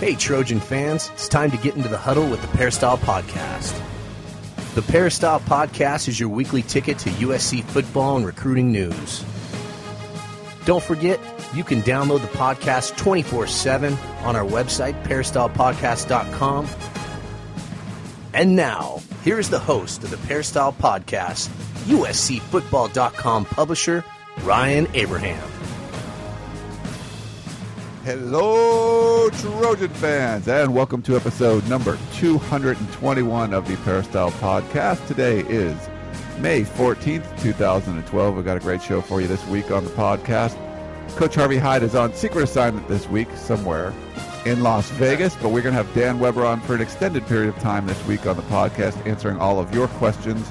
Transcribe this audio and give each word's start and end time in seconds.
Hey, 0.00 0.14
Trojan 0.16 0.60
fans, 0.60 1.10
it's 1.14 1.28
time 1.28 1.50
to 1.52 1.56
get 1.56 1.76
into 1.76 1.88
the 1.88 1.96
huddle 1.96 2.28
with 2.28 2.42
the 2.42 2.48
Peristyle 2.48 2.98
Podcast. 2.98 3.80
The 4.74 4.82
Peristyle 4.82 5.40
Podcast 5.40 6.08
is 6.08 6.18
your 6.18 6.28
weekly 6.28 6.62
ticket 6.62 6.98
to 6.98 7.10
USC 7.10 7.62
football 7.62 8.16
and 8.16 8.26
recruiting 8.26 8.72
news. 8.72 9.24
Don't 10.64 10.82
forget, 10.82 11.20
you 11.54 11.62
can 11.62 11.80
download 11.82 12.22
the 12.22 12.26
podcast 12.38 12.96
24 12.96 13.46
7 13.46 13.94
on 14.24 14.34
our 14.34 14.44
website, 14.44 15.00
peristylepodcast.com. 15.04 16.68
And 18.32 18.56
now, 18.56 19.00
here 19.22 19.38
is 19.38 19.48
the 19.48 19.60
host 19.60 20.02
of 20.02 20.10
the 20.10 20.16
Peristyle 20.26 20.72
Podcast, 20.72 21.48
USCFootball.com 21.86 23.44
publisher, 23.44 24.04
Ryan 24.42 24.88
Abraham. 24.94 25.53
Hello, 28.04 29.30
Trojan 29.30 29.88
fans, 29.88 30.46
and 30.46 30.74
welcome 30.74 31.00
to 31.00 31.16
episode 31.16 31.66
number 31.70 31.96
221 32.12 33.54
of 33.54 33.66
the 33.66 33.76
Peristyle 33.76 34.30
Podcast. 34.32 35.06
Today 35.06 35.40
is 35.48 35.74
May 36.38 36.64
14th, 36.64 37.40
2012. 37.40 38.36
We've 38.36 38.44
got 38.44 38.58
a 38.58 38.60
great 38.60 38.82
show 38.82 39.00
for 39.00 39.22
you 39.22 39.26
this 39.26 39.42
week 39.46 39.70
on 39.70 39.84
the 39.84 39.90
podcast. 39.92 40.54
Coach 41.16 41.36
Harvey 41.36 41.56
Hyde 41.56 41.82
is 41.82 41.94
on 41.94 42.12
secret 42.12 42.44
assignment 42.44 42.86
this 42.88 43.08
week 43.08 43.28
somewhere 43.36 43.94
in 44.44 44.62
Las 44.62 44.90
Vegas, 44.90 45.34
but 45.36 45.48
we're 45.48 45.62
going 45.62 45.74
to 45.74 45.82
have 45.82 45.94
Dan 45.94 46.20
Weber 46.20 46.44
on 46.44 46.60
for 46.60 46.74
an 46.74 46.82
extended 46.82 47.26
period 47.26 47.48
of 47.48 47.58
time 47.62 47.86
this 47.86 48.06
week 48.06 48.26
on 48.26 48.36
the 48.36 48.42
podcast, 48.42 49.06
answering 49.06 49.38
all 49.38 49.58
of 49.58 49.74
your 49.74 49.88
questions 49.88 50.46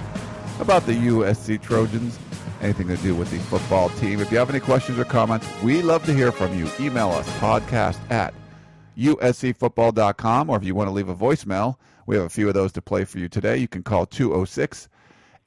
about 0.59 0.87
the 0.87 0.93
USC 0.93 1.61
Trojans 1.61 2.17
anything 2.63 2.87
to 2.87 2.97
do 2.97 3.15
with 3.15 3.29
the 3.31 3.39
football 3.39 3.89
team. 3.89 4.19
If 4.19 4.31
you 4.31 4.37
have 4.37 4.49
any 4.49 4.59
questions 4.59 4.97
or 4.97 5.05
comments, 5.05 5.47
we 5.61 5.81
love 5.81 6.05
to 6.05 6.13
hear 6.13 6.31
from 6.31 6.57
you. 6.57 6.69
Email 6.79 7.09
us 7.09 7.29
podcast 7.39 7.99
at 8.11 8.33
uscfootball.com, 8.97 10.49
or 10.49 10.57
if 10.57 10.63
you 10.63 10.75
want 10.75 10.87
to 10.87 10.93
leave 10.93 11.09
a 11.09 11.15
voicemail, 11.15 11.75
we 12.05 12.15
have 12.15 12.25
a 12.25 12.29
few 12.29 12.47
of 12.47 12.53
those 12.53 12.71
to 12.73 12.81
play 12.81 13.05
for 13.05 13.19
you 13.19 13.29
today. 13.29 13.57
You 13.57 13.67
can 13.67 13.83
call 13.83 14.05
206 14.05 14.89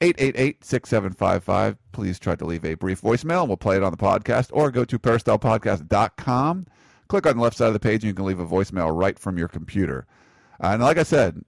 888 0.01 0.63
6755. 0.63 1.77
Please 1.91 2.19
try 2.19 2.35
to 2.35 2.45
leave 2.45 2.65
a 2.65 2.75
brief 2.75 3.01
voicemail, 3.01 3.41
and 3.41 3.49
we'll 3.49 3.57
play 3.57 3.77
it 3.77 3.83
on 3.83 3.91
the 3.91 3.97
podcast, 3.97 4.49
or 4.51 4.71
go 4.71 4.85
to 4.85 4.99
peristylepodcast.com. 4.99 6.67
Click 7.07 7.25
on 7.25 7.37
the 7.37 7.43
left 7.43 7.57
side 7.57 7.67
of 7.67 7.73
the 7.73 7.79
page, 7.79 8.03
and 8.03 8.09
you 8.09 8.13
can 8.13 8.25
leave 8.25 8.39
a 8.39 8.45
voicemail 8.45 8.95
right 8.95 9.17
from 9.17 9.37
your 9.37 9.47
computer. 9.47 10.05
Uh, 10.61 10.67
and 10.67 10.83
like 10.83 10.97
I 10.97 11.03
said, 11.03 11.41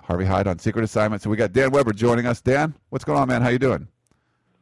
Harvey 0.00 0.24
Hyde 0.24 0.48
on 0.48 0.58
secret 0.58 0.84
assignment. 0.84 1.22
So 1.22 1.30
we 1.30 1.36
got 1.36 1.52
Dan 1.52 1.70
Weber 1.70 1.92
joining 1.92 2.26
us. 2.26 2.40
Dan, 2.40 2.74
what's 2.90 3.04
going 3.04 3.18
on, 3.18 3.28
man? 3.28 3.42
How 3.42 3.50
you 3.50 3.58
doing? 3.58 3.88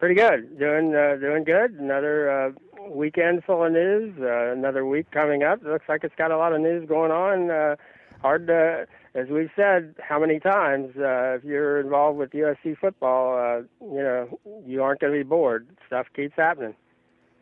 Pretty 0.00 0.14
good. 0.14 0.58
Doing 0.58 0.94
uh, 0.94 1.16
doing 1.16 1.44
good. 1.44 1.72
Another 1.74 2.30
uh, 2.30 2.50
weekend 2.88 3.44
full 3.44 3.66
of 3.66 3.70
news. 3.72 4.14
Uh, 4.18 4.50
another 4.50 4.86
week 4.86 5.10
coming 5.10 5.42
up. 5.42 5.62
Looks 5.62 5.84
like 5.90 6.04
it's 6.04 6.14
got 6.16 6.30
a 6.30 6.38
lot 6.38 6.54
of 6.54 6.62
news 6.62 6.88
going 6.88 7.12
on. 7.12 7.50
Uh, 7.50 7.76
hard 8.22 8.46
to, 8.46 8.86
as 9.14 9.28
we've 9.28 9.50
said 9.54 9.94
how 10.00 10.18
many 10.18 10.40
times, 10.40 10.96
uh, 10.96 11.36
if 11.36 11.44
you're 11.44 11.80
involved 11.80 12.18
with 12.18 12.30
USC 12.30 12.78
football, 12.78 13.38
uh, 13.38 13.58
you 13.84 14.02
know 14.02 14.40
you 14.66 14.82
aren't 14.82 15.00
going 15.00 15.12
to 15.12 15.18
be 15.18 15.22
bored. 15.22 15.68
Stuff 15.86 16.06
keeps 16.16 16.34
happening. 16.34 16.74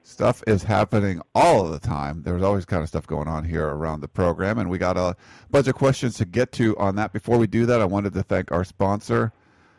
Stuff 0.02 0.42
is 0.48 0.64
happening 0.64 1.22
all 1.36 1.64
of 1.64 1.70
the 1.70 1.78
time. 1.78 2.22
There's 2.22 2.42
always 2.42 2.64
kind 2.64 2.82
of 2.82 2.88
stuff 2.88 3.06
going 3.06 3.28
on 3.28 3.44
here 3.44 3.68
around 3.68 4.00
the 4.00 4.08
program, 4.08 4.58
and 4.58 4.68
we 4.68 4.78
got 4.78 4.96
a 4.96 5.14
bunch 5.48 5.68
of 5.68 5.76
questions 5.76 6.16
to 6.16 6.24
get 6.24 6.50
to 6.52 6.76
on 6.76 6.96
that. 6.96 7.12
Before 7.12 7.38
we 7.38 7.46
do 7.46 7.66
that, 7.66 7.80
I 7.80 7.84
wanted 7.84 8.14
to 8.14 8.24
thank 8.24 8.50
our 8.50 8.64
sponsor. 8.64 9.32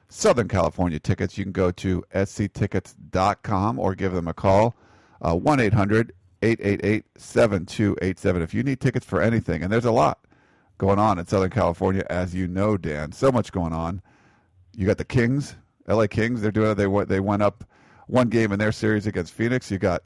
Southern 0.10 0.48
California 0.48 1.00
tickets, 1.00 1.38
you 1.38 1.46
can 1.46 1.52
go 1.52 1.72
to 1.72 2.04
sctickets.com 2.14 3.80
or 3.80 3.96
give 3.96 4.12
them 4.12 4.28
a 4.28 4.34
call, 4.34 4.76
uh, 5.22 5.36
1 5.36 5.60
800 5.60 6.14
888 6.42 7.06
7287. 7.16 8.42
If 8.42 8.54
you 8.54 8.64
need 8.64 8.80
tickets 8.80 9.06
for 9.06 9.22
anything, 9.22 9.62
and 9.62 9.72
there's 9.72 9.86
a 9.86 9.92
lot 9.92 10.20
going 10.78 10.98
on 10.98 11.20
in 11.20 11.28
Southern 11.28 11.52
California, 11.52 12.06
as 12.10 12.34
you 12.34 12.48
know, 12.48 12.78
Dan, 12.78 13.12
so 13.12 13.32
much 13.32 13.52
going 13.52 13.74
on. 13.74 14.02
You 14.76 14.88
got 14.88 14.98
the 14.98 15.06
Kings, 15.06 15.56
LA 15.88 16.08
Kings, 16.08 16.42
they're 16.42 16.52
doing 16.52 16.72
it. 16.72 16.76
They, 16.76 17.06
they 17.06 17.20
went 17.20 17.44
up 17.44 17.66
one 18.08 18.30
game 18.30 18.52
in 18.52 18.60
their 18.60 18.72
series 18.72 19.06
against 19.06 19.34
Phoenix. 19.34 19.70
You 19.70 19.78
got 19.78 20.04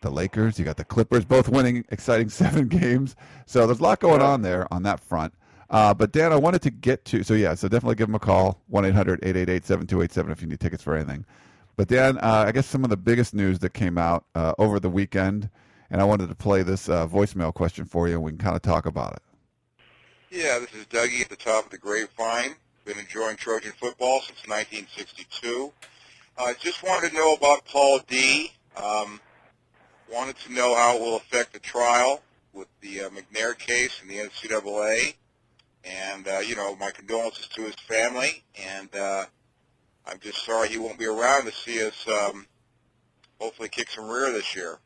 the 0.00 0.10
Lakers, 0.10 0.58
you 0.58 0.64
got 0.64 0.76
the 0.76 0.84
Clippers, 0.84 1.24
both 1.24 1.48
winning 1.48 1.84
exciting 1.90 2.28
seven 2.30 2.68
games. 2.68 3.16
So 3.46 3.66
there's 3.66 3.80
a 3.80 3.82
lot 3.82 4.00
going 4.00 4.22
on 4.22 4.42
there 4.42 4.72
on 4.72 4.84
that 4.84 5.00
front. 5.00 5.34
Uh, 5.72 5.94
but 5.94 6.12
Dan, 6.12 6.32
I 6.32 6.36
wanted 6.36 6.60
to 6.62 6.70
get 6.70 7.06
to 7.06 7.22
so 7.22 7.32
yeah, 7.32 7.54
so 7.54 7.66
definitely 7.66 7.94
give 7.94 8.06
them 8.06 8.14
a 8.14 8.18
call 8.18 8.60
1-800-888-7287 8.70 10.30
if 10.30 10.42
you 10.42 10.48
need 10.48 10.60
tickets 10.60 10.82
for 10.82 10.94
anything. 10.94 11.24
But 11.76 11.88
Dan, 11.88 12.18
uh, 12.18 12.44
I 12.46 12.52
guess 12.52 12.66
some 12.66 12.84
of 12.84 12.90
the 12.90 12.98
biggest 12.98 13.32
news 13.32 13.58
that 13.60 13.70
came 13.72 13.96
out 13.96 14.26
uh, 14.34 14.52
over 14.58 14.78
the 14.78 14.90
weekend, 14.90 15.48
and 15.90 16.02
I 16.02 16.04
wanted 16.04 16.28
to 16.28 16.34
play 16.34 16.62
this 16.62 16.90
uh, 16.90 17.06
voicemail 17.08 17.54
question 17.54 17.86
for 17.86 18.06
you, 18.06 18.14
and 18.14 18.22
we 18.22 18.32
can 18.32 18.38
kind 18.38 18.54
of 18.54 18.60
talk 18.60 18.84
about 18.84 19.14
it. 19.14 19.22
Yeah, 20.30 20.58
this 20.58 20.74
is 20.74 20.84
Dougie 20.86 21.22
at 21.22 21.30
the 21.30 21.36
top 21.36 21.64
of 21.64 21.70
the 21.70 21.78
grapevine. 21.78 22.54
Been 22.84 22.98
enjoying 22.98 23.36
Trojan 23.36 23.72
football 23.72 24.20
since 24.20 24.46
1962. 24.46 25.72
I 26.36 26.52
just 26.54 26.82
wanted 26.82 27.10
to 27.10 27.16
know 27.16 27.34
about 27.34 27.64
Paul 27.64 28.00
Dee. 28.06 28.52
Um, 28.76 29.20
wanted 30.12 30.36
to 30.40 30.52
know 30.52 30.74
how 30.74 30.96
it 30.96 31.00
will 31.00 31.16
affect 31.16 31.54
the 31.54 31.58
trial 31.58 32.20
with 32.52 32.68
the 32.82 33.02
uh, 33.02 33.10
McNair 33.10 33.58
case 33.58 34.02
in 34.02 34.08
the 34.08 34.16
NCAA. 34.16 35.14
And, 35.84 36.28
uh, 36.28 36.38
you 36.38 36.54
know, 36.54 36.76
my 36.76 36.90
condolences 36.90 37.48
to 37.48 37.62
his 37.62 37.74
family. 37.74 38.44
And 38.54 38.94
uh, 38.94 39.24
I'm 40.06 40.18
just 40.20 40.44
sorry 40.44 40.68
he 40.68 40.78
won't 40.78 40.98
be 40.98 41.06
around 41.06 41.46
to 41.46 41.52
see 41.52 41.84
us 41.84 42.06
um, 42.08 42.46
hopefully 43.40 43.68
kick 43.68 43.90
some 43.90 44.08
rear 44.08 44.30
this 44.32 44.54
year. 44.54 44.78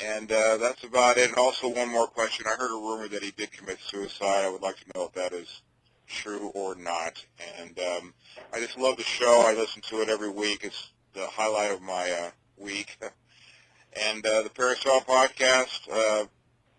And 0.00 0.30
uh, 0.30 0.56
that's 0.58 0.84
about 0.84 1.18
it. 1.18 1.28
And 1.28 1.38
also 1.38 1.68
one 1.68 1.90
more 1.90 2.06
question. 2.06 2.46
I 2.46 2.56
heard 2.56 2.70
a 2.70 2.80
rumor 2.80 3.08
that 3.08 3.22
he 3.22 3.32
did 3.32 3.52
commit 3.52 3.78
suicide. 3.80 4.44
I 4.44 4.50
would 4.50 4.62
like 4.62 4.76
to 4.76 4.84
know 4.94 5.04
if 5.04 5.12
that 5.12 5.32
is 5.32 5.62
true 6.06 6.50
or 6.54 6.74
not. 6.74 7.24
And 7.60 7.78
um, 7.78 8.14
I 8.52 8.60
just 8.60 8.78
love 8.78 8.96
the 8.96 9.02
show. 9.02 9.44
I 9.46 9.54
listen 9.54 9.82
to 9.82 10.00
it 10.00 10.08
every 10.08 10.30
week. 10.30 10.60
It's 10.62 10.92
the 11.14 11.26
highlight 11.26 11.72
of 11.72 11.82
my 11.82 12.10
uh, 12.10 12.30
week. 12.56 12.98
and 14.10 14.24
uh, 14.24 14.42
the 14.42 14.50
Peristyle 14.50 15.00
podcast, 15.00 15.80
uh, 15.90 16.26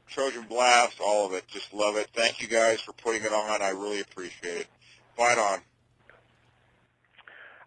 Trojan 0.09 0.43
Blast, 0.43 0.99
all 0.99 1.25
of 1.25 1.33
it. 1.33 1.47
Just 1.47 1.73
love 1.73 1.95
it. 1.95 2.09
Thank 2.13 2.41
you 2.41 2.47
guys 2.47 2.81
for 2.81 2.93
putting 2.93 3.23
it 3.23 3.31
on. 3.31 3.61
I 3.61 3.69
really 3.69 4.01
appreciate 4.01 4.57
it. 4.57 4.67
Fight 5.15 5.37
on. 5.37 5.59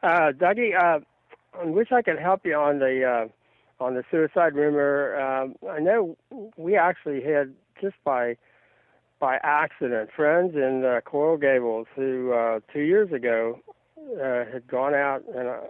Uh, 0.03 0.33
Dougie, 0.33 0.77
uh, 0.77 1.01
I 1.61 1.65
wish 1.65 1.93
I 1.93 2.03
could 2.03 2.19
help 2.19 2.45
you 2.45 2.55
on 2.55 2.79
the 2.79 3.05
uh, 3.05 3.83
on 3.83 3.95
the 3.95 4.05
suicide 4.11 4.55
rumor. 4.55 5.19
Um, 5.21 5.55
I 5.71 5.79
know 5.79 6.17
we 6.57 6.77
actually 6.77 7.23
had 7.23 7.55
just 7.81 7.95
by 8.05 8.37
by 9.21 9.39
accident 9.43 10.11
friends 10.15 10.55
in 10.57 10.85
uh, 10.85 11.01
Coral 11.03 11.37
Gables 11.37 11.87
who 11.95 12.33
uh, 12.33 12.61
two 12.73 12.81
years 12.81 13.13
ago 13.13 13.61
uh, 14.21 14.45
had 14.53 14.67
gone 14.67 14.95
out, 14.95 15.23
and 15.33 15.47
uh, 15.47 15.61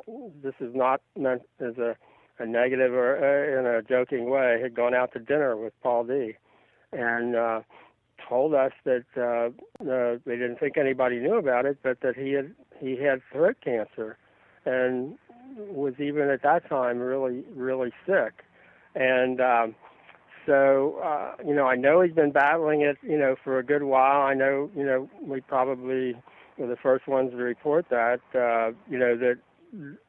this 0.43 0.55
is 0.61 0.75
not 0.75 1.03
meant 1.19 1.43
as 1.61 1.77
a, 1.77 1.95
a 2.39 2.47
negative 2.47 2.95
or 2.95 3.17
uh, 3.19 3.61
in 3.61 3.67
a 3.67 3.83
joking 3.83 4.31
way, 4.31 4.59
had 4.63 4.75
gone 4.75 4.95
out 4.95 5.13
to 5.13 5.19
dinner 5.19 5.57
with 5.57 5.75
Paul 5.83 6.05
Dee 6.05 6.37
and 6.93 7.37
uh, 7.37 7.61
told 8.29 8.55
us 8.55 8.73
that 8.85 9.05
uh, 9.17 9.49
uh, 9.85 10.19
they 10.25 10.37
didn't 10.37 10.59
think 10.59 10.77
anybody 10.77 11.19
knew 11.19 11.37
about 11.37 11.67
it, 11.67 11.79
but 11.83 12.01
that 12.01 12.17
he 12.17 12.33
had 12.33 12.53
he 12.81 12.97
had 12.97 13.21
throat 13.33 13.57
cancer, 13.63 14.17
and 14.65 15.17
was 15.57 15.95
even 15.99 16.29
at 16.29 16.43
that 16.43 16.69
time 16.69 16.99
really 16.99 17.45
really 17.55 17.93
sick, 18.07 18.45
and 18.95 19.41
um, 19.41 19.75
so 20.47 20.99
uh, 21.03 21.33
you 21.47 21.55
know 21.55 21.67
I 21.67 21.77
know 21.77 22.01
he's 22.01 22.15
been 22.15 22.33
battling 22.33 22.83
it 22.83 22.97
you 23.03 23.19
know 23.19 23.37
for 23.43 23.59
a 23.59 23.65
good 23.65 23.83
while. 23.83 24.23
I 24.23 24.35
know 24.35 24.71
you 24.77 24.85
know 24.85 25.09
we 25.21 25.41
probably 25.41 26.15
were 26.59 26.67
the 26.67 26.77
first 26.77 27.07
ones 27.07 27.33
to 27.33 27.37
report 27.37 27.87
that 27.91 28.21
uh, 28.35 28.73
you 28.91 28.99
know 28.99 29.17
that 29.17 29.39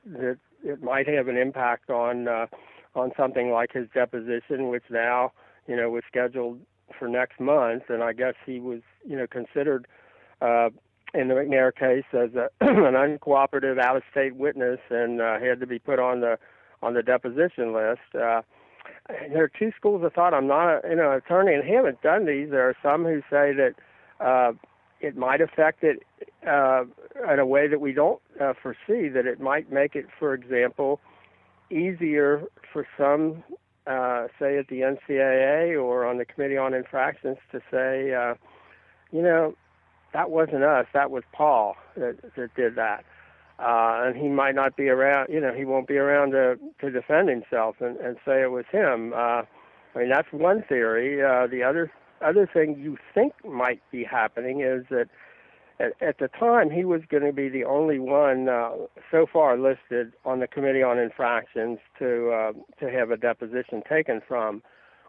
that 0.06 0.38
it 0.64 0.82
might 0.82 1.08
have 1.08 1.28
an 1.28 1.38
impact 1.38 1.90
on 1.90 2.28
uh, 2.28 2.48
on 2.96 3.12
something 3.18 3.52
like 3.52 3.74
his 3.74 3.88
deposition, 3.94 4.70
which 4.70 4.84
now 4.90 5.32
you 5.68 5.76
know 5.76 5.90
was 5.90 6.04
scheduled 6.08 6.60
for 6.98 7.08
next 7.08 7.40
month, 7.40 7.84
and 7.90 8.04
I 8.04 8.14
guess 8.14 8.36
he 8.46 8.60
was, 8.60 8.82
you 9.06 9.18
know, 9.18 9.28
considered 9.28 9.88
uh, 10.42 10.70
in 11.14 11.28
the 11.28 11.36
McNair 11.36 11.74
case 11.74 12.06
as 12.14 12.36
a, 12.36 12.50
an 12.62 12.94
uncooperative 12.94 13.80
out-of-state 13.80 14.36
witness, 14.36 14.80
and 14.90 15.22
uh, 15.22 15.40
had 15.40 15.60
to 15.60 15.68
be 15.68 15.80
put 15.80 16.00
on 16.00 16.22
the 16.22 16.38
on 16.82 16.94
the 16.94 17.04
deposition 17.04 17.74
list. 17.74 18.02
Uh, 18.14 18.42
there 19.08 19.44
are 19.44 19.52
two 19.60 19.72
schools 19.78 20.04
of 20.04 20.14
thought. 20.14 20.34
I'm 20.34 20.48
not, 20.48 20.84
a, 20.84 20.90
you 20.90 20.96
know, 20.96 21.12
an 21.12 21.18
attorney 21.18 21.54
and 21.54 21.64
haven't 21.64 22.02
done 22.02 22.26
these. 22.26 22.50
There 22.50 22.68
are 22.68 22.76
some 22.84 23.04
who 23.06 23.22
say 23.30 23.54
that 23.54 23.74
uh, 24.20 24.52
it 25.00 25.16
might 25.16 25.42
affect 25.42 25.84
it 25.84 26.04
uh, 26.48 26.84
in 27.32 27.40
a 27.40 27.46
way 27.46 27.68
that 27.68 27.80
we 27.80 27.94
don't 27.94 28.22
uh, 28.42 28.54
foresee. 28.62 29.08
That 29.10 29.26
it 29.26 29.40
might 29.40 29.72
make 29.72 29.96
it, 29.96 30.08
for 30.20 30.34
example, 30.34 31.00
easier 31.70 32.44
for 32.72 32.86
some 32.98 33.44
uh, 33.88 34.28
say 34.40 34.58
at 34.58 34.68
the 34.68 34.82
NCAA 34.82 35.82
or 35.82 36.06
on 36.06 36.18
the 36.18 36.26
Committee 36.26 36.58
on 36.58 36.74
Infractions 36.74 37.38
to 37.52 37.62
say, 37.72 38.14
uh, 38.14 38.36
you 39.12 39.22
know, 39.22 39.56
that 40.14 40.30
wasn't 40.30 40.64
us, 40.64 40.86
that 40.94 41.12
was 41.12 41.24
Paul 41.34 41.76
that, 41.96 42.18
that 42.36 42.54
did 42.56 42.76
that. 42.76 43.04
Uh, 43.60 44.04
and 44.06 44.16
he 44.16 44.28
might 44.28 44.56
not 44.56 44.76
be 44.76 44.90
around, 44.90 45.30
you 45.32 45.40
know, 45.40 45.54
he 45.54 45.66
won't 45.66 45.88
be 45.88 45.98
around 45.98 46.32
to, 46.32 46.58
to 46.82 46.90
defend 46.90 47.30
himself 47.30 47.76
and, 47.80 47.98
and 47.98 48.18
say 48.26 48.42
it 48.42 48.52
was 48.52 48.66
him. 48.72 49.14
Uh, 49.14 49.44
I 49.96 50.00
mean, 50.00 50.10
that's 50.10 50.32
one 50.32 50.64
theory. 50.68 51.24
Uh, 51.24 51.48
the 51.48 51.64
other 51.64 51.92
other 52.22 52.50
thing 52.52 52.80
you 52.80 52.98
think 53.14 53.34
might 53.46 53.82
be 53.92 54.04
happening 54.04 54.62
is 54.62 54.86
that 54.90 55.08
at, 55.80 55.94
at 56.02 56.18
the 56.20 56.28
time 56.28 56.70
he 56.70 56.86
was 56.86 57.02
going 57.10 57.24
to 57.24 57.34
be 57.34 57.50
the 57.50 57.64
only 57.64 58.00
one 58.00 58.50
uh, 58.50 58.72
so 59.12 59.26
far 59.32 59.58
listed 59.58 60.14
on 60.26 60.40
the 60.40 60.48
Committee 60.48 60.84
on 60.84 61.00
Infractions 61.00 61.80
to 62.00 62.32
uh, 62.32 62.52
to 62.80 62.92
have 62.92 63.12
a 63.12 63.18
deposition 63.18 63.82
taken 63.88 64.22
from. 64.28 64.62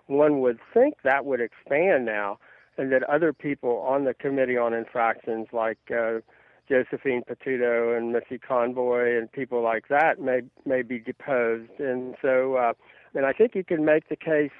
One 0.06 0.40
would 0.40 0.58
think 0.72 0.96
that 1.02 1.24
would 1.24 1.40
expand 1.40 2.04
now, 2.04 2.38
and 2.76 2.92
that 2.92 3.02
other 3.04 3.32
people 3.32 3.78
on 3.86 4.04
the 4.04 4.14
Committee 4.14 4.56
on 4.56 4.74
Infractions, 4.74 5.48
like 5.52 5.78
uh, 5.90 6.20
Josephine 6.68 7.22
Potuto 7.22 7.96
and 7.96 8.12
Missy 8.12 8.38
Conboy 8.38 9.18
and 9.18 9.30
people 9.30 9.62
like 9.62 9.88
that, 9.88 10.20
may 10.20 10.42
may 10.64 10.82
be 10.82 10.98
deposed. 10.98 11.78
And 11.78 12.16
so, 12.22 12.54
uh, 12.54 12.72
and 13.14 13.26
I 13.26 13.32
think 13.32 13.54
you 13.54 13.64
can 13.64 13.84
make 13.84 14.08
the 14.08 14.16
case, 14.16 14.50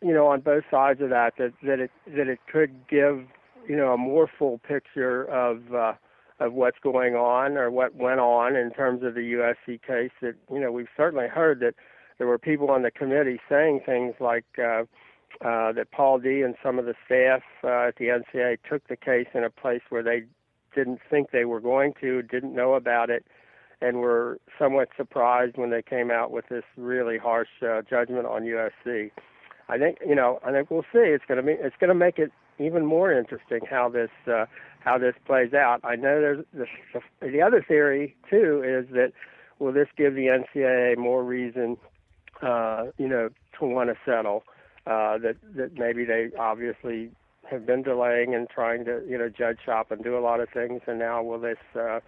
you 0.00 0.12
know, 0.12 0.26
on 0.26 0.40
both 0.40 0.64
sides 0.70 1.00
of 1.00 1.10
that 1.10 1.34
that 1.38 1.52
that 1.62 1.80
it 1.80 1.90
that 2.08 2.28
it 2.28 2.40
could 2.50 2.88
give 2.88 3.24
you 3.68 3.76
know 3.76 3.92
a 3.92 3.98
more 3.98 4.28
full 4.38 4.58
picture 4.58 5.24
of 5.24 5.74
uh, 5.74 5.92
of 6.40 6.52
what's 6.52 6.78
going 6.82 7.14
on 7.14 7.56
or 7.56 7.70
what 7.70 7.94
went 7.94 8.20
on 8.20 8.56
in 8.56 8.70
terms 8.70 9.02
of 9.02 9.14
the 9.14 9.32
USC 9.32 9.80
case. 9.82 10.10
That 10.22 10.34
you 10.50 10.60
know 10.60 10.72
we've 10.72 10.88
certainly 10.96 11.28
heard 11.28 11.60
that 11.60 11.74
there 12.18 12.26
were 12.26 12.38
people 12.38 12.70
on 12.70 12.82
the 12.82 12.90
committee 12.90 13.40
saying 13.48 13.80
things 13.84 14.14
like 14.20 14.46
uh, 14.58 14.82
uh, 15.44 15.72
that 15.72 15.90
Paul 15.92 16.18
Dee 16.18 16.42
and 16.42 16.54
some 16.62 16.78
of 16.78 16.86
the 16.86 16.94
staff 17.06 17.42
uh, 17.62 17.88
at 17.88 17.96
the 17.96 18.06
NCA 18.06 18.58
took 18.68 18.86
the 18.88 18.96
case 18.96 19.28
in 19.34 19.44
a 19.44 19.50
place 19.50 19.82
where 19.88 20.02
they 20.02 20.24
didn't 20.74 21.00
think 21.08 21.30
they 21.30 21.44
were 21.44 21.60
going 21.60 21.94
to, 22.00 22.22
didn't 22.22 22.54
know 22.54 22.74
about 22.74 23.10
it, 23.10 23.24
and 23.80 23.98
were 23.98 24.38
somewhat 24.58 24.88
surprised 24.96 25.56
when 25.56 25.70
they 25.70 25.82
came 25.82 26.10
out 26.10 26.30
with 26.30 26.46
this 26.48 26.64
really 26.76 27.18
harsh 27.18 27.48
uh, 27.62 27.82
judgment 27.88 28.26
on 28.26 28.42
USC. 28.42 29.10
I 29.68 29.78
think 29.78 29.98
you 30.06 30.14
know 30.14 30.40
I 30.44 30.52
think 30.52 30.70
we'll 30.70 30.82
see. 30.92 30.98
It's 30.98 31.24
going 31.26 31.36
to 31.36 31.42
be 31.42 31.52
it's 31.52 31.76
going 31.78 31.88
to 31.88 31.94
make 31.94 32.18
it 32.18 32.32
even 32.58 32.84
more 32.86 33.12
interesting 33.12 33.60
how 33.68 33.88
this 33.88 34.10
uh, 34.26 34.46
how 34.80 34.98
this 34.98 35.14
plays 35.26 35.52
out. 35.54 35.80
I 35.84 35.96
know 35.96 36.20
there's 36.20 36.44
the, 36.52 37.00
the 37.20 37.42
other 37.42 37.64
theory 37.66 38.16
too 38.30 38.62
is 38.64 38.92
that 38.94 39.12
will 39.58 39.72
this 39.72 39.88
give 39.96 40.14
the 40.14 40.26
NCAA 40.26 40.96
more 40.96 41.24
reason, 41.24 41.76
uh, 42.42 42.86
you 42.96 43.08
know, 43.08 43.28
to 43.58 43.66
want 43.66 43.90
to 43.90 43.96
settle? 44.04 44.44
Uh, 44.86 45.18
that 45.18 45.36
that 45.54 45.74
maybe 45.74 46.04
they 46.04 46.30
obviously 46.38 47.10
have 47.50 47.66
been 47.66 47.82
delaying 47.82 48.34
and 48.34 48.48
trying 48.48 48.84
to 48.84 49.02
you 49.06 49.18
know 49.18 49.28
judge 49.28 49.58
shop 49.64 49.90
and 49.90 50.02
do 50.02 50.16
a 50.16 50.20
lot 50.20 50.40
of 50.40 50.48
things, 50.48 50.80
and 50.86 50.98
now 50.98 51.22
will 51.22 51.40
this 51.40 51.58
uh, 51.78 52.00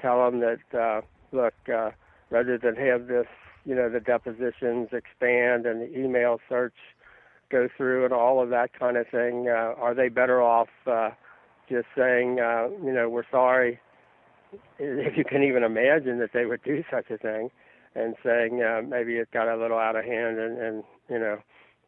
tell 0.00 0.24
them 0.24 0.40
that 0.40 0.78
uh, 0.78 1.00
look 1.32 1.54
uh, 1.74 1.90
rather 2.30 2.58
than 2.58 2.76
have 2.76 3.06
this 3.06 3.26
you 3.64 3.74
know 3.74 3.88
the 3.88 4.00
depositions 4.00 4.88
expand 4.92 5.66
and 5.66 5.80
the 5.80 5.98
email 5.98 6.40
search 6.48 6.76
go 7.50 7.68
through 7.76 8.04
and 8.04 8.12
all 8.12 8.42
of 8.42 8.50
that 8.50 8.78
kind 8.78 8.96
of 8.96 9.06
thing. 9.08 9.48
Uh, 9.48 9.74
are 9.78 9.94
they 9.94 10.08
better 10.08 10.42
off 10.42 10.68
uh, 10.86 11.10
just 11.68 11.86
saying, 11.96 12.40
uh, 12.40 12.68
you 12.84 12.92
know, 12.92 13.08
we're 13.08 13.28
sorry, 13.30 13.80
if 14.78 15.16
you 15.16 15.24
can 15.24 15.42
even 15.42 15.62
imagine 15.62 16.18
that 16.18 16.30
they 16.32 16.46
would 16.46 16.62
do 16.62 16.82
such 16.90 17.10
a 17.10 17.18
thing, 17.18 17.50
and 17.94 18.14
saying 18.24 18.62
uh, 18.62 18.82
maybe 18.86 19.14
it 19.16 19.30
got 19.32 19.48
a 19.48 19.56
little 19.56 19.78
out 19.78 19.96
of 19.96 20.04
hand, 20.04 20.38
and, 20.38 20.58
and 20.58 20.84
you 21.08 21.18
know, 21.18 21.38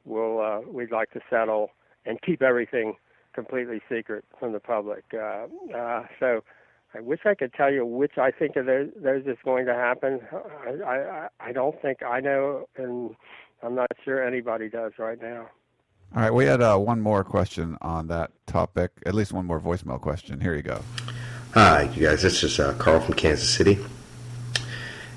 we'll 0.04 0.40
uh, 0.40 0.60
we'd 0.60 0.90
like 0.90 1.10
to 1.12 1.20
settle 1.30 1.70
and 2.04 2.20
keep 2.22 2.42
everything 2.42 2.94
completely 3.34 3.80
secret 3.88 4.24
from 4.38 4.52
the 4.52 4.60
public. 4.60 5.04
Uh, 5.14 5.46
uh, 5.76 6.04
so. 6.18 6.40
I 6.92 6.98
wish 6.98 7.20
I 7.24 7.36
could 7.36 7.54
tell 7.54 7.72
you 7.72 7.86
which 7.86 8.18
I 8.18 8.32
think 8.32 8.56
of 8.56 8.66
those, 8.66 8.88
those 9.00 9.22
is 9.24 9.36
going 9.44 9.64
to 9.66 9.74
happen. 9.74 10.18
I, 10.84 10.90
I 10.90 11.28
I 11.38 11.52
don't 11.52 11.80
think 11.80 12.02
I 12.02 12.18
know, 12.18 12.66
and 12.76 13.14
I'm 13.62 13.74
not 13.74 13.90
sure 14.04 14.24
anybody 14.24 14.68
does 14.68 14.92
right 14.98 15.20
now. 15.20 15.48
All 16.16 16.22
right, 16.22 16.34
we 16.34 16.44
had 16.44 16.60
uh, 16.60 16.76
one 16.76 17.00
more 17.00 17.22
question 17.22 17.78
on 17.80 18.08
that 18.08 18.32
topic, 18.46 18.90
at 19.06 19.14
least 19.14 19.32
one 19.32 19.46
more 19.46 19.60
voicemail 19.60 20.00
question. 20.00 20.40
Here 20.40 20.54
you 20.54 20.62
go. 20.62 20.80
Hi, 21.54 21.82
you 21.94 22.06
guys. 22.06 22.22
This 22.22 22.42
is 22.42 22.58
uh, 22.58 22.74
Carl 22.78 23.00
from 23.00 23.14
Kansas 23.14 23.48
City. 23.48 23.78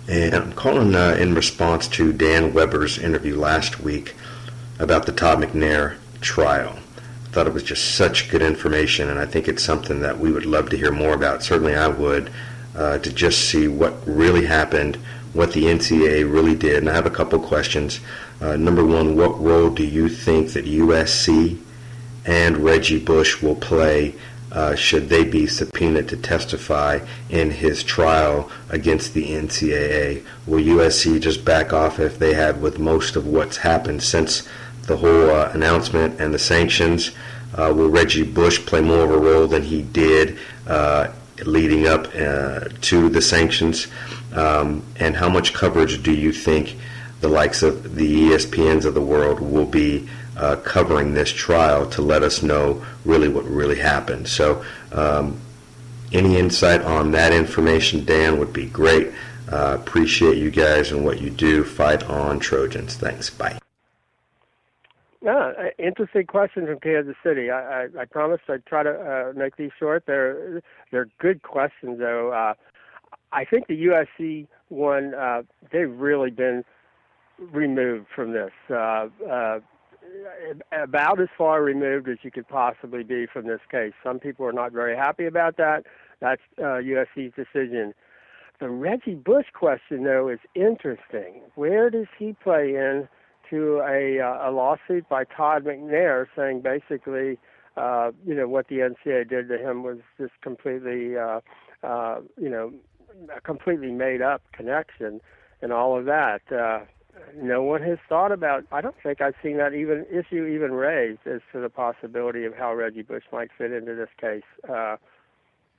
And 0.08 0.36
I'm 0.36 0.52
calling 0.54 0.94
uh, 0.94 1.16
in 1.20 1.34
response 1.34 1.88
to 1.90 2.12
Dan 2.12 2.54
Weber's 2.54 3.00
interview 3.00 3.38
last 3.38 3.80
week 3.80 4.16
about 4.78 5.06
the 5.06 5.14
Todd 5.14 5.40
McNair 5.40 5.96
trial. 6.22 6.78
I 6.98 7.30
thought 7.30 7.48
it 7.48 7.54
was 7.54 7.64
just 7.64 7.96
such 7.96 8.30
good 8.30 8.42
information, 8.42 9.10
and 9.10 9.20
I 9.20 9.26
think 9.26 9.48
it's 9.48 9.64
something 9.64 10.02
that 10.02 10.20
we 10.20 10.32
would 10.32 10.46
love 10.46 10.70
to 10.72 10.78
hear 10.78 10.92
more 10.92 11.14
about. 11.14 11.42
Certainly, 11.42 11.76
I 11.76 11.88
would, 11.88 12.30
uh, 12.76 12.98
to 13.00 13.14
just 13.14 13.50
see 13.50 13.68
what 13.68 13.96
really 14.06 14.46
happened, 14.46 14.98
what 15.32 15.54
the 15.54 15.64
NCAA 15.64 16.32
really 16.32 16.56
did. 16.56 16.78
And 16.78 16.90
I 16.90 16.94
have 16.94 17.08
a 17.08 17.12
couple 17.12 17.40
questions. 17.40 18.00
Uh, 18.44 18.58
number 18.58 18.84
one, 18.84 19.16
what 19.16 19.40
role 19.40 19.70
do 19.70 19.86
you 19.86 20.10
think 20.10 20.52
that 20.52 20.66
USC 20.66 21.58
and 22.26 22.58
Reggie 22.58 23.00
Bush 23.00 23.42
will 23.42 23.56
play 23.56 24.16
uh, 24.52 24.76
should 24.76 25.08
they 25.08 25.24
be 25.24 25.48
subpoenaed 25.48 26.10
to 26.10 26.18
testify 26.18 27.00
in 27.30 27.50
his 27.50 27.84
trial 27.84 28.52
against 28.70 29.14
the 29.14 29.32
NCAA? 29.32 30.26
Will 30.46 30.62
USC 30.62 31.22
just 31.22 31.46
back 31.46 31.72
off 31.72 32.00
if 32.00 32.20
they 32.20 32.34
have 32.34 32.62
with 32.62 32.80
most 32.80 33.16
of 33.16 33.26
what's 33.26 33.56
happened 33.56 34.04
since 34.04 34.46
the 34.88 34.98
whole 34.98 35.30
uh, 35.30 35.50
announcement 35.54 36.20
and 36.20 36.34
the 36.34 36.40
sanctions? 36.40 37.12
Uh, 37.56 37.74
will 37.74 37.90
Reggie 37.90 38.24
Bush 38.24 38.60
play 38.66 38.82
more 38.82 39.06
of 39.06 39.12
a 39.12 39.18
role 39.18 39.48
than 39.48 39.64
he 39.64 39.84
did 39.84 40.38
uh, 40.68 41.08
leading 41.46 41.88
up 41.88 42.08
uh, 42.14 42.68
to 42.82 43.08
the 43.08 43.22
sanctions? 43.22 43.88
Um, 44.34 44.84
and 44.98 45.16
how 45.16 45.30
much 45.30 45.54
coverage 45.54 46.04
do 46.04 46.12
you 46.12 46.34
think? 46.34 46.76
The 47.24 47.30
likes 47.30 47.64
of 47.64 47.96
the 47.96 48.28
ESPNs 48.28 48.84
of 48.84 48.94
the 48.94 49.02
world 49.02 49.40
will 49.40 49.66
be 49.66 50.10
uh, 50.36 50.58
covering 50.58 51.14
this 51.14 51.32
trial 51.32 51.90
to 51.90 52.02
let 52.02 52.22
us 52.22 52.44
know 52.44 52.86
really 53.06 53.30
what 53.30 53.46
really 53.46 53.80
happened. 53.80 54.28
So, 54.28 54.64
um, 54.92 55.40
any 56.12 56.38
insight 56.38 56.82
on 56.82 57.12
that 57.12 57.32
information, 57.32 58.04
Dan, 58.04 58.40
would 58.40 58.52
be 58.52 58.66
great. 58.66 59.14
Uh, 59.50 59.78
appreciate 59.80 60.38
you 60.38 60.52
guys 60.52 60.92
and 60.92 61.06
what 61.06 61.22
you 61.22 61.30
do. 61.30 61.64
Fight 61.64 62.04
on, 62.04 62.40
Trojans. 62.40 62.98
Thanks. 62.98 63.30
Bye. 63.30 63.58
Yeah, 65.22 65.70
interesting 65.80 66.28
question 66.28 66.66
from 66.66 66.82
Kansas 66.82 67.16
City. 67.24 67.50
I, 67.50 67.84
I, 67.84 67.88
I 68.02 68.06
promised 68.06 68.44
I'd 68.50 68.66
try 68.66 68.84
to 68.84 68.92
uh, 68.92 69.34
make 69.34 69.56
these 69.56 69.72
short. 69.80 70.04
They're 70.06 70.62
they're 70.92 71.08
good 71.20 71.42
questions, 71.42 72.00
though. 72.00 72.34
Uh, 72.34 72.54
I 73.32 73.46
think 73.46 73.68
the 73.68 73.86
USC 73.86 74.48
one 74.68 75.14
uh, 75.16 75.44
they've 75.72 75.90
really 75.90 76.30
been 76.30 76.66
removed 77.40 78.08
from 78.16 78.34
this. 78.34 78.52
Uh, 78.70 79.08
uh, 79.30 79.60
about 80.72 81.20
as 81.20 81.30
far 81.38 81.64
removed 81.64 82.08
as 82.10 82.18
you 82.22 82.32
could 82.32 82.48
possibly 82.48 83.04
be 83.04 83.26
from 83.26 83.48
this 83.48 83.62
case. 83.72 83.94
Some 84.04 84.20
people 84.20 84.46
are 84.46 84.54
not 84.54 84.72
very 84.72 84.96
happy 84.96 85.26
about 85.26 85.58
that. 85.58 85.86
That's 86.20 86.42
uh, 86.58 86.80
USC's 86.82 87.34
decision. 87.36 87.94
The 88.60 88.70
Reggie 88.70 89.16
Bush 89.16 89.48
question, 89.54 90.04
though, 90.04 90.30
is 90.30 90.40
interesting. 90.56 91.42
Where 91.56 91.90
does 91.90 92.08
he 92.18 92.34
play 92.34 92.76
in 92.76 93.08
to 93.50 93.82
a, 93.86 94.20
uh, 94.20 94.50
a 94.50 94.52
lawsuit 94.52 95.08
by 95.10 95.26
Todd 95.26 95.66
McNair 95.66 96.28
saying 96.36 96.62
basically, 96.62 97.38
uh, 97.76 98.12
you 98.26 98.36
know, 98.36 98.48
what 98.48 98.68
the 98.68 98.78
NCAA 98.78 99.30
did 99.30 99.50
to 99.50 99.58
him 99.58 99.84
was 99.84 99.98
just 100.18 100.34
completely, 100.42 101.18
uh, 101.18 101.42
uh, 101.84 102.22
you 102.40 102.50
know, 102.50 102.72
a 103.36 103.42
completely 103.42 103.92
made 103.92 104.22
up 104.22 104.42
connection 104.54 105.20
and 105.62 105.74
all 105.74 105.98
of 105.98 106.06
that. 106.06 106.42
Uh, 106.52 106.86
no 107.36 107.64
one 107.64 107.82
has 107.84 107.98
thought 108.08 108.32
about. 108.32 108.66
I 108.72 108.82
don't 108.82 108.96
think 109.02 109.22
I've 109.22 109.36
seen 109.42 109.58
that 109.58 109.74
even 109.74 110.06
issue 110.10 110.46
even 110.46 110.72
raised 110.72 111.26
as 111.26 111.42
to 111.52 111.60
the 111.60 111.70
possibility 111.70 112.46
of 112.46 112.56
how 112.56 112.74
Reggie 112.74 113.02
Bush 113.02 113.24
might 113.32 113.50
fit 113.58 113.72
into 113.72 113.96
this 113.96 114.10
case. 114.20 114.44
Uh, 114.68 114.98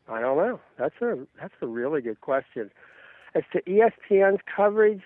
I 0.09 0.21
don't 0.21 0.37
know. 0.37 0.61
That's 0.79 0.95
a 1.01 1.27
that's 1.41 1.55
a 1.63 1.67
really 1.67 2.01
good 2.03 2.21
question. 2.21 2.71
As 3.35 3.43
to 3.53 3.63
ESPN's 3.63 4.41
coverage, 4.55 5.03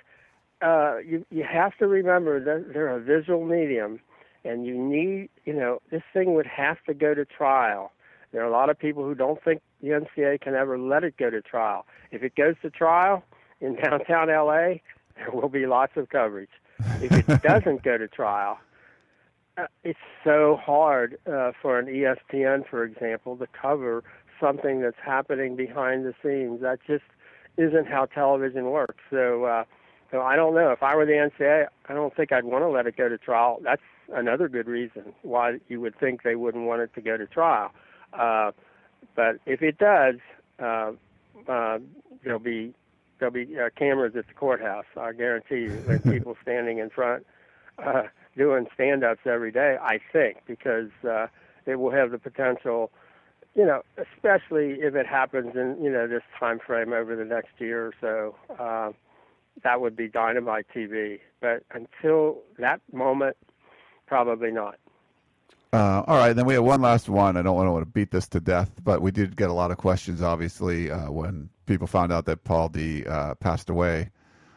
uh, 0.61 0.99
you 0.99 1.25
you 1.31 1.45
have 1.51 1.77
to 1.79 1.87
remember 1.87 2.41
that 2.41 2.73
they're 2.73 2.95
a 2.95 3.01
visual 3.01 3.45
medium, 3.45 4.01
and 4.45 4.67
you 4.67 4.77
need 4.77 5.31
you 5.45 5.53
know 5.53 5.81
this 5.91 6.03
thing 6.13 6.35
would 6.35 6.47
have 6.47 6.79
to 6.87 6.95
go 6.95 7.15
to 7.15 7.25
trial. 7.25 7.93
There 8.33 8.43
are 8.43 8.47
a 8.47 8.51
lot 8.51 8.69
of 8.69 8.79
people 8.79 9.05
who 9.05 9.15
don't 9.15 9.43
think 9.43 9.63
the 9.81 9.89
NCAA 9.89 10.41
can 10.41 10.55
ever 10.55 10.79
let 10.79 11.05
it 11.05 11.17
go 11.17 11.31
to 11.31 11.41
trial. 11.41 11.87
If 12.11 12.23
it 12.23 12.35
goes 12.35 12.57
to 12.63 12.71
trial 12.71 13.23
in 13.61 13.77
downtown 13.83 14.29
LA, 14.29 14.81
there 15.19 15.31
will 15.33 15.49
be 15.49 15.67
lots 15.67 15.93
of 15.97 16.09
coverage. 16.09 16.51
If 17.01 17.29
it 17.29 17.43
doesn't 17.43 17.83
go 17.83 17.99
to 17.99 18.09
trial, 18.09 18.59
uh, 19.57 19.67
it's 19.83 19.99
so 20.25 20.59
hard 20.63 21.19
uh, 21.27 21.53
for 21.61 21.79
an 21.79 21.87
ESPN, 21.87 22.69
for 22.69 22.85
example, 22.85 23.37
to 23.37 23.47
cover 23.61 24.05
something 24.41 24.81
that's 24.81 24.99
happening 25.05 25.57
behind 25.57 26.05
the 26.05 26.15
scenes. 26.23 26.61
That 26.61 26.79
just 26.87 27.05
isn't 27.57 27.89
how 27.89 28.07
television 28.07 28.67
works. 28.67 29.03
So, 29.11 29.45
uh, 29.45 29.65
so 30.11 30.23
I 30.23 30.37
don't 30.37 30.55
know. 30.55 30.71
If 30.71 30.83
I 30.83 30.95
were 30.95 31.05
the 31.05 31.13
NCAA, 31.13 31.67
I 31.89 31.93
don't 31.93 32.15
think 32.15 32.33
I'd 32.33 32.45
want 32.45 32.63
to 32.63 32.69
let 32.69 32.87
it 32.87 32.97
go 32.97 33.09
to 33.09 33.19
trial. 33.19 33.59
That's 33.63 33.83
another 34.15 34.49
good 34.49 34.69
reason 34.69 35.13
why 35.23 35.59
you 35.69 35.81
would 35.81 35.99
think 35.99 36.23
they 36.23 36.37
wouldn't 36.37 36.65
want 36.65 36.83
it 36.83 36.95
to 36.95 37.01
go 37.01 37.17
to 37.17 37.27
trial. 37.27 37.73
Uh, 38.13 38.53
but 39.17 39.41
if 39.45 39.61
it 39.61 39.79
does, 39.79 40.17
uh, 40.61 40.93
uh, 41.49 41.79
there'll 42.23 42.39
be 42.39 42.75
there'll 43.19 43.33
be 43.33 43.59
uh, 43.59 43.71
cameras 43.77 44.15
at 44.17 44.27
the 44.27 44.35
courthouse. 44.35 44.87
I 44.97 45.13
guarantee 45.13 45.63
you. 45.63 45.83
There's 45.87 46.03
people 46.13 46.37
standing 46.43 46.79
in 46.79 46.91
front, 46.91 47.27
uh, 47.79 48.05
doing 48.37 48.67
stand-ups 48.75 49.21
every 49.27 49.53
day. 49.53 49.77
I 49.81 49.99
think 50.13 50.39
because 50.47 50.91
uh, 51.09 51.27
it 51.67 51.77
will 51.77 51.91
have 51.91 52.11
the 52.11 52.19
potential, 52.19 52.91
you 53.55 53.65
know, 53.65 53.83
especially 53.97 54.81
if 54.81 54.95
it 54.95 55.07
happens 55.07 55.57
in 55.57 55.77
you 55.83 55.91
know 55.91 56.07
this 56.07 56.23
time 56.39 56.59
frame 56.65 56.93
over 56.93 57.17
the 57.17 57.25
next 57.25 57.53
year 57.59 57.87
or 57.87 57.95
so. 58.01 58.35
Uh, 58.59 58.93
that 59.65 59.81
would 59.81 59.97
be 59.97 60.09
dynamite 60.09 60.67
TV. 60.75 61.21
But 61.41 61.65
until 61.73 62.39
that 62.59 62.81
moment, 62.93 63.37
probably 64.07 64.51
not. 64.51 64.79
Uh, 65.73 66.03
all 66.07 66.17
right, 66.17 66.33
then 66.33 66.47
we 66.47 66.55
have 66.55 66.65
one 66.65 66.81
last 66.81 67.09
one. 67.09 67.37
I 67.37 67.43
don't 67.43 67.55
want 67.55 67.83
to 67.83 67.87
beat 67.87 68.11
this 68.11 68.27
to 68.29 68.41
death, 68.41 68.71
but 68.83 69.03
we 69.03 69.11
did 69.11 69.37
get 69.37 69.51
a 69.51 69.53
lot 69.53 69.71
of 69.71 69.77
questions, 69.77 70.23
obviously, 70.23 70.91
uh, 70.91 71.11
when 71.11 71.51
people 71.67 71.87
found 71.87 72.11
out 72.11 72.25
that 72.25 72.45
Paul 72.45 72.71
Dee 72.71 73.05
uh, 73.05 73.35
passed 73.35 73.69
away 73.69 74.11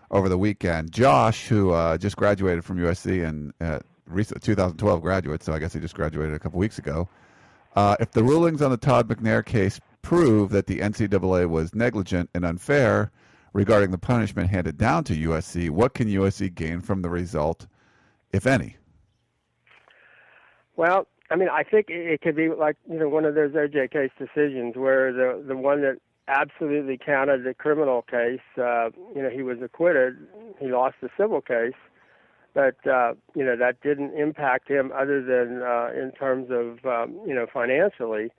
over 0.10 0.30
the 0.30 0.38
weekend. 0.38 0.92
Josh, 0.92 1.48
who 1.48 1.72
uh, 1.72 1.98
just 1.98 2.16
graduated 2.16 2.64
from 2.64 2.78
USC 2.78 3.28
and 3.28 3.54
uh, 3.60 3.80
recent 4.08 4.42
2012 4.42 5.02
graduate, 5.02 5.44
so 5.44 5.54
I 5.54 5.60
guess 5.60 5.74
he 5.74 5.80
just 5.82 5.96
graduated 5.96 6.34
a 6.34 6.40
couple 6.40 6.60
weeks 6.60 6.78
ago. 6.78 7.10
Uh, 7.76 7.98
if 8.00 8.12
the 8.12 8.24
rulings 8.24 8.62
on 8.62 8.72
the 8.72 8.78
Todd 8.78 9.08
McNair 9.08 9.46
case 9.46 9.80
prove 10.02 10.50
that 10.52 10.68
the 10.68 10.80
NCAA 10.80 11.50
was 11.50 11.76
negligent 11.76 12.30
and 12.34 12.46
unfair 12.46 13.12
regarding 13.54 13.92
the 13.92 13.98
punishment 13.98 14.50
handed 14.50 14.78
down 14.78 15.04
to 15.06 15.14
USC, 15.14 15.70
what 15.70 15.94
can 15.94 16.08
USC 16.08 16.54
gain 16.54 16.80
from 16.82 17.02
the 17.02 17.10
result, 17.10 17.68
if 18.32 18.48
any? 18.48 18.78
Well, 20.82 21.06
I 21.30 21.36
mean, 21.36 21.48
I 21.48 21.62
think 21.62 21.92
it 21.92 22.22
could 22.22 22.36
be 22.36 22.50
like 22.50 22.76
you 22.90 22.98
know 22.98 23.08
one 23.08 23.24
of 23.24 23.36
those 23.36 23.52
OJ 23.52 23.92
case 23.92 24.10
decisions 24.18 24.76
where 24.76 25.14
the 25.14 25.44
the 25.48 25.56
one 25.56 25.82
that 25.82 25.98
absolutely 26.28 26.98
counted 26.98 27.44
the 27.44 27.54
criminal 27.54 28.02
case. 28.02 28.40
Uh, 28.58 28.90
you 29.16 29.22
know, 29.22 29.30
he 29.30 29.44
was 29.44 29.60
acquitted. 29.62 30.16
He 30.60 30.72
lost 30.72 30.96
the 31.00 31.10
civil 31.16 31.40
case, 31.40 31.78
but 32.56 32.78
uh, 32.88 33.14
you 33.36 33.46
know 33.46 33.56
that 33.58 33.82
didn't 33.82 34.18
impact 34.18 34.72
him 34.72 34.92
other 34.92 35.22
than 35.22 35.62
uh, 35.62 35.90
in 35.94 36.14
terms 36.14 36.48
of 36.50 36.84
um, 36.84 37.16
you 37.28 37.36
know 37.36 37.46
financially, 37.54 38.32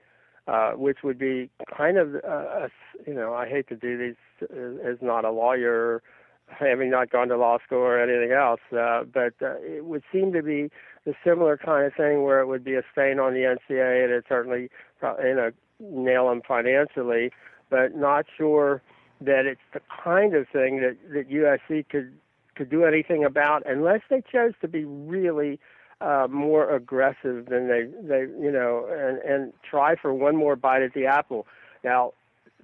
uh, 0.49 0.73
which 0.73 1.05
would 1.05 1.21
be 1.21 1.49
kind 1.79 1.97
of 1.97 2.17
uh, 2.17 2.67
a, 2.67 2.69
you 3.07 3.15
know 3.15 3.35
I 3.35 3.49
hate 3.49 3.69
to 3.69 3.77
do 3.77 3.97
these 3.97 4.49
as 4.85 4.97
not 5.01 5.25
a 5.25 5.31
lawyer, 5.31 6.03
having 6.49 6.91
not 6.91 7.11
gone 7.11 7.29
to 7.29 7.37
law 7.37 7.59
school 7.65 7.79
or 7.79 7.99
anything 7.99 8.33
else, 8.33 8.61
uh, 8.77 9.05
but 9.05 9.35
uh, 9.43 9.57
it 9.61 9.85
would 9.85 10.03
seem 10.13 10.33
to 10.33 10.43
be 10.43 10.71
the 11.05 11.15
similar 11.25 11.57
kind 11.57 11.87
of 11.87 11.95
thing 11.95 12.23
where 12.23 12.41
it 12.41 12.47
would 12.47 12.65
be 12.65 12.75
a 12.75 12.83
stain 12.93 13.19
on 13.19 13.35
the 13.35 13.41
NCA 13.41 14.05
and 14.05 14.13
it 14.13 14.25
certainly 14.29 14.71
you 15.03 15.35
know 15.35 15.51
nail 15.81 16.29
them 16.29 16.43
financially 16.47 17.33
but 17.71 17.97
not 17.97 18.27
sure 18.37 18.83
that 19.21 19.47
it's 19.47 19.61
the 19.73 19.81
kind 20.05 20.35
of 20.35 20.47
thing 20.49 20.81
that 20.81 20.97
that 21.13 21.29
USC 21.29 21.89
could 21.89 22.13
could 22.55 22.71
do 22.71 22.85
anything 22.85 23.25
about 23.25 23.63
unless 23.67 24.01
they 24.11 24.23
chose 24.31 24.53
to 24.61 24.69
be 24.69 24.85
really 24.85 25.59
uh, 26.01 26.27
more 26.31 26.71
aggressive 26.75 27.47
than 27.47 27.69
they 27.69 27.89
they 28.03 28.21
you 28.41 28.53
know 28.53 28.87
and 28.91 29.19
and 29.19 29.53
try 29.69 29.97
for 29.97 30.13
one 30.13 30.37
more 30.37 30.55
bite 30.55 30.83
at 30.83 30.95
the 30.95 31.07
apple. 31.07 31.47
Now 31.83 32.13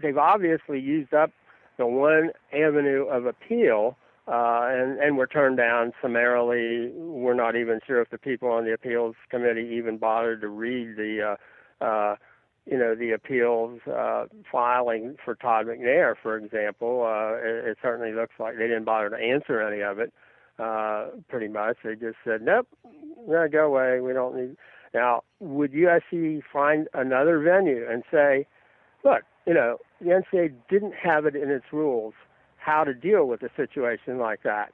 they've 0.01 0.19
obviously 0.19 0.79
used 0.79 1.15
up 1.15 1.33
the 1.79 1.87
one 1.87 2.31
avenue 2.53 3.07
of 3.07 3.27
appeal. 3.27 3.97
Uh, 4.27 4.69
and 4.69 4.99
and 4.99 5.17
were 5.17 5.27
turned 5.27 5.57
down 5.57 5.91
summarily. 6.03 6.93
We're 6.95 7.33
not 7.33 7.57
even 7.57 7.81
sure 7.87 8.03
if 8.03 8.11
the 8.11 8.19
people 8.19 8.51
on 8.51 8.67
the 8.67 8.75
appeals 8.75 9.17
committee 9.31 9.67
even 9.73 9.97
bothered 9.97 10.43
to 10.43 10.49
read 10.49 10.99
the 10.99 11.37
uh, 11.81 11.83
uh, 11.83 12.17
you 12.71 12.79
know, 12.79 12.95
the 12.95 13.13
appeals 13.13 13.81
uh, 13.87 14.27
filing 14.53 15.17
for 15.25 15.35
Todd 15.35 15.67
McNair, 15.67 16.15
for 16.23 16.37
example, 16.37 17.03
uh, 17.03 17.37
it, 17.37 17.71
it 17.71 17.79
certainly 17.81 18.13
looks 18.13 18.35
like 18.39 18.57
they 18.59 18.67
didn't 18.67 18.85
bother 18.85 19.11
to 19.11 19.17
answer 19.17 19.63
any 19.63 19.83
of 19.83 19.99
it. 19.99 20.13
Uh, 20.59 21.07
pretty 21.29 21.49
much, 21.49 21.77
they 21.85 21.95
just 21.95 22.17
said, 22.25 22.43
"Nope, 22.43 22.67
no, 23.27 23.47
go 23.49 23.65
away. 23.67 24.01
We 24.01 24.13
don't 24.13 24.37
need." 24.37 24.57
Now, 24.93 25.23
would 25.39 25.73
USC 25.73 26.43
find 26.53 26.89
another 26.95 27.39
venue 27.39 27.87
and 27.89 28.03
say, 28.11 28.47
"Look, 29.05 29.23
you 29.49 29.55
know, 29.55 29.79
the 30.01 30.11
NCAA 30.11 30.53
didn't 30.71 30.95
have 30.95 31.27
it 31.27 31.35
in 31.35 31.51
its 31.51 31.67
rules 31.73 32.15
how 32.59 32.85
to 32.85 32.95
deal 32.95 33.27
with 33.27 33.43
a 33.43 33.51
situation 33.57 34.19
like 34.19 34.43
that, 34.45 34.73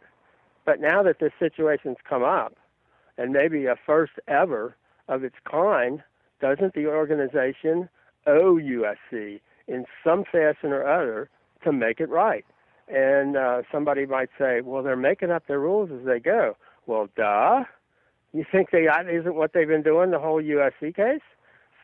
but 0.66 0.80
now 0.80 1.02
that 1.02 1.20
this 1.20 1.32
situation's 1.38 1.96
come 2.08 2.22
up, 2.22 2.56
and 3.16 3.32
maybe 3.32 3.66
a 3.66 3.76
first 3.86 4.12
ever 4.28 4.76
of 5.08 5.24
its 5.24 5.36
kind." 5.50 6.02
doesn't 6.44 6.74
the 6.74 6.86
organization 6.86 7.88
owe 8.26 8.56
USC 8.56 9.40
in 9.66 9.86
some 10.04 10.24
fashion 10.24 10.72
or 10.72 10.86
other 10.86 11.30
to 11.62 11.72
make 11.72 12.00
it 12.00 12.08
right? 12.10 12.44
And 12.88 13.36
uh, 13.36 13.62
somebody 13.72 14.04
might 14.04 14.28
say, 14.38 14.60
well, 14.60 14.82
they're 14.82 14.96
making 14.96 15.30
up 15.30 15.46
their 15.46 15.58
rules 15.58 15.90
as 15.90 16.04
they 16.04 16.20
go. 16.20 16.56
Well, 16.86 17.08
duh. 17.16 17.64
You 18.34 18.44
think 18.50 18.72
they 18.72 18.84
that 18.86 19.08
isn't 19.08 19.34
what 19.36 19.52
they've 19.54 19.66
been 19.66 19.82
doing 19.82 20.10
the 20.10 20.18
whole 20.18 20.42
USC 20.42 20.94
case? 20.94 21.22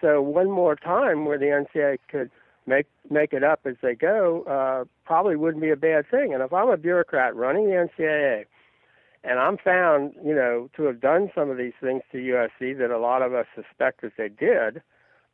So 0.00 0.20
one 0.20 0.50
more 0.50 0.76
time 0.76 1.24
where 1.24 1.38
the 1.38 1.46
NCAA 1.46 1.98
could 2.10 2.30
make 2.70 2.86
make 3.10 3.34
it 3.34 3.44
up 3.44 3.60
as 3.66 3.74
they 3.82 3.94
go 3.94 4.44
uh, 4.44 4.84
probably 5.04 5.36
wouldn't 5.36 5.62
be 5.62 5.70
a 5.70 5.76
bad 5.76 6.08
thing. 6.10 6.32
And 6.32 6.42
if 6.42 6.52
I'm 6.52 6.70
a 6.70 6.76
bureaucrat 6.76 7.36
running 7.36 7.66
the 7.66 7.88
NCAA, 7.88 8.44
and 9.22 9.38
I'm 9.38 9.58
found, 9.58 10.14
you 10.24 10.34
know, 10.34 10.70
to 10.76 10.84
have 10.84 11.00
done 11.00 11.30
some 11.34 11.50
of 11.50 11.58
these 11.58 11.74
things 11.82 12.02
to 12.12 12.18
USC 12.18 12.78
that 12.78 12.90
a 12.90 12.98
lot 12.98 13.20
of 13.20 13.34
us 13.34 13.46
suspect 13.54 14.00
that 14.00 14.12
they 14.16 14.28
did, 14.28 14.80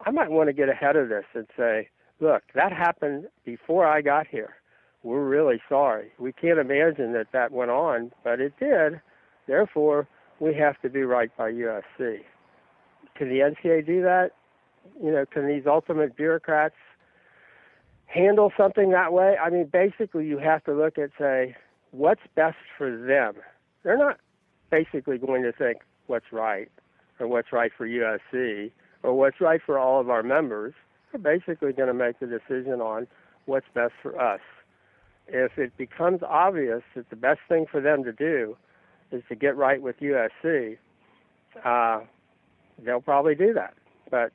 I 0.05 0.11
might 0.11 0.31
want 0.31 0.49
to 0.49 0.53
get 0.53 0.69
ahead 0.69 0.97
of 0.97 1.09
this 1.09 1.25
and 1.35 1.47
say, 1.57 1.89
look, 2.19 2.43
that 2.55 2.73
happened 2.73 3.27
before 3.45 3.87
I 3.87 4.03
got 4.03 4.27
here. 4.27 4.57
We're 5.05 5.25
really 5.25 5.63
sorry. 5.69 6.11
We 6.19 6.33
can't 6.33 6.59
imagine 6.59 7.13
that 7.13 7.29
that 7.33 7.53
went 7.53 7.71
on, 7.71 8.11
but 8.25 8.41
it 8.41 8.55
did. 8.59 9.01
Therefore, 9.47 10.09
we 10.41 10.53
have 10.55 10.81
to 10.83 10.89
do 10.89 11.07
right 11.07 11.31
by 11.37 11.53
USC. 11.53 12.23
Can 13.15 13.29
the 13.29 13.39
NCAA 13.39 13.87
do 13.87 14.03
that? 14.03 14.33
You 15.01 15.13
know, 15.13 15.25
can 15.27 15.47
these 15.47 15.65
ultimate 15.67 16.17
bureaucrats 16.17 16.75
handle 18.07 18.53
something 18.57 18.91
that 18.91 19.13
way? 19.13 19.37
I 19.37 19.51
mean, 19.51 19.67
basically, 19.67 20.27
you 20.27 20.39
have 20.39 20.65
to 20.65 20.73
look 20.73 20.99
at, 20.99 21.11
say, 21.19 21.57
what's 21.91 22.23
best 22.35 22.57
for 22.79 22.97
them 22.97 23.35
they're 23.87 23.97
not 23.97 24.19
basically 24.69 25.17
going 25.17 25.45
to 25.45 25.53
think 25.53 25.79
what's 26.09 26.33
right 26.33 26.69
or 27.21 27.29
what's 27.29 27.53
right 27.53 27.71
for 27.75 27.87
USC 27.87 28.73
or 29.05 29.15
what's 29.15 29.41
right 29.41 29.61
for 29.65 29.79
all 29.79 30.01
of 30.01 30.11
our 30.11 30.25
members. 30.25 30.75
They're 31.13 31.21
basically 31.21 31.73
going 31.73 31.87
to 31.87 31.95
make 31.95 32.19
the 32.19 32.27
decision 32.27 32.81
on 32.81 33.07
what's 33.45 33.67
best 33.75 33.93
for 34.03 34.21
us. 34.21 34.41
If 35.29 35.57
it 35.57 35.77
becomes 35.77 36.21
obvious 36.29 36.83
that 36.97 37.09
the 37.11 37.17
best 37.17 37.39
thing 37.49 37.67
for 37.71 37.81
them 37.81 38.03
to 38.03 38.13
do 38.13 38.57
is 39.13 39.23
to 39.29 39.37
get 39.37 39.57
right 39.57 39.81
with 39.81 40.01
USC, 40.01 40.79
uh, 41.65 42.01
they'll 42.85 43.01
probably 43.01 43.37
do 43.37 43.55
that. 43.55 43.75
But 44.11 44.33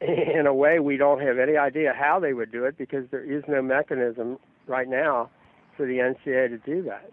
in 0.00 0.46
a 0.46 0.54
way, 0.54 0.78
we 0.78 0.96
don't 0.96 1.20
have 1.20 1.38
any 1.38 1.56
idea 1.56 1.92
how 1.96 2.20
they 2.20 2.32
would 2.32 2.52
do 2.52 2.64
it 2.64 2.78
because 2.78 3.04
there 3.10 3.24
is 3.24 3.42
no 3.48 3.62
mechanism 3.62 4.38
right 4.66 4.88
now 4.88 5.30
for 5.76 5.86
the 5.86 5.98
NCAA 5.98 6.48
to 6.48 6.58
do 6.58 6.82
that 6.82 7.10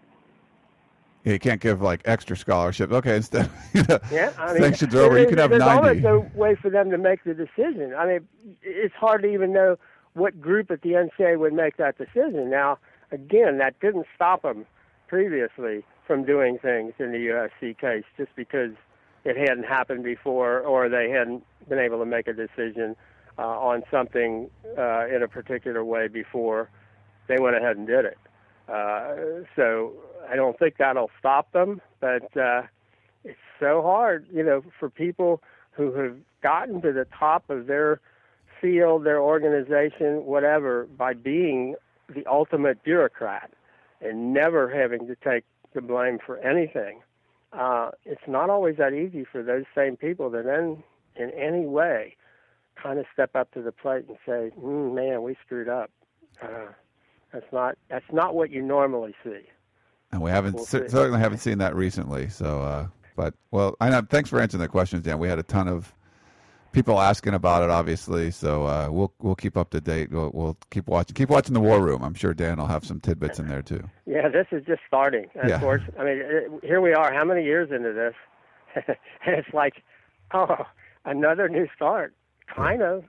you 1.32 1.38
can't 1.40 1.60
give 1.60 1.82
like 1.82 2.02
extra 2.04 2.36
scholarships. 2.36 2.92
Okay, 2.92 3.16
instead, 3.16 3.50
you 3.74 3.82
know, 3.88 3.98
yeah, 4.12 4.32
I 4.38 4.52
mean, 4.52 4.62
sanctions 4.62 4.94
are 4.94 5.02
over. 5.02 5.18
You 5.18 5.26
can 5.26 5.38
have 5.38 5.50
there's 5.50 5.60
ninety. 5.60 6.00
There's 6.00 6.02
no 6.04 6.30
way 6.34 6.54
for 6.54 6.70
them 6.70 6.90
to 6.90 6.98
make 6.98 7.24
the 7.24 7.34
decision. 7.34 7.94
I 7.98 8.06
mean, 8.06 8.28
it's 8.62 8.94
hard 8.94 9.22
to 9.22 9.28
even 9.28 9.52
know 9.52 9.76
what 10.14 10.40
group 10.40 10.70
at 10.70 10.82
the 10.82 10.90
NCAA 10.90 11.38
would 11.38 11.52
make 11.52 11.76
that 11.76 11.98
decision. 11.98 12.48
Now, 12.48 12.78
again, 13.10 13.58
that 13.58 13.78
didn't 13.80 14.06
stop 14.14 14.42
them 14.42 14.66
previously 15.08 15.84
from 16.06 16.24
doing 16.24 16.58
things 16.58 16.94
in 16.98 17.10
the 17.10 17.18
USC 17.18 17.76
case 17.76 18.04
just 18.16 18.30
because 18.36 18.72
it 19.26 19.36
hadn't 19.36 19.64
happened 19.64 20.04
before 20.04 20.60
or 20.60 20.88
they 20.88 21.10
hadn't 21.10 21.44
been 21.68 21.80
able 21.80 21.98
to 21.98 22.06
make 22.06 22.28
a 22.28 22.32
decision 22.32 22.94
uh, 23.38 23.42
on 23.42 23.82
something 23.90 24.48
uh, 24.78 25.06
in 25.08 25.22
a 25.22 25.28
particular 25.28 25.84
way 25.84 26.06
before 26.06 26.70
they 27.28 27.36
went 27.38 27.56
ahead 27.56 27.76
and 27.76 27.86
did 27.86 28.04
it. 28.04 28.18
Uh, 28.68 29.44
so 29.56 29.92
I 30.30 30.36
don't 30.36 30.58
think 30.58 30.76
that'll 30.78 31.10
stop 31.18 31.52
them, 31.52 31.80
but 32.00 32.36
uh, 32.36 32.62
it's 33.24 33.38
so 33.58 33.82
hard, 33.82 34.26
you 34.32 34.44
know, 34.44 34.62
for 34.78 34.88
people 34.88 35.42
who 35.72 35.92
have 35.94 36.16
gotten 36.42 36.80
to 36.82 36.92
the 36.92 37.06
top 37.18 37.50
of 37.50 37.66
their 37.66 38.00
field, 38.60 39.04
their 39.04 39.20
organization, 39.20 40.24
whatever, 40.24 40.86
by 40.96 41.14
being 41.14 41.74
the 42.08 42.24
ultimate 42.26 42.82
bureaucrat 42.84 43.50
and 44.00 44.32
never 44.32 44.70
having 44.70 45.08
to 45.08 45.16
take 45.16 45.44
the 45.74 45.80
blame 45.80 46.18
for 46.24 46.38
anything. 46.38 47.00
Uh, 47.56 47.90
it's 48.04 48.26
not 48.26 48.50
always 48.50 48.76
that 48.76 48.92
easy 48.92 49.24
for 49.24 49.42
those 49.42 49.64
same 49.74 49.96
people 49.96 50.30
to 50.30 50.42
then, 50.42 50.82
in 51.16 51.30
any 51.30 51.66
way, 51.66 52.16
kind 52.80 52.98
of 52.98 53.06
step 53.12 53.34
up 53.34 53.50
to 53.52 53.62
the 53.62 53.72
plate 53.72 54.04
and 54.08 54.18
say, 54.26 54.52
mm, 54.60 54.94
"Man, 54.94 55.22
we 55.22 55.36
screwed 55.44 55.68
up." 55.68 55.90
Uh, 56.42 56.66
that's 57.32 57.50
not 57.52 57.76
that's 57.88 58.04
not 58.12 58.34
what 58.34 58.50
you 58.50 58.62
normally 58.62 59.14
see. 59.24 59.40
And 60.12 60.20
we 60.20 60.30
haven't 60.30 60.54
we'll 60.54 60.64
certainly 60.64 61.18
haven't 61.18 61.38
seen 61.38 61.58
that 61.58 61.74
recently. 61.74 62.28
So, 62.28 62.60
uh, 62.62 62.86
but 63.16 63.34
well, 63.50 63.74
I 63.80 63.90
know. 63.90 64.02
Thanks 64.02 64.30
for 64.30 64.40
answering 64.40 64.60
the 64.60 64.68
questions, 64.68 65.02
Dan. 65.02 65.18
We 65.18 65.28
had 65.28 65.38
a 65.38 65.42
ton 65.42 65.66
of 65.66 65.92
people 66.72 67.00
asking 67.00 67.34
about 67.34 67.62
it, 67.62 67.70
obviously. 67.70 68.30
So 68.30 68.64
uh, 68.66 68.88
we'll 68.90 69.12
we'll 69.20 69.34
keep 69.34 69.56
up 69.56 69.70
to 69.70 69.80
date. 69.80 70.10
We'll, 70.10 70.30
we'll 70.34 70.56
keep 70.70 70.86
watching. 70.88 71.14
Keep 71.14 71.30
watching 71.30 71.54
the 71.54 71.60
War 71.60 71.80
Room. 71.80 72.02
I'm 72.02 72.14
sure 72.14 72.34
Dan 72.34 72.58
will 72.58 72.66
have 72.66 72.84
some 72.84 73.00
tidbits 73.00 73.38
in 73.38 73.48
there 73.48 73.62
too. 73.62 73.82
Yeah, 74.06 74.28
this 74.28 74.46
is 74.52 74.64
just 74.66 74.80
starting. 74.86 75.26
Of 75.36 75.48
Yeah. 75.48 75.60
course, 75.60 75.82
I 75.98 76.04
mean, 76.04 76.18
it, 76.22 76.50
here 76.62 76.80
we 76.80 76.92
are. 76.92 77.12
How 77.12 77.24
many 77.24 77.44
years 77.44 77.70
into 77.70 77.92
this? 77.92 78.14
and 79.26 79.34
it's 79.36 79.52
like, 79.54 79.82
oh, 80.34 80.56
another 81.04 81.48
new 81.48 81.66
start. 81.74 82.14
Kind 82.54 82.82
of. 82.82 83.04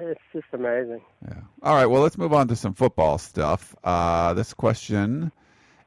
It's 0.00 0.20
just 0.32 0.46
amazing. 0.52 1.00
Yeah. 1.26 1.40
All 1.62 1.74
right. 1.74 1.86
Well, 1.86 2.02
let's 2.02 2.18
move 2.18 2.32
on 2.32 2.48
to 2.48 2.56
some 2.56 2.74
football 2.74 3.16
stuff. 3.18 3.74
Uh, 3.84 4.34
this 4.34 4.52
question 4.52 5.32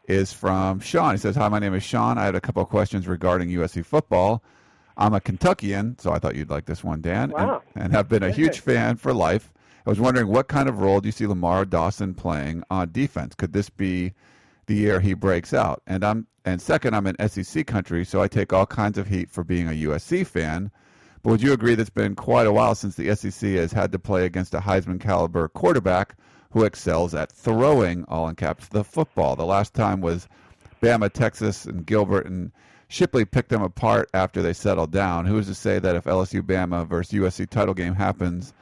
is 0.07 0.31
from 0.33 0.79
Sean. 0.79 1.11
He 1.11 1.17
says, 1.17 1.35
"Hi, 1.35 1.47
my 1.49 1.59
name 1.59 1.73
is 1.73 1.83
Sean. 1.83 2.17
I 2.17 2.23
had 2.25 2.35
a 2.35 2.41
couple 2.41 2.63
of 2.63 2.69
questions 2.69 3.07
regarding 3.07 3.49
USC 3.49 3.85
football. 3.85 4.41
I'm 4.97 5.13
a 5.13 5.21
Kentuckian, 5.21 5.97
so 5.99 6.11
I 6.11 6.19
thought 6.19 6.35
you'd 6.35 6.49
like 6.49 6.65
this 6.65 6.83
one, 6.83 7.01
Dan, 7.01 7.29
Wow. 7.31 7.61
and, 7.75 7.83
and 7.85 7.93
have 7.93 8.09
been 8.09 8.23
a 8.23 8.31
huge 8.31 8.59
fan 8.61 8.97
for 8.97 9.13
life. 9.13 9.53
I 9.85 9.89
was 9.89 9.99
wondering 9.99 10.27
what 10.27 10.47
kind 10.47 10.67
of 10.67 10.79
role 10.79 10.99
do 10.99 11.07
you 11.07 11.11
see 11.13 11.27
Lamar 11.27 11.63
Dawson 11.65 12.13
playing 12.13 12.63
on 12.69 12.91
defense? 12.91 13.35
Could 13.35 13.53
this 13.53 13.69
be 13.69 14.13
the 14.65 14.75
year 14.75 14.99
he 14.99 15.13
breaks 15.13 15.53
out? 15.53 15.81
And 15.87 16.03
I'm 16.03 16.27
and 16.43 16.61
second, 16.61 16.95
I'm 16.95 17.05
in 17.07 17.15
SEC 17.29 17.67
country, 17.67 18.03
so 18.05 18.21
I 18.21 18.27
take 18.27 18.51
all 18.53 18.65
kinds 18.65 18.97
of 18.97 19.07
heat 19.07 19.29
for 19.29 19.43
being 19.43 19.67
a 19.67 19.71
USC 19.89 20.25
fan." 20.25 20.71
But 21.23 21.31
would 21.31 21.41
you 21.41 21.51
agree 21.53 21.75
that 21.75 21.81
it's 21.81 21.89
been 21.89 22.15
quite 22.15 22.47
a 22.47 22.51
while 22.53 22.73
since 22.75 22.95
the 22.95 23.13
SEC 23.15 23.51
has 23.51 23.73
had 23.73 23.91
to 23.91 23.99
play 23.99 24.25
against 24.25 24.53
a 24.53 24.59
Heisman 24.59 24.99
caliber 24.99 25.47
quarterback 25.49 26.15
who 26.51 26.63
excels 26.63 27.13
at 27.13 27.31
throwing, 27.31 28.05
all 28.07 28.27
in 28.29 28.35
caps, 28.35 28.67
the 28.69 28.83
football? 28.83 29.35
The 29.35 29.45
last 29.45 29.73
time 29.73 29.99
was 30.01 30.27
Bama, 30.81 31.11
Texas, 31.11 31.65
and 31.65 31.85
Gilbert 31.85 32.25
and 32.27 32.51
Shipley 32.87 33.25
picked 33.25 33.49
them 33.49 33.61
apart 33.61 34.09
after 34.13 34.41
they 34.41 34.53
settled 34.53 34.91
down. 34.91 35.25
Who 35.25 35.37
is 35.37 35.47
to 35.47 35.55
say 35.55 35.79
that 35.79 35.95
if 35.95 36.05
LSU 36.05 36.41
Bama 36.41 36.87
versus 36.87 37.19
USC 37.19 37.49
title 37.49 37.73
game 37.73 37.95
happens, 37.95 38.53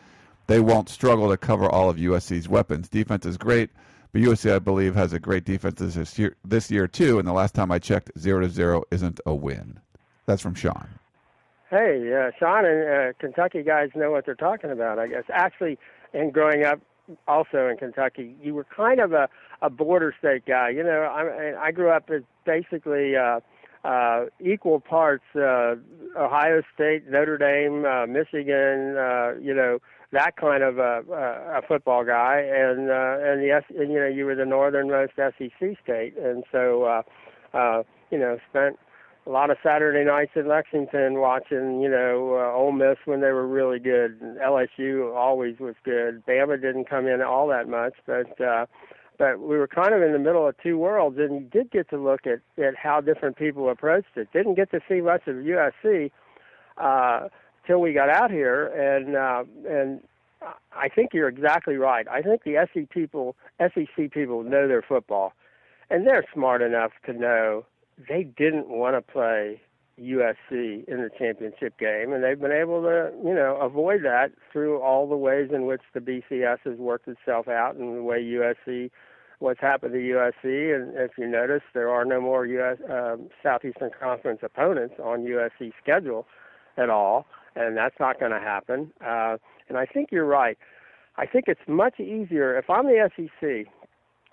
they 0.47 0.59
won't 0.59 0.89
struggle 0.89 1.29
to 1.29 1.37
cover 1.37 1.69
all 1.69 1.89
of 1.89 1.97
USC's 1.97 2.49
weapons? 2.49 2.89
Defense 2.89 3.25
is 3.25 3.37
great, 3.37 3.69
but 4.11 4.21
USC, 4.21 4.53
I 4.53 4.59
believe, 4.59 4.95
has 4.95 5.13
a 5.13 5.19
great 5.19 5.45
defense 5.45 5.79
this 5.79 6.17
year, 6.17 6.35
this 6.43 6.71
year 6.71 6.87
too. 6.87 7.19
And 7.19 7.27
the 7.27 7.33
last 7.33 7.53
time 7.53 7.71
I 7.71 7.79
checked, 7.79 8.11
zero 8.17 8.41
to 8.41 8.49
zero 8.49 8.83
isn't 8.91 9.19
a 9.25 9.35
win. 9.35 9.79
That's 10.25 10.41
from 10.41 10.55
Sean. 10.55 10.87
Hey, 11.69 12.11
uh, 12.13 12.31
Sean 12.39 12.65
and 12.65 12.89
uh, 12.89 13.13
Kentucky 13.19 13.63
guys 13.63 13.89
know 13.95 14.11
what 14.11 14.25
they're 14.25 14.35
talking 14.35 14.71
about, 14.71 14.97
I 14.97 15.07
guess. 15.07 15.23
Actually, 15.31 15.77
and 16.13 16.33
growing 16.33 16.63
up 16.63 16.79
also 17.27 17.67
in 17.67 17.77
Kentucky, 17.77 18.35
you 18.41 18.53
were 18.55 18.65
kind 18.65 18.99
of 18.99 19.13
a, 19.13 19.29
a 19.61 19.69
border 19.69 20.15
state 20.17 20.45
guy. 20.45 20.69
You 20.69 20.83
know, 20.83 21.01
I, 21.01 21.67
I 21.67 21.71
grew 21.71 21.89
up 21.89 22.09
as 22.09 22.21
basically 22.45 23.15
uh, 23.15 23.39
uh, 23.85 24.25
equal 24.43 24.79
parts 24.79 25.23
uh, 25.35 25.75
Ohio 26.17 26.61
State, 26.73 27.07
Notre 27.09 27.37
Dame, 27.37 27.85
uh, 27.85 28.07
Michigan, 28.07 28.97
uh, 28.97 29.33
you 29.39 29.53
know, 29.53 29.79
that 30.11 30.35
kind 30.37 30.63
of 30.63 30.77
a, 30.77 31.03
a, 31.11 31.59
a 31.59 31.61
football 31.67 32.05
guy, 32.05 32.39
and 32.39 32.89
uh, 32.89 33.17
and 33.21 33.41
the 33.41 33.61
and, 33.77 33.91
you 33.91 33.99
know 33.99 34.07
you 34.07 34.25
were 34.25 34.35
the 34.35 34.45
northernmost 34.45 35.13
SEC 35.17 35.77
state, 35.83 36.17
and 36.17 36.43
so 36.51 36.83
uh, 36.83 37.01
uh, 37.57 37.83
you 38.11 38.17
know 38.17 38.37
spent 38.49 38.79
a 39.27 39.29
lot 39.29 39.49
of 39.49 39.57
Saturday 39.63 40.05
nights 40.05 40.31
in 40.35 40.47
Lexington 40.47 41.19
watching, 41.19 41.81
you 41.81 41.89
know, 41.89 42.35
uh, 42.35 42.55
Ole 42.55 42.71
Miss 42.71 42.97
when 43.05 43.21
they 43.21 43.31
were 43.31 43.47
really 43.47 43.79
good. 43.79 44.21
And 44.21 44.37
LSU 44.37 45.15
always 45.15 45.57
was 45.59 45.73
good. 45.83 46.23
Bama 46.27 46.61
didn't 46.61 46.87
come 46.87 47.07
in 47.07 47.23
all 47.23 47.47
that 47.47 47.67
much, 47.67 47.93
but 48.05 48.39
uh, 48.39 48.67
but 49.17 49.39
we 49.39 49.57
were 49.57 49.67
kind 49.67 49.93
of 49.93 50.01
in 50.01 50.13
the 50.13 50.19
middle 50.19 50.47
of 50.47 50.55
two 50.61 50.77
worlds, 50.77 51.17
and 51.17 51.49
did 51.49 51.71
get 51.71 51.89
to 51.89 51.97
look 51.97 52.21
at 52.25 52.39
at 52.63 52.75
how 52.75 53.01
different 53.01 53.37
people 53.37 53.69
approached 53.69 54.15
it. 54.15 54.27
Didn't 54.33 54.55
get 54.55 54.71
to 54.71 54.79
see 54.87 55.01
much 55.01 55.27
of 55.27 55.35
USC 55.35 56.11
uh, 56.77 57.29
till 57.65 57.79
we 57.79 57.93
got 57.93 58.09
out 58.09 58.31
here, 58.31 58.67
and 58.67 59.15
uh, 59.15 59.43
and 59.69 60.01
I 60.73 60.89
think 60.89 61.11
you're 61.13 61.27
exactly 61.27 61.75
right. 61.75 62.07
I 62.07 62.21
think 62.21 62.43
the 62.43 62.67
SEC 62.73 62.89
people, 62.89 63.35
SEC 63.59 64.11
people 64.11 64.43
know 64.43 64.67
their 64.67 64.81
football, 64.81 65.33
and 65.89 66.05
they're 66.05 66.25
smart 66.33 66.61
enough 66.61 66.91
to 67.05 67.13
know 67.13 67.65
they 68.09 68.23
didn't 68.23 68.69
want 68.69 68.95
to 68.95 69.01
play 69.01 69.61
USC 69.99 70.87
in 70.87 70.97
the 70.97 71.09
championship 71.17 71.77
game, 71.79 72.11
and 72.11 72.23
they've 72.23 72.39
been 72.39 72.51
able 72.51 72.81
to, 72.81 73.11
you 73.23 73.33
know, 73.33 73.57
avoid 73.61 74.03
that 74.03 74.31
through 74.51 74.81
all 74.81 75.07
the 75.07 75.15
ways 75.15 75.49
in 75.53 75.65
which 75.65 75.81
the 75.93 76.01
BCS 76.01 76.59
has 76.65 76.77
worked 76.77 77.07
itself 77.07 77.47
out, 77.47 77.75
and 77.75 77.95
the 77.97 78.03
way 78.03 78.21
USC, 78.21 78.91
what's 79.39 79.59
happened 79.59 79.93
to 79.93 79.99
USC, 79.99 80.75
and 80.75 80.95
if 80.95 81.11
you 81.17 81.27
notice, 81.27 81.61
there 81.73 81.89
are 81.89 82.05
no 82.05 82.21
more 82.21 82.45
US 82.45 82.77
um, 82.89 83.29
Southeastern 83.43 83.91
Conference 83.99 84.39
opponents 84.43 84.95
on 85.03 85.25
USC 85.25 85.71
schedule 85.81 86.25
at 86.77 86.89
all, 86.89 87.25
and 87.55 87.75
that's 87.77 87.95
not 87.99 88.19
going 88.19 88.31
to 88.31 88.39
happen. 88.39 88.91
Uh, 89.05 89.37
and 89.69 89.77
I 89.77 89.85
think 89.85 90.09
you're 90.11 90.25
right. 90.25 90.57
I 91.17 91.25
think 91.25 91.45
it's 91.47 91.61
much 91.67 91.99
easier 91.99 92.57
if 92.57 92.69
I'm 92.69 92.85
the 92.85 93.09
SEC 93.15 93.71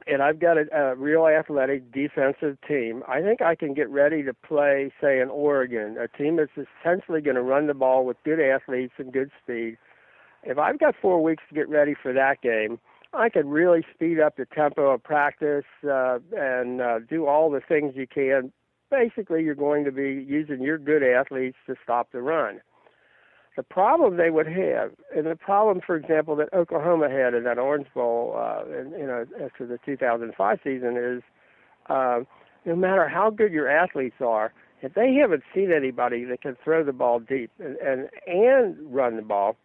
and 0.06 0.22
I've 0.22 0.40
got 0.40 0.56
a, 0.58 0.64
a 0.74 0.94
real 0.96 1.26
athletic 1.26 1.92
defensive 1.92 2.58
team, 2.66 3.02
I 3.08 3.20
think 3.20 3.42
I 3.42 3.54
can 3.54 3.74
get 3.74 3.88
ready 3.88 4.22
to 4.22 4.34
play, 4.34 4.92
say, 5.00 5.20
in 5.20 5.28
Oregon, 5.28 5.96
a 5.98 6.08
team 6.08 6.36
that's 6.36 6.50
essentially 6.56 7.20
going 7.20 7.36
to 7.36 7.42
run 7.42 7.66
the 7.66 7.74
ball 7.74 8.04
with 8.04 8.16
good 8.24 8.40
athletes 8.40 8.94
and 8.98 9.12
good 9.12 9.30
speed. 9.42 9.76
If 10.42 10.58
I've 10.58 10.78
got 10.78 10.94
four 11.00 11.22
weeks 11.22 11.44
to 11.48 11.54
get 11.54 11.68
ready 11.68 11.94
for 12.00 12.12
that 12.12 12.42
game, 12.42 12.80
I 13.14 13.28
could 13.28 13.46
really 13.46 13.84
speed 13.94 14.20
up 14.20 14.36
the 14.36 14.46
tempo 14.46 14.90
of 14.90 15.02
practice 15.02 15.64
uh, 15.84 16.18
and 16.36 16.80
uh, 16.80 17.00
do 17.00 17.26
all 17.26 17.50
the 17.50 17.60
things 17.60 17.92
you 17.94 18.06
can. 18.06 18.52
Basically, 18.90 19.42
you're 19.42 19.54
going 19.54 19.84
to 19.84 19.92
be 19.92 20.24
using 20.26 20.62
your 20.62 20.78
good 20.78 21.02
athletes 21.02 21.56
to 21.66 21.74
stop 21.82 22.12
the 22.12 22.22
run. 22.22 22.60
The 23.56 23.62
problem 23.62 24.16
they 24.16 24.30
would 24.30 24.46
have, 24.46 24.92
and 25.14 25.26
the 25.26 25.36
problem, 25.36 25.82
for 25.86 25.94
example, 25.94 26.36
that 26.36 26.52
Oklahoma 26.54 27.10
had 27.10 27.34
in 27.34 27.44
that 27.44 27.58
Orange 27.58 27.86
Bowl, 27.92 28.34
uh, 28.34 28.64
in, 28.66 28.92
you 28.92 29.06
know, 29.06 29.26
after 29.44 29.66
the 29.66 29.78
2005 29.84 30.58
season, 30.64 30.96
is 30.96 31.22
uh, 31.90 32.20
no 32.64 32.74
matter 32.74 33.08
how 33.08 33.28
good 33.28 33.52
your 33.52 33.68
athletes 33.68 34.16
are, 34.20 34.54
if 34.80 34.94
they 34.94 35.14
haven't 35.14 35.42
seen 35.54 35.70
anybody 35.70 36.24
that 36.24 36.40
can 36.40 36.56
throw 36.64 36.82
the 36.82 36.92
ball 36.92 37.20
deep 37.20 37.50
and 37.58 37.76
and, 37.76 38.08
and 38.26 38.76
run 38.92 39.16
the 39.16 39.22
ball, 39.22 39.56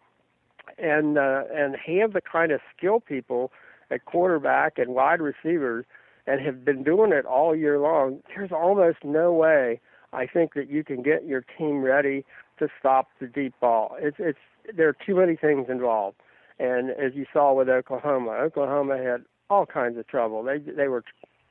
and 0.76 1.18
uh, 1.18 1.44
and 1.52 1.76
have 1.76 2.12
the 2.12 2.20
kind 2.20 2.52
of 2.52 2.60
skill 2.76 3.00
people 3.00 3.52
at 3.90 4.04
quarterback 4.04 4.78
and 4.78 4.94
wide 4.94 5.20
receivers, 5.20 5.84
and 6.26 6.44
have 6.44 6.64
been 6.64 6.82
doing 6.82 7.12
it 7.12 7.24
all 7.24 7.56
year 7.56 7.78
long, 7.78 8.20
there's 8.34 8.52
almost 8.52 8.98
no 9.02 9.32
way 9.32 9.80
I 10.12 10.26
think 10.26 10.54
that 10.54 10.70
you 10.70 10.84
can 10.84 11.02
get 11.02 11.24
your 11.24 11.44
team 11.56 11.82
ready 11.82 12.24
to 12.58 12.68
stop 12.78 13.08
the 13.20 13.26
deep 13.26 13.54
ball. 13.60 13.96
It's 13.98 14.16
it's 14.18 14.38
there 14.76 14.88
are 14.88 14.96
too 15.06 15.14
many 15.14 15.36
things 15.36 15.66
involved, 15.68 16.16
and 16.58 16.90
as 16.90 17.14
you 17.14 17.26
saw 17.32 17.54
with 17.54 17.68
Oklahoma, 17.68 18.32
Oklahoma 18.32 18.98
had 18.98 19.24
all 19.50 19.66
kinds 19.66 19.98
of 19.98 20.06
trouble. 20.06 20.42
They 20.42 20.58
they 20.58 20.88
were, 20.88 21.04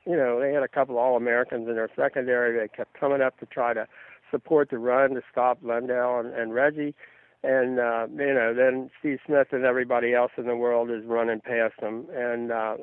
you 0.06 0.16
know, 0.16 0.40
they 0.40 0.52
had 0.52 0.62
a 0.62 0.68
couple 0.68 0.96
of 0.96 1.00
All 1.00 1.16
Americans 1.16 1.68
in 1.68 1.74
their 1.74 1.90
secondary. 1.96 2.58
They 2.58 2.68
kept 2.68 2.98
coming 2.98 3.20
up 3.20 3.38
to 3.40 3.46
try 3.46 3.74
to 3.74 3.86
support 4.30 4.70
the 4.70 4.78
run 4.78 5.14
to 5.14 5.22
stop 5.30 5.62
LenDale 5.62 6.20
and, 6.20 6.34
and 6.34 6.54
Reggie, 6.54 6.94
and 7.42 7.78
uh, 7.78 8.06
you 8.10 8.34
know 8.34 8.52
then 8.54 8.90
Steve 8.98 9.18
Smith 9.24 9.48
and 9.52 9.64
everybody 9.64 10.14
else 10.14 10.32
in 10.36 10.46
the 10.46 10.56
world 10.56 10.90
is 10.90 11.04
running 11.04 11.40
past 11.40 11.74
them, 11.80 12.06
and 12.14 12.50
uh, 12.50 12.76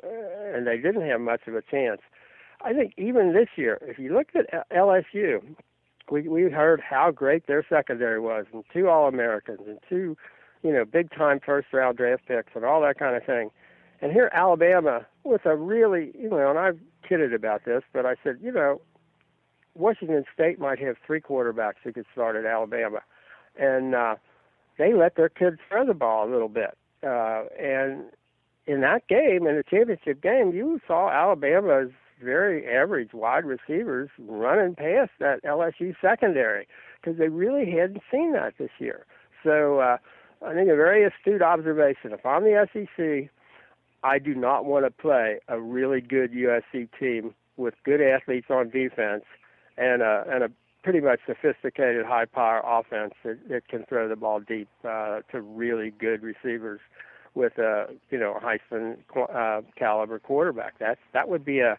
and 0.54 0.66
they 0.66 0.78
didn't 0.78 1.06
have 1.08 1.20
much 1.20 1.42
of 1.46 1.54
a 1.54 1.62
chance. 1.62 2.00
I 2.62 2.72
think 2.72 2.94
even 2.96 3.34
this 3.34 3.48
year, 3.56 3.78
if 3.82 3.98
you 3.98 4.14
look 4.14 4.28
at 4.34 4.70
LSU, 4.70 5.42
we 6.10 6.28
we 6.28 6.42
heard 6.44 6.80
how 6.80 7.10
great 7.10 7.46
their 7.46 7.64
secondary 7.68 8.20
was, 8.20 8.46
and 8.52 8.64
two 8.72 8.88
All 8.88 9.08
Americans, 9.08 9.60
and 9.66 9.78
two, 9.88 10.16
you 10.62 10.72
know, 10.72 10.84
big 10.84 11.10
time 11.10 11.40
first 11.44 11.68
round 11.72 11.98
draft 11.98 12.26
picks, 12.26 12.52
and 12.54 12.64
all 12.64 12.80
that 12.82 12.98
kind 12.98 13.14
of 13.14 13.24
thing. 13.24 13.50
And 14.00 14.12
here 14.12 14.30
Alabama 14.32 15.06
with 15.24 15.44
a 15.46 15.56
really, 15.56 16.12
you 16.18 16.30
know, 16.30 16.50
and 16.50 16.58
I've 16.58 16.78
kidded 17.06 17.34
about 17.34 17.64
this, 17.64 17.82
but 17.92 18.06
I 18.06 18.14
said, 18.22 18.38
you 18.42 18.52
know, 18.52 18.80
Washington 19.74 20.24
State 20.32 20.58
might 20.58 20.78
have 20.78 20.96
three 21.06 21.20
quarterbacks 21.20 21.76
who 21.84 21.92
could 21.92 22.06
start 22.12 22.36
at 22.36 22.46
Alabama, 22.46 23.00
and 23.58 23.94
uh, 23.94 24.16
they 24.78 24.92
let 24.92 25.16
their 25.16 25.28
kids 25.28 25.58
throw 25.68 25.86
the 25.86 25.94
ball 25.94 26.28
a 26.28 26.30
little 26.30 26.48
bit. 26.48 26.76
Uh, 27.02 27.44
and 27.58 28.04
in 28.66 28.80
that 28.80 29.06
game, 29.08 29.46
in 29.46 29.56
the 29.56 29.64
championship 29.68 30.22
game, 30.22 30.52
you 30.52 30.80
saw 30.86 31.10
Alabama's 31.10 31.90
very 32.22 32.66
average 32.66 33.12
wide 33.12 33.44
receivers 33.44 34.08
running 34.18 34.74
past 34.74 35.10
that 35.20 35.42
LSU 35.44 35.94
secondary 36.00 36.66
because 37.00 37.18
they 37.18 37.28
really 37.28 37.70
hadn't 37.70 38.02
seen 38.10 38.32
that 38.32 38.54
this 38.58 38.70
year. 38.78 39.06
So 39.44 39.80
uh, 39.80 39.98
I 40.44 40.54
think 40.54 40.68
a 40.68 40.76
very 40.76 41.04
astute 41.04 41.42
observation. 41.42 42.12
If 42.12 42.24
I'm 42.24 42.42
the 42.42 42.66
SEC, 42.72 43.30
I 44.02 44.18
do 44.18 44.34
not 44.34 44.64
want 44.64 44.84
to 44.84 44.90
play 44.90 45.38
a 45.48 45.60
really 45.60 46.00
good 46.00 46.32
USC 46.32 46.88
team 46.98 47.34
with 47.56 47.74
good 47.84 48.00
athletes 48.00 48.46
on 48.50 48.70
defense 48.70 49.24
and 49.76 50.02
a 50.02 50.24
and 50.28 50.44
a 50.44 50.50
pretty 50.86 51.00
much 51.00 51.18
sophisticated 51.26 52.06
high 52.06 52.26
power 52.26 52.62
offense 52.64 53.12
that, 53.24 53.36
that 53.48 53.66
can 53.66 53.84
throw 53.88 54.08
the 54.08 54.14
ball 54.14 54.38
deep 54.38 54.68
uh, 54.88 55.18
to 55.32 55.40
really 55.40 55.90
good 55.90 56.22
receivers 56.22 56.78
with 57.34 57.58
a 57.58 57.86
you 58.08 58.16
know 58.16 58.38
Heisman 58.40 58.98
uh, 59.34 59.62
caliber 59.76 60.20
quarterback. 60.20 60.74
That's 60.78 61.00
that 61.12 61.28
would 61.28 61.44
be 61.44 61.58
a 61.58 61.76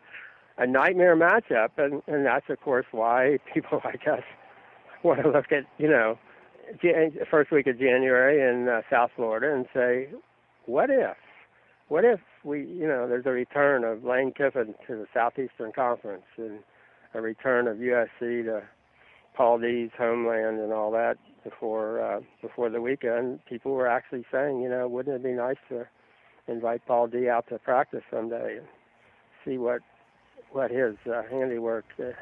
a 0.57 0.67
nightmare 0.67 1.15
matchup, 1.15 1.69
and 1.77 2.03
and 2.05 2.25
that's 2.25 2.49
of 2.49 2.59
course 2.59 2.85
why 2.91 3.39
people 3.53 3.79
like 3.85 4.05
us 4.11 4.23
want 5.03 5.21
to 5.21 5.29
look 5.29 5.53
at 5.53 5.63
you 5.77 5.87
know 5.87 6.19
first 7.31 7.49
week 7.49 7.67
of 7.67 7.79
January 7.79 8.41
in 8.41 8.67
uh, 8.67 8.81
South 8.91 9.11
Florida 9.15 9.55
and 9.55 9.67
say, 9.73 10.09
what 10.65 10.89
if? 10.89 11.15
What 11.87 12.03
if 12.03 12.19
we, 12.43 12.65
you 12.65 12.85
know, 12.85 13.07
there's 13.07 13.25
a 13.25 13.31
return 13.31 13.85
of 13.85 14.03
Lane 14.03 14.33
Kiffin 14.33 14.75
to 14.85 14.95
the 14.97 15.05
Southeastern 15.13 15.71
Conference 15.71 16.25
and 16.35 16.59
a 17.13 17.21
return 17.21 17.69
of 17.69 17.77
USC 17.77 18.43
to 18.43 18.63
Paul 19.37 19.59
Dee's 19.59 19.91
homeland 19.95 20.59
and 20.59 20.73
all 20.73 20.89
that 20.91 21.17
before 21.43 22.01
uh, 22.01 22.21
before 22.41 22.71
the 22.71 22.81
weekend. 22.81 23.45
People 23.45 23.73
were 23.73 23.87
actually 23.87 24.25
saying, 24.31 24.61
you 24.61 24.69
know, 24.69 24.87
wouldn't 24.87 25.15
it 25.15 25.23
be 25.23 25.33
nice 25.33 25.57
to 25.69 25.87
invite 26.47 26.85
Paul 26.87 27.07
Dee 27.07 27.29
out 27.29 27.47
to 27.49 27.59
practice 27.59 28.01
someday 28.11 28.57
and 28.57 28.67
see 29.45 29.59
what 29.59 29.81
what 30.51 30.71
his 30.71 30.95
uh, 31.05 31.21
handiwork 31.29 31.85
uh, 31.99 32.13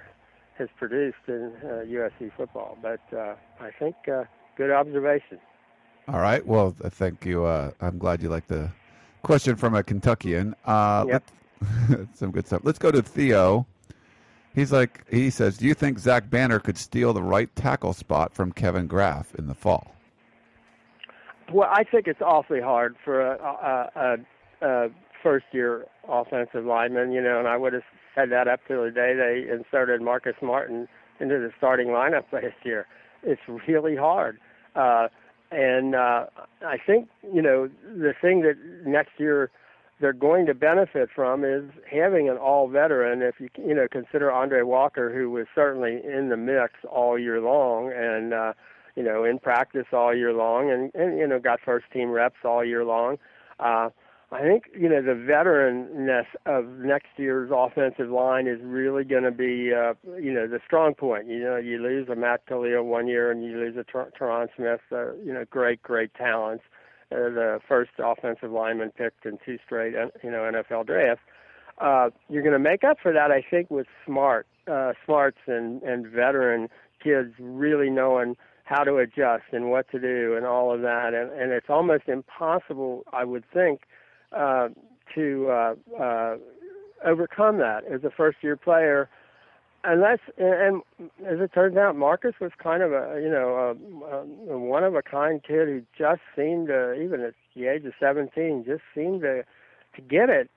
has 0.58 0.68
produced 0.78 1.18
in 1.28 1.54
uh, 1.64 1.86
USC 1.88 2.32
football. 2.36 2.78
But 2.82 3.02
uh, 3.16 3.36
I 3.62 3.72
think 3.80 3.96
uh, 4.12 4.26
good 4.58 4.72
observation. 4.72 5.40
All 6.10 6.20
right. 6.20 6.46
Well, 6.46 6.76
thank 6.82 7.26
you. 7.26 7.46
Uh, 7.46 7.72
I'm 7.80 7.98
glad 7.98 8.22
you 8.22 8.30
like 8.30 8.48
the 8.48 8.72
question 9.24 9.56
from 9.56 9.74
a 9.74 9.84
Kentuckian. 9.84 10.54
Uh, 10.66 11.06
yep. 11.08 11.24
some 12.14 12.32
good 12.32 12.46
stuff. 12.46 12.62
Let's 12.64 12.78
go 12.78 12.92
to 12.92 13.02
Theo. 13.02 13.66
He's 14.56 14.72
like, 14.72 15.04
he 15.12 15.30
says, 15.30 15.58
do 15.58 15.66
you 15.66 15.74
think 15.74 16.00
Zach 16.00 16.30
Banner 16.30 16.60
could 16.60 16.78
steal 16.78 17.12
the 17.12 17.22
right 17.22 17.54
tackle 17.56 17.92
spot 17.92 18.34
from 18.34 18.54
Kevin 18.54 18.88
Graff 18.88 19.36
in 19.36 19.48
the 19.48 19.54
fall? 19.54 19.94
Well, 21.52 21.70
I 21.70 21.84
think 21.84 22.08
it's 22.08 22.22
awfully 22.22 22.62
hard 22.62 22.96
for 23.04 23.22
a, 23.22 23.38
a, 23.38 24.18
a, 24.62 24.66
a 24.86 24.90
first-year 25.22 25.86
offensive 26.08 26.66
lineman, 26.66 27.12
you 27.12 27.22
know, 27.22 27.38
and 27.38 27.48
I 27.48 27.58
would 27.58 27.74
have 27.74 27.84
said 28.16 28.32
that 28.32 28.48
up 28.48 28.62
to 28.70 28.86
the 28.86 28.92
day 28.92 29.14
they 29.14 29.52
inserted 29.54 30.02
Marcus 30.02 30.36
Martin 30.42 30.88
into 31.20 31.38
the 31.38 31.52
starting 31.58 31.88
lineup 31.88 32.24
last 32.32 32.56
year. 32.64 32.88
It's 33.24 33.42
really 33.68 33.98
hard. 33.98 34.40
Uh, 34.76 35.10
and 35.52 35.96
uh, 35.96 36.28
I 36.66 36.78
think, 36.84 37.10
you 37.34 37.42
know, 37.42 37.70
the 37.84 38.14
thing 38.22 38.42
that 38.42 38.56
next 38.86 39.12
year 39.18 39.52
they're 40.00 40.14
going 40.14 40.46
to 40.46 40.54
benefit 40.54 41.10
from 41.14 41.44
is 41.44 41.64
having 41.90 42.30
an 42.30 42.38
all 42.38 42.68
veteran. 42.68 43.22
If 43.22 43.36
you, 43.40 43.50
you 43.58 43.74
know, 43.74 43.88
consider 43.90 44.30
Aundrey 44.30 44.66
Walker, 44.66 45.14
who 45.14 45.30
was 45.32 45.48
certainly 45.56 46.02
in 46.04 46.30
the 46.30 46.38
mix 46.38 46.74
all 46.90 47.18
year 47.18 47.40
long 47.40 47.92
and, 47.96 48.34
uh, 48.34 48.54
you 48.96 49.04
know, 49.04 49.24
in 49.24 49.40
practice 49.40 49.88
all 49.94 50.16
year 50.16 50.34
long 50.34 50.70
and, 50.70 50.94
and 50.96 51.18
you 51.18 51.28
know, 51.28 51.40
got 51.40 51.60
first 51.64 51.86
team 51.92 52.12
reps 52.12 52.40
all 52.44 52.64
year 52.64 52.84
long. 52.84 53.18
Uh, 53.60 53.90
I 54.32 54.42
think 54.42 54.66
you 54.78 54.90
know 54.90 55.02
the 55.02 55.14
veteranness 55.14 56.26
of 56.46 56.66
next 56.80 57.10
year's 57.18 57.52
offensive 57.54 58.10
line 58.10 58.48
is 58.48 58.60
really 58.62 59.04
going 59.04 59.24
to 59.24 59.32
be 59.32 59.72
uh, 59.72 59.94
you 60.20 60.34
know 60.34 60.48
the 60.48 60.60
strong 60.66 60.94
point. 60.94 61.28
You 61.28 61.40
know, 61.40 61.58
you 61.58 61.78
lose 61.78 62.10
a 62.10 62.16
Matt 62.16 62.46
Kalil 62.48 62.84
one 62.84 63.08
year 63.08 63.32
and 63.32 63.44
you 63.44 63.58
lose 63.58 63.78
a 63.78 63.84
Ter- 63.84 64.12
Tyron 64.20 64.48
Smith, 64.56 64.82
uh, 64.92 65.14
you 65.24 65.32
know, 65.32 65.46
great 65.50 65.82
great 65.84 66.14
talents, 66.16 66.64
uh, 67.12 67.30
the 67.30 67.60
first 67.68 67.92
offensive 68.00 68.52
lineman 68.52 68.92
picked 68.92 69.26
in 69.26 69.38
two 69.46 69.58
straight 69.66 69.96
uh, 69.96 70.08
you 70.24 70.32
know 70.32 70.50
NFL 70.52 70.88
drafts. 70.88 71.24
Uh, 71.80 72.10
you're 72.30 72.44
going 72.44 72.54
to 72.54 72.60
make 72.60 72.84
up 72.84 72.98
for 73.02 73.12
that, 73.12 73.32
I 73.32 73.44
think, 73.50 73.70
with 73.70 73.88
smart 74.06 74.48
uh, 74.68 74.94
smarts 75.06 75.40
and 75.48 75.82
and 75.84 76.08
veteran 76.08 76.70
kids 77.04 77.34
really 77.40 77.90
knowing 77.90 78.36
how 78.66 78.84
to 78.84 78.98
adjust 78.98 79.44
and 79.52 79.70
what 79.70 79.90
to 79.92 80.00
do 80.00 80.36
and 80.36 80.46
all 80.46 80.74
of 80.74 80.82
that. 80.82 81.14
And, 81.14 81.32
and 81.32 81.52
it's 81.52 81.70
almost 81.70 82.08
impossible, 82.08 83.04
I 83.14 83.24
would 83.24 83.46
think, 83.54 83.82
uh, 84.32 84.70
to 85.14 85.48
uh, 85.50 85.76
uh, 86.02 86.36
overcome 87.06 87.60
that 87.60 87.84
as 87.86 88.04
a 88.04 88.10
first 88.10 88.40
year 88.42 88.58
player. 88.58 89.08
Unless, 89.88 90.20
and, 90.38 90.82
as 91.26 91.40
it 91.40 91.54
turns 91.54 91.78
out, 91.78 91.96
Marcus 91.96 92.34
was 92.42 92.52
kind 92.62 92.82
of 92.82 92.92
a, 92.92 93.20
you 93.22 93.30
know, 93.30 93.78
a, 94.10 94.54
a 94.54 94.58
one 94.58 94.84
of 94.84 94.96
a 94.96 95.02
kind 95.02 95.42
kid 95.44 95.68
who 95.68 95.82
just 95.98 96.22
seemed 96.36 96.68
to, 96.68 96.94
even 96.94 97.22
at 97.22 97.34
the 97.56 97.68
age 97.68 97.86
of 97.86 97.94
17, 98.00 98.64
just 98.66 98.82
seemed 98.94 99.22
to, 99.22 99.44
to 99.96 100.02
get 100.02 100.30
it. 100.30 100.50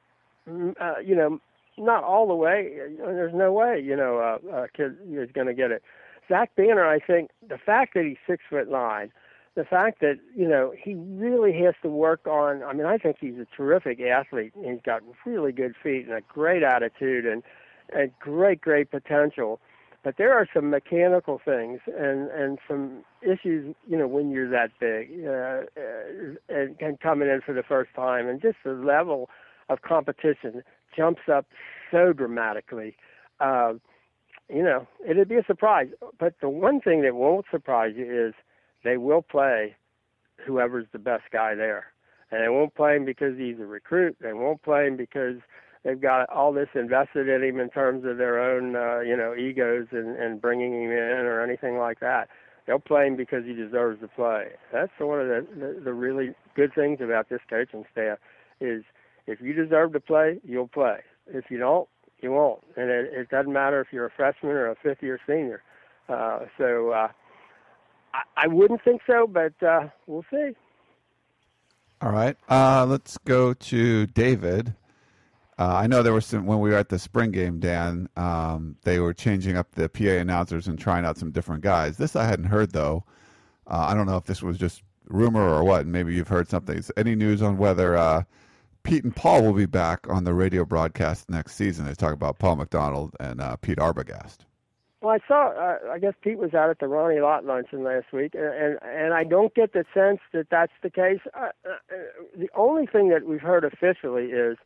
Mm, 0.49 0.75
uh, 0.81 0.99
you 1.05 1.15
know, 1.15 1.41
not 1.77 2.05
all 2.05 2.27
the 2.27 2.35
way. 2.35 2.73
There's 2.99 3.35
no 3.35 3.53
way, 3.53 3.81
you 3.81 3.97
know, 3.97 4.19
uh, 4.19 4.63
a 4.63 4.69
kid 4.69 4.97
is 5.11 5.31
going 5.33 5.47
to 5.47 5.55
get 5.55 5.71
it. 5.71 5.83
Zach 6.29 6.51
Banner, 6.57 6.87
I 6.87 6.99
think, 6.99 7.31
the 7.47 7.59
fact 7.59 7.95
that 7.95 8.05
he's 8.05 8.17
six 8.27 8.43
foot 8.49 8.71
nine, 8.71 9.11
the 9.55 9.65
fact 9.65 10.01
that 10.01 10.19
you 10.37 10.47
know 10.47 10.73
he 10.79 10.95
really 10.95 11.53
has 11.65 11.75
to 11.83 11.89
work 11.89 12.27
on. 12.27 12.63
I 12.63 12.73
mean, 12.73 12.87
I 12.87 12.99
think 12.99 13.17
he's 13.21 13.39
a 13.39 13.47
terrific 13.57 14.01
athlete. 14.01 14.53
He's 14.63 14.81
got 14.85 15.03
really 15.25 15.53
good 15.53 15.75
feet 15.83 16.07
and 16.07 16.15
a 16.15 16.21
great 16.21 16.63
attitude 16.63 17.25
and 17.27 17.43
and 17.93 18.13
great 18.19 18.61
great 18.61 18.91
potential. 18.91 19.61
But 20.05 20.17
there 20.17 20.33
are 20.33 20.47
some 20.55 20.71
mechanical 20.71 21.41
things 21.45 21.81
and 21.87 22.31
and 22.31 22.59
some 22.69 23.05
issues. 23.23 23.75
You 23.87 23.99
know, 23.99 24.07
when 24.07 24.31
you're 24.31 24.51
that 24.51 24.71
big 24.81 25.11
uh, 25.27 25.63
and, 26.49 26.77
and 26.81 27.01
coming 27.01 27.29
in 27.29 27.41
for 27.45 27.53
the 27.53 27.63
first 27.63 27.91
time, 27.95 28.29
and 28.29 28.41
just 28.41 28.59
the 28.65 28.73
level 28.73 29.29
of 29.69 29.83
competition 29.83 30.63
jumps 30.97 31.23
up 31.33 31.47
so 31.91 32.13
dramatically. 32.13 32.97
Uh, 33.41 33.75
you 34.49 34.63
know, 34.63 34.87
it'd 35.07 35.29
be 35.29 35.37
a 35.37 35.45
surprise. 35.45 35.89
But 36.19 36.35
the 36.41 36.49
one 36.49 36.81
thing 36.81 37.03
that 37.03 37.15
won't 37.15 37.47
surprise 37.51 37.95
you 37.97 38.29
is 38.29 38.35
they 38.85 38.97
will 38.97 39.23
play 39.23 39.77
whoever's 40.47 40.87
the 40.93 40.99
best 40.99 41.25
guy 41.33 41.55
there. 41.55 41.87
And 42.31 42.43
they 42.43 42.49
won't 42.49 42.75
play 42.75 42.97
him 42.97 43.05
because 43.05 43.37
he's 43.39 43.59
a 43.59 43.67
recruit. 43.67 44.17
They 44.21 44.33
won't 44.33 44.63
play 44.63 44.87
him 44.87 44.97
because 44.97 45.37
they've 45.89 46.01
got 46.01 46.29
all 46.29 46.53
this 46.53 46.69
invested 46.75 47.29
in 47.29 47.43
him 47.43 47.59
in 47.59 47.71
terms 47.71 48.05
of 48.05 48.19
their 48.19 48.39
own, 48.39 48.77
uh, 48.77 49.01
you 49.01 49.17
know, 49.17 49.35
egos 49.35 49.87
and, 49.91 50.17
and 50.17 50.41
bringing 50.41 50.75
him 50.75 50.91
in 50.91 51.25
or 51.25 51.43
anything 51.43 51.79
like 51.79 52.01
that. 52.01 52.29
They'll 52.67 52.79
play 52.79 53.07
him 53.07 53.17
because 53.17 53.45
he 53.47 53.55
deserves 53.55 54.01
to 54.03 54.09
play. 54.09 54.49
That's 54.71 54.93
one 54.99 55.21
of 55.21 55.29
the, 55.29 55.47
the, 55.57 55.81
the 55.85 55.93
really 55.95 56.35
good 56.55 56.75
things 56.75 57.01
about 57.01 57.31
this 57.31 57.41
coaching 57.49 57.85
staff 57.91 58.19
is 58.61 58.85
if 59.27 59.41
you 59.41 59.55
deserve 59.55 59.95
to 59.95 60.01
play, 60.01 60.41
you'll 60.45 60.69
play. 60.69 60.99
If 61.27 61.47
you 61.51 61.57
don't, 61.57 61.89
you 62.21 62.33
won't. 62.33 62.61
And 62.77 62.91
it, 62.91 63.11
it 63.15 63.31
doesn't 63.31 63.53
matter 63.53 63.81
if 63.81 63.87
you're 63.91 64.07
a 64.07 64.11
freshman 64.15 64.53
or 64.53 64.71
a 64.71 64.77
fifth 64.83 65.03
year 65.03 65.19
senior. 65.27 65.63
Uh, 66.07 66.41
so, 66.59 66.91
uh, 66.91 67.09
I, 68.13 68.45
I 68.45 68.47
wouldn't 68.49 68.85
think 68.85 69.01
so, 69.07 69.27
but 69.27 69.55
uh, 69.67 69.89
we'll 70.07 70.25
see. 70.31 70.51
All 72.03 72.13
right. 72.13 72.37
Uh, 72.47 72.85
let's 72.87 73.17
go 73.19 73.55
to 73.55 74.07
David. 74.07 74.75
Uh, 75.59 75.75
I 75.75 75.87
know 75.89 76.03
there 76.03 76.13
was 76.13 76.25
some 76.25 76.47
when 76.47 76.61
we 76.61 76.71
were 76.71 76.77
at 76.77 76.89
the 76.89 76.99
spring 76.99 77.33
game, 77.33 77.59
Dan. 77.59 78.09
Um, 78.17 78.77
they 78.83 79.01
were 79.01 79.13
changing 79.13 79.57
up 79.57 79.73
the 79.73 79.89
PA 79.89 80.05
announcers 80.05 80.69
and 80.69 80.79
trying 80.79 81.05
out 81.05 81.19
some 81.19 81.33
different 81.33 81.63
guys. 81.63 81.97
This 81.97 82.15
I 82.15 82.27
hadn't 82.27 82.47
heard 82.47 82.73
though. 82.73 83.05
Uh, 83.67 83.87
I 83.89 83.95
don't 83.95 84.07
know 84.07 84.17
if 84.17 84.25
this 84.25 84.41
was 84.41 84.57
just 84.57 84.83
rumor 85.09 85.43
or 85.43 85.65
what. 85.65 85.87
Maybe 85.87 86.15
you've 86.15 86.29
heard 86.29 86.49
something. 86.49 86.81
Any 86.97 87.17
news 87.17 87.43
on 87.43 87.59
whether 87.59 87.97
uh, 87.97 88.23
Pete 88.85 89.03
and 89.03 89.15
Paul 89.15 89.43
will 89.43 89.53
be 89.53 89.67
back 89.67 90.09
on 90.09 90.23
the 90.23 90.33
radio 90.33 90.65
broadcast 90.65 91.29
next 91.29 91.57
season? 91.57 91.87
They 91.87 91.95
talk 91.95 92.13
about 92.13 92.39
Paul 92.39 92.57
McDonald 92.57 93.17
and 93.19 93.41
uh, 93.41 93.57
Pete 93.57 93.79
Arbogast. 93.79 94.39
Well, 95.01 95.15
I 95.15 95.19
saw. 95.27 95.49
Uh, 95.51 95.79
I 95.93 95.99
guess 95.99 96.15
Pete 96.23 96.39
was 96.39 96.55
out 96.55 96.71
at 96.71 96.79
the 96.79 96.89
Ronnie 96.89 97.21
Lott 97.21 97.45
luncheon 97.45 97.85
last 97.85 98.13
week, 98.13 98.35
and 98.35 98.45
and, 98.45 98.79
and 98.83 99.15
I 99.15 99.25
don't 99.25 99.55
get 99.55 99.73
the 99.73 99.85
sense 99.95 100.21
that 100.33 100.51
that's 100.51 100.73
the 100.83 100.91
case. 100.91 101.21
Uh, 101.35 101.51
uh, 101.69 101.97
the 102.37 102.49
only 102.57 102.87
thing 102.87 103.09
that 103.11 103.25
we've 103.25 103.41
heard 103.41 103.65
officially 103.65 104.27
is 104.27 104.57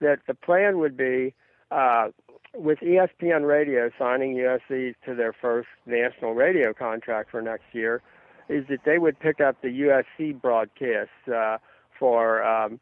that 0.00 0.20
the 0.26 0.34
plan 0.34 0.78
would 0.78 0.96
be 0.96 1.34
uh, 1.70 2.08
with 2.54 2.78
ESPN 2.80 3.46
Radio 3.46 3.90
signing 3.98 4.34
USC 4.34 4.94
to 5.04 5.14
their 5.14 5.32
first 5.32 5.68
national 5.86 6.34
radio 6.34 6.72
contract 6.72 7.30
for 7.30 7.40
next 7.40 7.66
year, 7.72 8.02
is 8.48 8.64
that 8.68 8.80
they 8.84 8.98
would 8.98 9.18
pick 9.20 9.40
up 9.40 9.62
the 9.62 9.68
USC 9.68 10.40
broadcasts 10.40 11.28
uh, 11.32 11.58
for 11.98 12.42
um, 12.42 12.80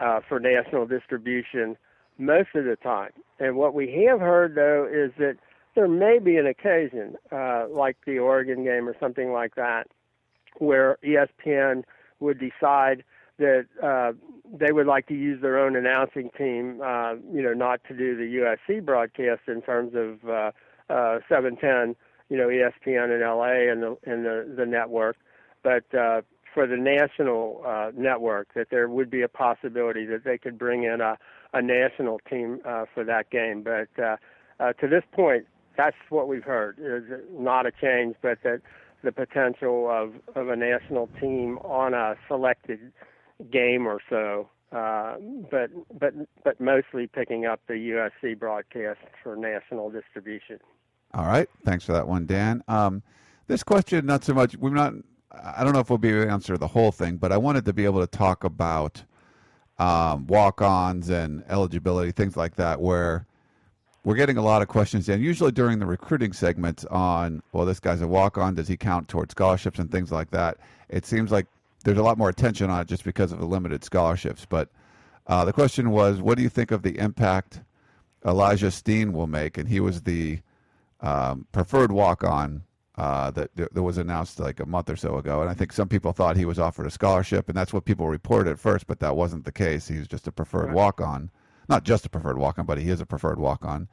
uh, 0.00 0.20
for 0.28 0.40
national 0.40 0.86
distribution 0.86 1.76
most 2.18 2.48
of 2.54 2.64
the 2.64 2.76
time. 2.76 3.10
And 3.38 3.56
what 3.56 3.74
we 3.74 4.04
have 4.08 4.20
heard 4.20 4.54
though 4.54 4.88
is 4.90 5.12
that 5.18 5.36
there 5.74 5.88
may 5.88 6.18
be 6.18 6.36
an 6.36 6.46
occasion, 6.46 7.16
uh, 7.30 7.66
like 7.68 7.96
the 8.06 8.18
Oregon 8.18 8.64
game 8.64 8.88
or 8.88 8.96
something 9.00 9.32
like 9.32 9.54
that, 9.54 9.88
where 10.58 10.98
ESPN 11.04 11.84
would 12.20 12.38
decide 12.38 13.04
that 13.38 13.66
uh, 13.82 14.12
they 14.52 14.70
would 14.70 14.86
like 14.86 15.06
to 15.06 15.14
use 15.14 15.40
their 15.40 15.58
own 15.58 15.76
announcing 15.76 16.30
team, 16.36 16.80
uh, 16.84 17.14
you 17.32 17.42
know, 17.42 17.54
not 17.54 17.80
to 17.88 17.96
do 17.96 18.16
the 18.16 18.56
USC 18.68 18.84
broadcast 18.84 19.42
in 19.48 19.62
terms 19.62 19.94
of 19.94 20.28
uh, 20.28 20.50
uh, 20.92 21.20
710, 21.28 21.96
you 22.28 22.36
know, 22.36 22.48
ESPN 22.48 23.14
in 23.14 23.22
LA 23.22 23.72
and 23.72 23.82
the 23.82 23.96
and 24.04 24.24
the, 24.24 24.54
the 24.56 24.66
network, 24.66 25.16
but 25.62 25.84
uh, 25.94 26.20
for 26.52 26.66
the 26.66 26.76
national 26.76 27.62
uh, 27.66 27.90
network, 27.96 28.52
that 28.54 28.68
there 28.70 28.88
would 28.88 29.10
be 29.10 29.22
a 29.22 29.28
possibility 29.28 30.04
that 30.04 30.24
they 30.24 30.36
could 30.36 30.58
bring 30.58 30.84
in 30.84 31.00
a, 31.00 31.16
a 31.54 31.62
national 31.62 32.20
team 32.28 32.60
uh, 32.66 32.84
for 32.92 33.04
that 33.04 33.30
game. 33.30 33.62
But 33.62 33.88
uh, 34.02 34.16
uh, 34.60 34.72
to 34.74 34.88
this 34.88 35.02
point, 35.12 35.46
that's 35.76 35.96
what 36.10 36.28
we've 36.28 36.44
heard. 36.44 36.78
Is 36.78 37.20
not 37.32 37.64
a 37.64 37.72
change, 37.72 38.16
but 38.20 38.38
that 38.44 38.60
the 39.02 39.12
potential 39.12 39.88
of 39.90 40.12
of 40.36 40.48
a 40.48 40.56
national 40.56 41.08
team 41.20 41.58
on 41.58 41.94
a 41.94 42.16
selected 42.28 42.92
game 43.50 43.86
or 43.86 44.00
so. 44.08 44.48
Uh, 44.72 45.16
but 45.50 45.70
but 45.98 46.14
but 46.44 46.58
mostly 46.60 47.06
picking 47.06 47.44
up 47.44 47.60
the 47.68 47.74
USC 47.74 48.38
broadcast 48.38 49.00
for 49.22 49.36
national 49.36 49.90
distribution. 49.90 50.58
All 51.12 51.26
right, 51.26 51.48
thanks 51.64 51.84
for 51.84 51.92
that 51.92 52.08
one, 52.08 52.24
Dan. 52.24 52.64
Um, 52.68 53.02
this 53.48 53.62
question, 53.62 54.06
not 54.06 54.24
so 54.24 54.32
much. 54.32 54.56
We're 54.56 54.70
not. 54.70 54.94
I 55.30 55.62
don't 55.62 55.74
know 55.74 55.80
if 55.80 55.90
we'll 55.90 55.98
be 55.98 56.08
able 56.10 56.24
to 56.24 56.30
answer 56.30 56.56
the 56.56 56.68
whole 56.68 56.92
thing, 56.92 57.16
but 57.16 57.32
I 57.32 57.36
wanted 57.36 57.66
to 57.66 57.74
be 57.74 57.84
able 57.84 58.00
to 58.00 58.06
talk 58.06 58.44
about 58.44 59.02
um, 59.78 60.26
walk-ons 60.26 61.10
and 61.10 61.44
eligibility, 61.48 62.12
things 62.12 62.36
like 62.36 62.56
that, 62.56 62.80
where 62.80 63.26
we're 64.04 64.16
getting 64.16 64.36
a 64.36 64.42
lot 64.42 64.62
of 64.62 64.68
questions, 64.68 65.08
and 65.08 65.22
usually 65.22 65.52
during 65.52 65.78
the 65.78 65.86
recruiting 65.86 66.32
segments 66.32 66.84
on, 66.86 67.42
well, 67.52 67.64
this 67.64 67.80
guy's 67.80 68.00
a 68.02 68.08
walk-on, 68.08 68.54
does 68.54 68.68
he 68.68 68.76
count 68.76 69.08
towards 69.08 69.32
scholarships 69.32 69.78
and 69.78 69.90
things 69.90 70.10
like 70.10 70.30
that? 70.30 70.58
It 70.88 71.06
seems 71.06 71.30
like 71.30 71.46
there's 71.82 71.98
a 71.98 72.02
lot 72.02 72.18
more 72.18 72.28
attention 72.28 72.70
on 72.70 72.80
it 72.80 72.88
just 72.88 73.04
because 73.04 73.32
of 73.32 73.38
the 73.38 73.46
limited 73.46 73.84
scholarships. 73.84 74.46
But 74.48 74.68
uh, 75.26 75.44
the 75.44 75.52
question 75.52 75.90
was, 75.90 76.20
what 76.20 76.36
do 76.36 76.42
you 76.42 76.48
think 76.48 76.70
of 76.70 76.82
the 76.82 76.98
impact 76.98 77.60
Elijah 78.24 78.70
Steen 78.70 79.12
will 79.12 79.26
make? 79.26 79.58
And 79.58 79.68
he 79.68 79.80
was 79.80 80.02
the 80.02 80.40
um, 81.00 81.46
preferred 81.52 81.92
walk-on 81.92 82.62
uh, 82.96 83.30
that 83.30 83.50
that 83.56 83.82
was 83.82 83.98
announced 83.98 84.38
like 84.38 84.60
a 84.60 84.66
month 84.66 84.90
or 84.90 84.96
so 84.96 85.16
ago. 85.16 85.40
And 85.40 85.50
I 85.50 85.54
think 85.54 85.72
some 85.72 85.88
people 85.88 86.12
thought 86.12 86.36
he 86.36 86.44
was 86.44 86.58
offered 86.58 86.86
a 86.86 86.90
scholarship, 86.90 87.48
and 87.48 87.56
that's 87.56 87.72
what 87.72 87.84
people 87.84 88.06
reported 88.06 88.50
at 88.50 88.58
first, 88.58 88.86
but 88.86 89.00
that 89.00 89.16
wasn't 89.16 89.44
the 89.44 89.52
case. 89.52 89.88
He 89.88 89.98
was 89.98 90.08
just 90.08 90.28
a 90.28 90.32
preferred 90.32 90.66
right. 90.66 90.74
walk 90.74 91.00
on. 91.00 91.30
Not 91.68 91.84
just 91.84 92.04
a 92.04 92.10
preferred 92.10 92.38
walk 92.38 92.58
on, 92.58 92.66
but 92.66 92.78
he 92.78 92.90
is 92.90 93.00
a 93.00 93.06
preferred 93.06 93.38
walk 93.38 93.64
on. 93.64 93.88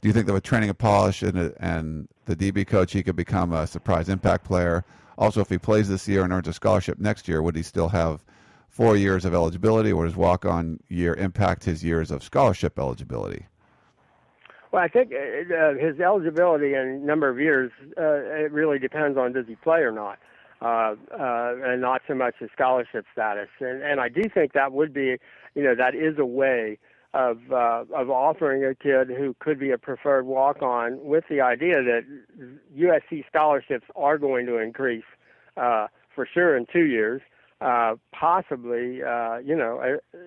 Do 0.00 0.08
you 0.08 0.14
think 0.14 0.26
that 0.26 0.32
with 0.32 0.42
training 0.42 0.70
and 0.70 0.78
polish 0.78 1.22
and, 1.22 1.54
and 1.60 2.08
the 2.24 2.34
DB 2.34 2.66
coach, 2.66 2.92
he 2.92 3.02
could 3.02 3.16
become 3.16 3.52
a 3.52 3.66
surprise 3.66 4.08
impact 4.08 4.44
player? 4.44 4.84
Also, 5.20 5.42
if 5.42 5.50
he 5.50 5.58
plays 5.58 5.86
this 5.88 6.08
year 6.08 6.24
and 6.24 6.32
earns 6.32 6.48
a 6.48 6.52
scholarship 6.52 6.98
next 6.98 7.28
year, 7.28 7.42
would 7.42 7.54
he 7.54 7.62
still 7.62 7.90
have 7.90 8.24
four 8.70 8.96
years 8.96 9.26
of 9.26 9.34
eligibility, 9.34 9.92
or 9.92 10.06
does 10.06 10.16
walk 10.16 10.46
on 10.46 10.80
year 10.88 11.14
impact 11.14 11.62
his 11.62 11.84
years 11.84 12.10
of 12.10 12.22
scholarship 12.22 12.78
eligibility? 12.78 13.46
Well, 14.72 14.82
I 14.82 14.88
think 14.88 15.12
uh, 15.12 15.54
uh, 15.54 15.74
his 15.74 16.00
eligibility 16.00 16.72
and 16.72 17.04
number 17.04 17.28
of 17.28 17.38
years, 17.38 17.70
uh, 17.98 18.44
it 18.44 18.50
really 18.50 18.78
depends 18.78 19.18
on 19.18 19.34
does 19.34 19.46
he 19.46 19.56
play 19.56 19.80
or 19.80 19.92
not, 19.92 20.18
uh, 20.62 20.94
uh, 21.12 21.54
and 21.64 21.82
not 21.82 22.00
so 22.08 22.14
much 22.14 22.36
his 22.38 22.48
scholarship 22.54 23.04
status. 23.12 23.48
And, 23.60 23.82
and 23.82 24.00
I 24.00 24.08
do 24.08 24.22
think 24.32 24.54
that 24.54 24.72
would 24.72 24.94
be, 24.94 25.18
you 25.54 25.62
know, 25.62 25.74
that 25.74 25.94
is 25.94 26.18
a 26.18 26.24
way 26.24 26.78
of 27.12 27.38
uh, 27.50 27.84
of 27.94 28.08
offering 28.10 28.64
a 28.64 28.74
kid 28.74 29.08
who 29.08 29.34
could 29.40 29.58
be 29.58 29.70
a 29.70 29.78
preferred 29.78 30.26
walk-on 30.26 30.98
with 31.02 31.24
the 31.28 31.40
idea 31.40 31.82
that 31.82 32.02
USC 32.78 33.24
scholarships 33.26 33.86
are 33.96 34.16
going 34.16 34.46
to 34.46 34.58
increase 34.58 35.04
uh, 35.56 35.88
for 36.14 36.26
sure 36.32 36.56
in 36.56 36.66
two 36.72 36.84
years. 36.84 37.20
Uh, 37.60 37.96
possibly, 38.12 39.02
uh, 39.02 39.36
you 39.38 39.54
know, 39.54 39.80
uh, 39.80 40.18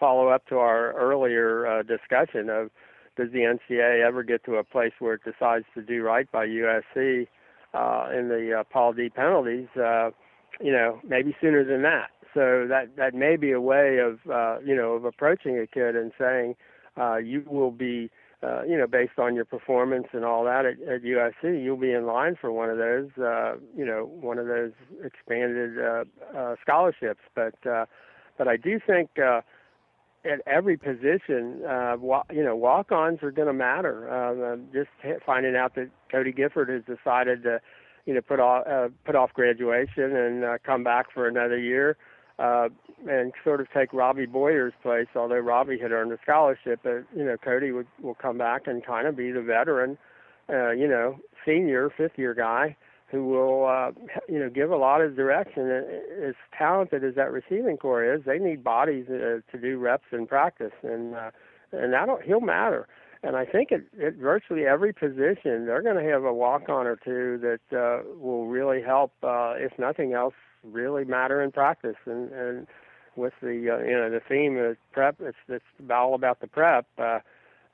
follow 0.00 0.28
up 0.28 0.46
to 0.46 0.56
our 0.56 0.92
earlier 0.92 1.66
uh, 1.66 1.82
discussion 1.82 2.48
of 2.48 2.70
does 3.16 3.30
the 3.32 3.40
NCAA 3.40 4.06
ever 4.06 4.22
get 4.22 4.44
to 4.44 4.56
a 4.56 4.64
place 4.64 4.92
where 5.00 5.14
it 5.14 5.22
decides 5.24 5.66
to 5.74 5.82
do 5.82 6.02
right 6.02 6.30
by 6.30 6.46
USC 6.46 7.26
uh, 7.74 8.08
in 8.16 8.28
the 8.28 8.60
uh, 8.60 8.64
Paul 8.72 8.94
Dee 8.94 9.10
penalties? 9.10 9.68
Uh, 9.76 10.10
you 10.60 10.72
know, 10.72 11.00
maybe 11.06 11.36
sooner 11.40 11.64
than 11.64 11.82
that. 11.82 12.10
So 12.34 12.66
that 12.68 12.96
that 12.96 13.14
may 13.14 13.36
be 13.36 13.52
a 13.52 13.60
way 13.60 13.98
of 13.98 14.18
uh, 14.30 14.58
you 14.64 14.74
know 14.76 14.92
of 14.92 15.04
approaching 15.04 15.58
a 15.58 15.66
kid 15.66 15.96
and 15.96 16.12
saying 16.18 16.56
uh, 17.00 17.16
you 17.16 17.42
will 17.46 17.70
be 17.70 18.10
uh, 18.42 18.62
you 18.62 18.76
know 18.76 18.86
based 18.86 19.18
on 19.18 19.34
your 19.34 19.44
performance 19.44 20.08
and 20.12 20.24
all 20.24 20.44
that 20.44 20.66
at, 20.66 20.80
at 20.82 21.02
USC, 21.02 21.64
you'll 21.64 21.76
be 21.76 21.92
in 21.92 22.06
line 22.06 22.36
for 22.38 22.52
one 22.52 22.68
of 22.70 22.76
those 22.76 23.08
uh, 23.18 23.54
you 23.76 23.84
know 23.84 24.04
one 24.20 24.38
of 24.38 24.46
those 24.46 24.72
expanded 25.02 25.78
uh, 25.78 26.04
uh, 26.36 26.56
scholarships. 26.62 27.22
But 27.34 27.54
uh, 27.66 27.86
but 28.36 28.48
I 28.48 28.56
do 28.56 28.80
think. 28.84 29.10
Uh, 29.18 29.40
at 30.24 30.40
every 30.46 30.76
position, 30.76 31.62
uh, 31.64 31.96
you 32.32 32.42
know, 32.42 32.56
walk-ons 32.56 33.22
are 33.22 33.30
going 33.30 33.46
to 33.46 33.54
matter. 33.54 34.10
Uh, 34.10 34.56
just 34.72 34.90
finding 35.24 35.54
out 35.54 35.76
that 35.76 35.90
Cody 36.10 36.32
Gifford 36.32 36.68
has 36.68 36.82
decided 36.84 37.44
to, 37.44 37.60
you 38.06 38.14
know, 38.14 38.20
put 38.20 38.40
off 38.40 38.66
uh, 38.66 38.88
put 39.04 39.14
off 39.14 39.32
graduation 39.32 40.16
and 40.16 40.44
uh, 40.44 40.58
come 40.64 40.84
back 40.84 41.06
for 41.12 41.28
another 41.28 41.58
year, 41.58 41.96
uh, 42.38 42.68
and 43.08 43.32
sort 43.44 43.60
of 43.60 43.68
take 43.72 43.92
Robbie 43.92 44.26
Boyer's 44.26 44.74
place. 44.82 45.08
Although 45.14 45.38
Robbie 45.38 45.78
had 45.78 45.92
earned 45.92 46.12
a 46.12 46.18
scholarship, 46.22 46.80
but 46.82 47.04
you 47.14 47.24
know, 47.24 47.36
Cody 47.36 47.72
would 47.72 47.86
will 48.00 48.14
come 48.14 48.38
back 48.38 48.66
and 48.66 48.84
kind 48.84 49.06
of 49.06 49.16
be 49.16 49.30
the 49.30 49.42
veteran, 49.42 49.98
uh, 50.48 50.70
you 50.70 50.88
know, 50.88 51.18
senior 51.44 51.90
fifth 51.96 52.16
year 52.16 52.34
guy 52.34 52.76
who 53.10 53.26
will 53.26 53.66
uh, 53.66 53.90
you 54.28 54.38
know 54.38 54.50
give 54.50 54.70
a 54.70 54.76
lot 54.76 55.00
of 55.00 55.16
direction. 55.16 55.70
As 56.26 56.34
talented 56.56 57.04
as 57.04 57.14
that 57.14 57.32
receiving 57.32 57.76
corps 57.76 58.04
is, 58.04 58.22
they 58.24 58.38
need 58.38 58.62
bodies 58.62 59.06
uh, 59.08 59.40
to 59.50 59.58
do 59.60 59.78
reps 59.78 60.06
in 60.12 60.26
practice, 60.26 60.72
and 60.82 61.14
uh, 61.14 61.30
and 61.72 61.92
that'll 61.92 62.18
he'll 62.18 62.40
matter. 62.40 62.86
And 63.22 63.36
I 63.36 63.44
think 63.44 63.72
at, 63.72 63.82
at 64.02 64.14
virtually 64.14 64.64
every 64.64 64.92
position, 64.92 65.66
they're 65.66 65.82
going 65.82 66.02
to 66.02 66.10
have 66.10 66.24
a 66.24 66.32
walk 66.32 66.68
on 66.68 66.86
or 66.86 66.96
two 66.96 67.38
that 67.38 67.76
uh, 67.76 68.02
will 68.18 68.46
really 68.46 68.80
help, 68.82 69.12
uh, 69.22 69.54
if 69.56 69.72
nothing 69.78 70.12
else, 70.12 70.34
really 70.62 71.04
matter 71.04 71.42
in 71.42 71.50
practice. 71.50 71.96
And, 72.06 72.30
and 72.32 72.66
with 73.16 73.32
the 73.42 73.48
uh, 73.48 73.78
you 73.84 73.96
know 73.96 74.10
the 74.10 74.20
theme 74.28 74.56
of 74.56 74.76
prep, 74.92 75.16
it's 75.20 75.36
it's 75.48 75.64
all 75.90 76.14
about 76.14 76.40
the 76.40 76.46
prep. 76.46 76.86
Uh, 76.96 77.18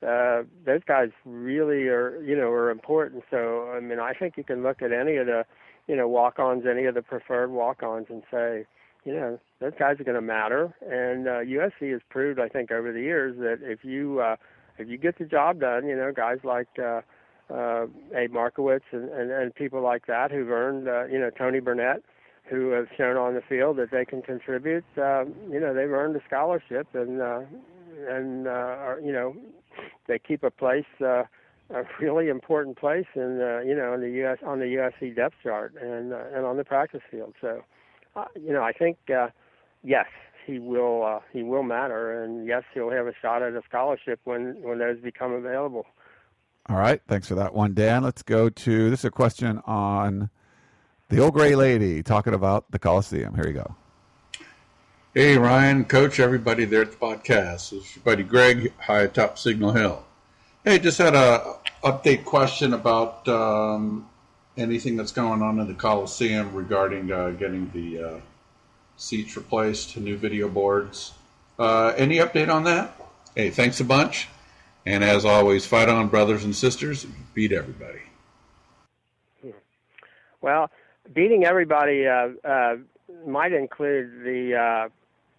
uh, 0.05 0.43
those 0.65 0.81
guys 0.87 1.09
really 1.25 1.87
are, 1.87 2.21
you 2.21 2.35
know, 2.35 2.49
are 2.49 2.69
important. 2.69 3.23
So, 3.31 3.71
I 3.71 3.79
mean, 3.79 3.99
I 3.99 4.13
think 4.13 4.35
you 4.37 4.43
can 4.43 4.61
look 4.61 4.81
at 4.81 4.91
any 4.91 5.15
of 5.15 5.25
the, 5.25 5.45
you 5.87 5.95
know, 5.95 6.07
walk-ons, 6.07 6.65
any 6.69 6.85
of 6.85 6.95
the 6.95 7.01
preferred 7.01 7.49
walk-ons, 7.49 8.07
and 8.09 8.21
say, 8.29 8.65
you 9.03 9.13
know, 9.13 9.39
those 9.59 9.73
guys 9.79 9.99
are 9.99 10.03
going 10.03 10.15
to 10.15 10.21
matter. 10.21 10.75
And 10.81 11.27
uh, 11.27 11.39
USC 11.41 11.91
has 11.91 12.01
proved, 12.09 12.39
I 12.39 12.49
think, 12.49 12.71
over 12.71 12.91
the 12.91 13.01
years 13.01 13.37
that 13.37 13.59
if 13.61 13.83
you 13.83 14.19
uh, 14.19 14.35
if 14.77 14.89
you 14.89 14.97
get 14.97 15.17
the 15.17 15.25
job 15.25 15.59
done, 15.59 15.87
you 15.87 15.95
know, 15.95 16.11
guys 16.15 16.39
like 16.43 16.67
uh, 16.79 17.01
uh, 17.53 17.85
Abe 18.15 18.31
Markowitz 18.31 18.85
and, 18.91 19.09
and 19.09 19.31
and 19.31 19.53
people 19.55 19.81
like 19.81 20.07
that 20.07 20.31
who've 20.31 20.49
earned, 20.49 20.87
uh, 20.87 21.05
you 21.05 21.19
know, 21.19 21.29
Tony 21.29 21.59
Burnett, 21.59 22.03
who 22.49 22.69
have 22.71 22.87
shown 22.97 23.17
on 23.17 23.33
the 23.33 23.41
field 23.41 23.77
that 23.77 23.91
they 23.91 24.05
can 24.05 24.21
contribute. 24.21 24.85
Uh, 24.97 25.25
you 25.49 25.59
know, 25.59 25.73
they've 25.73 25.91
earned 25.91 26.15
a 26.15 26.21
scholarship, 26.27 26.87
and 26.93 27.21
uh, 27.21 27.41
and 28.07 28.47
uh, 28.47 28.51
are, 28.51 28.99
you 29.03 29.11
know 29.11 29.35
they 30.07 30.19
keep 30.19 30.43
a 30.43 30.51
place, 30.51 30.85
uh, 31.01 31.23
a 31.69 31.83
really 31.99 32.29
important 32.29 32.77
place 32.77 33.07
in 33.15 33.41
uh, 33.41 33.59
you 33.59 33.75
know 33.75 33.93
in 33.93 34.01
the 34.01 34.11
U.S. 34.21 34.37
on 34.45 34.59
the 34.59 34.65
USC 34.65 35.15
depth 35.15 35.35
chart 35.43 35.73
and 35.81 36.13
uh, 36.13 36.23
and 36.33 36.45
on 36.45 36.57
the 36.57 36.63
practice 36.63 37.01
field. 37.09 37.33
So, 37.41 37.63
uh, 38.15 38.25
you 38.35 38.53
know, 38.53 38.63
I 38.63 38.71
think 38.71 38.97
uh, 39.09 39.27
yes, 39.83 40.07
he 40.45 40.59
will 40.59 41.03
uh, 41.03 41.19
he 41.33 41.43
will 41.43 41.63
matter, 41.63 42.23
and 42.23 42.47
yes, 42.47 42.63
he'll 42.73 42.91
have 42.91 43.07
a 43.07 43.13
shot 43.21 43.41
at 43.41 43.53
a 43.53 43.61
scholarship 43.67 44.19
when 44.23 44.61
when 44.61 44.79
those 44.79 44.99
become 44.99 45.31
available. 45.33 45.85
All 46.67 46.77
right, 46.77 47.01
thanks 47.07 47.27
for 47.27 47.35
that 47.35 47.53
one, 47.53 47.73
Dan. 47.73 48.03
Let's 48.03 48.23
go 48.23 48.49
to 48.49 48.89
this 48.89 48.99
is 48.99 49.05
a 49.05 49.11
question 49.11 49.61
on 49.65 50.29
the 51.09 51.19
old 51.19 51.33
gray 51.33 51.55
lady 51.55 52.01
talking 52.01 52.33
about 52.33 52.71
the 52.71 52.79
Coliseum. 52.79 53.35
Here 53.35 53.47
you 53.47 53.53
go. 53.53 53.75
Hey, 55.13 55.37
Ryan, 55.37 55.85
Coach, 55.85 56.19
everybody 56.19 56.65
there 56.65 56.81
at 56.81 56.91
the 56.91 56.97
podcast. 56.97 57.69
This 57.69 57.73
is 57.73 57.95
your 57.95 58.03
buddy 58.03 58.23
Greg, 58.23 58.73
high 58.79 59.03
atop 59.03 59.37
Signal 59.37 59.71
Hill. 59.71 60.03
Hey, 60.63 60.79
just 60.79 60.97
had 60.97 61.15
a 61.15 61.57
update 61.83 62.25
question 62.25 62.73
about 62.73 63.27
um, 63.27 64.09
anything 64.57 64.97
that's 64.97 65.11
going 65.11 65.41
on 65.41 65.59
in 65.59 65.67
the 65.67 65.73
Coliseum 65.73 66.53
regarding 66.53 67.11
uh, 67.11 67.29
getting 67.29 67.69
the 67.71 68.03
uh, 68.03 68.19
seats 68.97 69.35
replaced, 69.35 69.97
new 69.97 70.17
video 70.17 70.47
boards. 70.49 71.13
Uh, 71.57 71.93
any 71.97 72.17
update 72.17 72.53
on 72.53 72.63
that? 72.63 72.99
Hey, 73.35 73.49
thanks 73.49 73.79
a 73.79 73.83
bunch. 73.83 74.27
And 74.85 75.03
as 75.03 75.25
always, 75.25 75.65
fight 75.65 75.89
on, 75.89 76.07
brothers 76.07 76.43
and 76.43 76.55
sisters. 76.55 77.05
Beat 77.33 77.51
everybody. 77.51 78.01
Well, 80.41 80.69
beating 81.11 81.43
everybody 81.43 82.05
uh, 82.05 82.29
uh, 82.43 82.75
might 83.25 83.51
include 83.51 84.23
the 84.23 84.55
uh, 84.55 84.89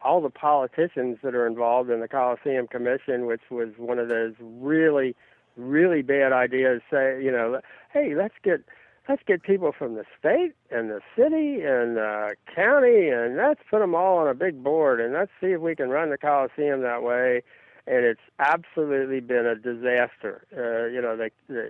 all 0.03 0.21
the 0.21 0.31
politicians 0.31 1.19
that 1.23 1.35
are 1.35 1.47
involved 1.47 1.91
in 1.91 2.01
the 2.01 2.09
Coliseum 2.09 2.67
Commission, 2.67 3.27
which 3.27 3.43
was 3.51 3.69
one 3.77 4.01
of 4.01 4.09
those 4.09 4.35
really, 4.41 5.15
really 5.57 6.03
bad 6.03 6.33
ideas. 6.33 6.83
Say, 6.91 7.23
you 7.23 7.31
know, 7.31 7.61
hey, 7.93 8.15
let's 8.17 8.35
get 8.43 8.65
let's 9.09 9.23
get 9.27 9.43
people 9.43 9.73
from 9.73 9.95
the 9.95 10.05
state 10.19 10.53
and 10.71 10.91
the 10.91 11.01
city 11.17 11.63
and 11.63 11.97
the 11.97 12.35
county, 12.55 13.09
and 13.09 13.37
let's 13.37 13.61
put 13.71 13.81
them 13.81 13.95
all 13.95 14.19
on 14.19 14.29
a 14.29 14.35
big 14.35 14.63
board, 14.63 15.01
and 15.01 15.13
let's 15.15 15.31
see 15.41 15.49
if 15.49 15.61
we 15.61 15.77
can 15.77 15.91
run 15.91 16.11
the 16.11 16.19
Coliseum 16.19 16.83
that 16.83 17.03
way. 17.03 17.43
And 17.89 18.05
it's 18.05 18.21
absolutely 18.41 19.21
been 19.21 19.47
a 19.47 19.55
disaster. 19.55 20.45
Uh, 20.53 20.93
you 20.93 21.01
know, 21.01 21.17
they, 21.17 21.31
they 21.49 21.69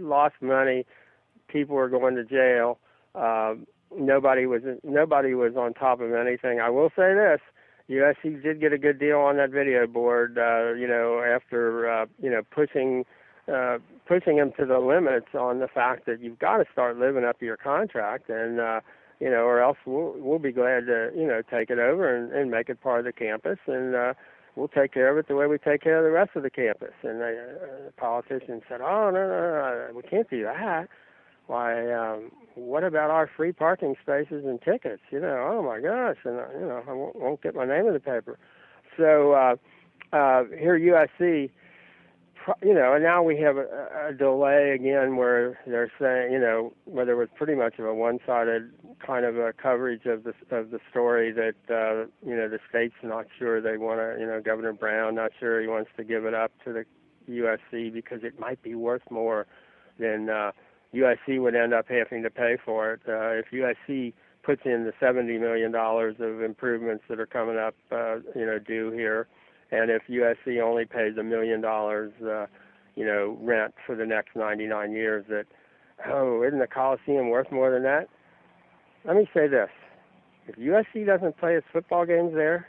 lost 0.00 0.36
money. 0.40 0.86
People 1.48 1.74
were 1.74 1.88
going 1.88 2.14
to 2.14 2.24
jail. 2.24 2.78
Uh, 3.14 3.54
nobody 3.96 4.46
was 4.46 4.62
nobody 4.84 5.34
was 5.34 5.56
on 5.56 5.74
top 5.74 6.00
of 6.00 6.12
anything. 6.12 6.60
I 6.60 6.70
will 6.70 6.90
say 6.90 7.12
this: 7.14 7.40
USC 7.90 8.40
did 8.40 8.60
get 8.60 8.72
a 8.72 8.78
good 8.78 9.00
deal 9.00 9.18
on 9.18 9.36
that 9.38 9.50
video 9.50 9.88
board. 9.88 10.38
Uh, 10.38 10.74
you 10.74 10.86
know, 10.86 11.22
after 11.22 11.90
uh, 11.90 12.06
you 12.22 12.30
know 12.30 12.42
pushing 12.54 13.04
uh, 13.52 13.78
pushing 14.08 14.36
them 14.36 14.52
to 14.58 14.66
the 14.66 14.78
limits 14.78 15.28
on 15.34 15.60
the 15.60 15.68
fact 15.68 16.06
that 16.06 16.20
you've 16.20 16.38
got 16.38 16.56
to 16.56 16.64
start 16.72 16.98
living 16.98 17.24
up 17.24 17.38
to 17.40 17.44
your 17.44 17.58
contract, 17.58 18.30
and 18.30 18.58
uh, 18.58 18.80
you 19.20 19.30
know, 19.30 19.44
or 19.44 19.60
else 19.60 19.76
we'll 19.86 20.14
we'll 20.16 20.38
be 20.38 20.52
glad 20.52 20.86
to 20.86 21.10
you 21.14 21.26
know 21.26 21.42
take 21.42 21.70
it 21.70 21.78
over 21.78 22.14
and, 22.14 22.32
and 22.32 22.50
make 22.50 22.68
it 22.68 22.80
part 22.80 23.00
of 23.00 23.04
the 23.04 23.12
campus, 23.12 23.58
and 23.66 23.94
uh, 23.94 24.14
we'll 24.56 24.68
take 24.68 24.92
care 24.92 25.10
of 25.10 25.18
it 25.18 25.28
the 25.28 25.36
way 25.36 25.46
we 25.46 25.58
take 25.58 25.82
care 25.82 25.98
of 25.98 26.04
the 26.04 26.10
rest 26.10 26.30
of 26.34 26.42
the 26.42 26.50
campus. 26.50 26.94
And 27.02 27.20
the, 27.20 27.26
uh, 27.26 27.84
the 27.86 27.92
politicians 27.96 28.62
said, 28.68 28.80
"Oh 28.80 29.10
no, 29.10 29.28
no, 29.28 29.88
no, 29.88 29.88
we 29.94 30.02
can't 30.02 30.28
do 30.28 30.42
that." 30.44 30.88
why, 31.48 31.90
um, 31.92 32.30
what 32.54 32.84
about 32.84 33.10
our 33.10 33.28
free 33.36 33.52
parking 33.52 33.96
spaces 34.02 34.44
and 34.44 34.60
tickets? 34.60 35.02
You 35.10 35.18
know, 35.18 35.50
oh 35.50 35.62
my 35.62 35.80
gosh, 35.80 36.18
and 36.24 36.38
uh, 36.38 36.44
you 36.52 36.66
know, 36.66 36.82
I 36.86 36.92
won't, 36.92 37.16
won't 37.16 37.42
get 37.42 37.54
my 37.54 37.64
name 37.64 37.86
in 37.86 37.94
the 37.94 38.00
paper. 38.00 38.38
So 38.96 39.32
uh, 39.32 39.56
uh, 40.14 40.44
here 40.58 40.78
USC, 40.78 41.50
you 42.62 42.74
know, 42.74 42.94
and 42.94 43.02
now 43.02 43.22
we 43.22 43.38
have 43.38 43.56
a, 43.56 44.08
a 44.08 44.12
delay 44.12 44.70
again 44.70 45.16
where 45.16 45.58
they're 45.66 45.92
saying, 46.00 46.32
you 46.32 46.38
know, 46.38 46.72
where 46.84 47.04
there 47.04 47.16
was 47.16 47.28
pretty 47.36 47.54
much 47.54 47.78
of 47.78 47.84
a 47.84 47.94
one-sided 47.94 48.70
kind 49.04 49.24
of 49.24 49.36
a 49.36 49.52
coverage 49.52 50.06
of 50.06 50.24
the 50.24 50.32
of 50.50 50.70
the 50.70 50.78
story 50.90 51.32
that 51.32 51.54
uh, 51.70 52.06
you 52.26 52.36
know 52.36 52.48
the 52.48 52.58
state's 52.68 52.94
not 53.02 53.26
sure 53.38 53.60
they 53.60 53.76
want 53.76 54.00
to, 54.00 54.16
you 54.20 54.26
know, 54.26 54.40
Governor 54.40 54.72
Brown 54.72 55.14
not 55.14 55.32
sure 55.38 55.60
he 55.60 55.66
wants 55.66 55.90
to 55.96 56.04
give 56.04 56.24
it 56.24 56.34
up 56.34 56.52
to 56.64 56.72
the 56.72 56.84
USC 57.30 57.92
because 57.92 58.20
it 58.22 58.38
might 58.38 58.62
be 58.62 58.74
worth 58.74 59.02
more 59.10 59.46
than 59.98 60.28
uh, 60.30 60.52
USC 60.94 61.40
would 61.40 61.54
end 61.54 61.74
up 61.74 61.86
having 61.88 62.22
to 62.22 62.30
pay 62.30 62.56
for 62.64 62.92
it. 62.92 63.00
Uh, 63.06 63.30
if 63.32 63.46
USC 63.52 64.12
puts 64.42 64.62
in 64.64 64.84
the 64.84 64.92
seventy 65.00 65.38
million 65.38 65.72
dollars 65.72 66.16
of 66.20 66.42
improvements 66.42 67.04
that 67.08 67.20
are 67.20 67.26
coming 67.26 67.58
up, 67.58 67.74
uh, 67.92 68.16
you 68.34 68.46
know, 68.46 68.58
due 68.58 68.90
here 68.90 69.28
and 69.70 69.90
if 69.90 70.02
USC 70.08 70.60
only 70.60 70.84
pays 70.84 71.16
a 71.18 71.22
million 71.22 71.60
dollars, 71.60 72.12
uh, 72.22 72.46
you 72.96 73.04
know, 73.04 73.36
rent 73.40 73.74
for 73.86 73.94
the 73.94 74.06
next 74.06 74.34
99 74.34 74.92
years, 74.92 75.24
that 75.28 75.44
oh, 76.06 76.42
isn't 76.42 76.58
the 76.58 76.66
Coliseum 76.66 77.28
worth 77.28 77.50
more 77.52 77.70
than 77.70 77.82
that? 77.82 78.08
Let 79.04 79.16
me 79.16 79.28
say 79.32 79.46
this: 79.46 79.70
if 80.46 80.56
USC 80.56 81.06
doesn't 81.06 81.38
play 81.38 81.54
its 81.54 81.66
football 81.72 82.06
games 82.06 82.32
there, 82.34 82.66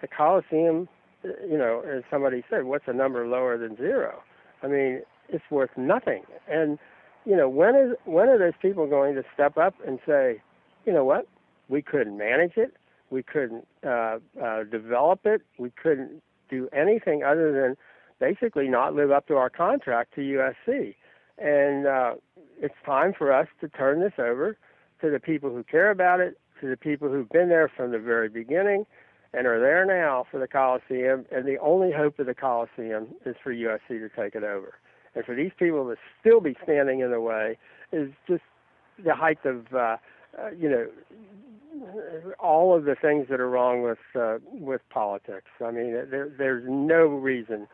the 0.00 0.08
Coliseum, 0.08 0.88
you 1.22 1.56
know, 1.56 1.82
as 1.88 2.02
somebody 2.10 2.44
said, 2.50 2.64
what's 2.64 2.84
a 2.86 2.92
number 2.92 3.26
lower 3.26 3.56
than 3.56 3.76
zero? 3.76 4.22
I 4.62 4.68
mean, 4.68 5.02
it's 5.28 5.44
worth 5.50 5.70
nothing. 5.76 6.22
And 6.48 6.78
you 7.24 7.36
know, 7.36 7.48
when 7.48 7.74
is 7.74 7.96
when 8.04 8.28
are 8.28 8.38
those 8.38 8.54
people 8.60 8.86
going 8.86 9.14
to 9.14 9.22
step 9.34 9.56
up 9.56 9.74
and 9.86 9.98
say, 10.06 10.40
you 10.84 10.92
know 10.92 11.04
what, 11.04 11.26
we 11.68 11.82
couldn't 11.82 12.16
manage 12.16 12.56
it, 12.56 12.74
we 13.10 13.22
couldn't 13.22 13.66
uh, 13.86 14.18
uh, 14.42 14.64
develop 14.64 15.20
it. 15.24 15.42
We 15.58 15.70
couldn't 15.70 16.22
do 16.48 16.68
anything 16.72 17.22
other 17.22 17.52
than 17.52 17.76
basically 18.18 18.68
not 18.68 18.94
live 18.94 19.10
up 19.10 19.26
to 19.28 19.36
our 19.36 19.50
contract 19.50 20.14
to 20.14 20.20
USC. 20.20 20.94
And 21.38 21.86
uh, 21.86 22.14
it's 22.60 22.74
time 22.84 23.12
for 23.16 23.32
us 23.32 23.48
to 23.60 23.68
turn 23.68 24.00
this 24.00 24.14
over 24.18 24.56
to 25.00 25.10
the 25.10 25.20
people 25.20 25.50
who 25.50 25.62
care 25.64 25.90
about 25.90 26.20
it, 26.20 26.38
to 26.60 26.68
the 26.68 26.76
people 26.76 27.08
who've 27.08 27.28
been 27.28 27.48
there 27.48 27.70
from 27.74 27.92
the 27.92 27.98
very 27.98 28.28
beginning 28.28 28.86
and 29.34 29.46
are 29.46 29.60
there 29.60 29.84
now 29.84 30.24
for 30.30 30.40
the 30.40 30.48
Coliseum. 30.48 31.26
And 31.30 31.46
the 31.46 31.58
only 31.58 31.92
hope 31.92 32.18
of 32.18 32.26
the 32.26 32.34
Coliseum 32.34 33.08
is 33.26 33.36
for 33.42 33.52
USC 33.52 33.88
to 33.88 34.08
take 34.08 34.34
it 34.34 34.44
over. 34.44 34.74
And 35.14 35.24
for 35.24 35.34
these 35.34 35.52
people 35.58 35.84
to 35.88 35.96
still 36.20 36.40
be 36.40 36.56
standing 36.62 37.00
in 37.00 37.10
the 37.10 37.20
way 37.20 37.58
is 37.92 38.10
just 38.26 38.42
the 39.02 39.14
height 39.14 39.44
of, 39.44 39.66
uh, 39.74 39.96
uh, 40.38 40.50
you 40.58 40.70
know, 40.70 40.86
all 42.38 42.76
of 42.76 42.84
the 42.84 42.94
things 42.94 43.26
that 43.30 43.40
are 43.40 43.48
wrong 43.48 43.82
with 43.82 43.98
uh, 44.14 44.38
with 44.52 44.80
politics. 44.90 45.50
I 45.60 45.70
mean, 45.70 45.92
there, 45.92 46.30
there's 46.36 46.64
no 46.66 47.06
reason 47.06 47.66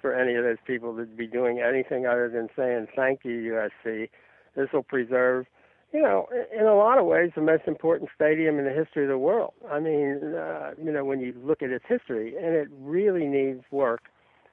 for 0.00 0.14
any 0.14 0.34
of 0.34 0.44
those 0.44 0.58
people 0.66 0.96
to 0.96 1.04
be 1.04 1.26
doing 1.26 1.60
anything 1.60 2.06
other 2.06 2.28
than 2.28 2.48
saying 2.56 2.88
thank 2.96 3.20
you, 3.24 3.68
USC. 3.86 4.08
This 4.56 4.68
will 4.72 4.82
preserve, 4.82 5.46
you 5.92 6.02
know, 6.02 6.26
in 6.56 6.66
a 6.66 6.74
lot 6.74 6.98
of 6.98 7.06
ways, 7.06 7.30
the 7.34 7.42
most 7.42 7.64
important 7.66 8.10
stadium 8.14 8.58
in 8.58 8.64
the 8.64 8.72
history 8.72 9.04
of 9.04 9.10
the 9.10 9.18
world. 9.18 9.52
I 9.70 9.78
mean, 9.78 10.34
uh, 10.34 10.72
you 10.82 10.90
know, 10.90 11.04
when 11.04 11.20
you 11.20 11.34
look 11.44 11.62
at 11.62 11.70
its 11.70 11.84
history, 11.88 12.34
and 12.36 12.54
it 12.54 12.68
really 12.80 13.26
needs 13.26 13.62
work. 13.70 14.02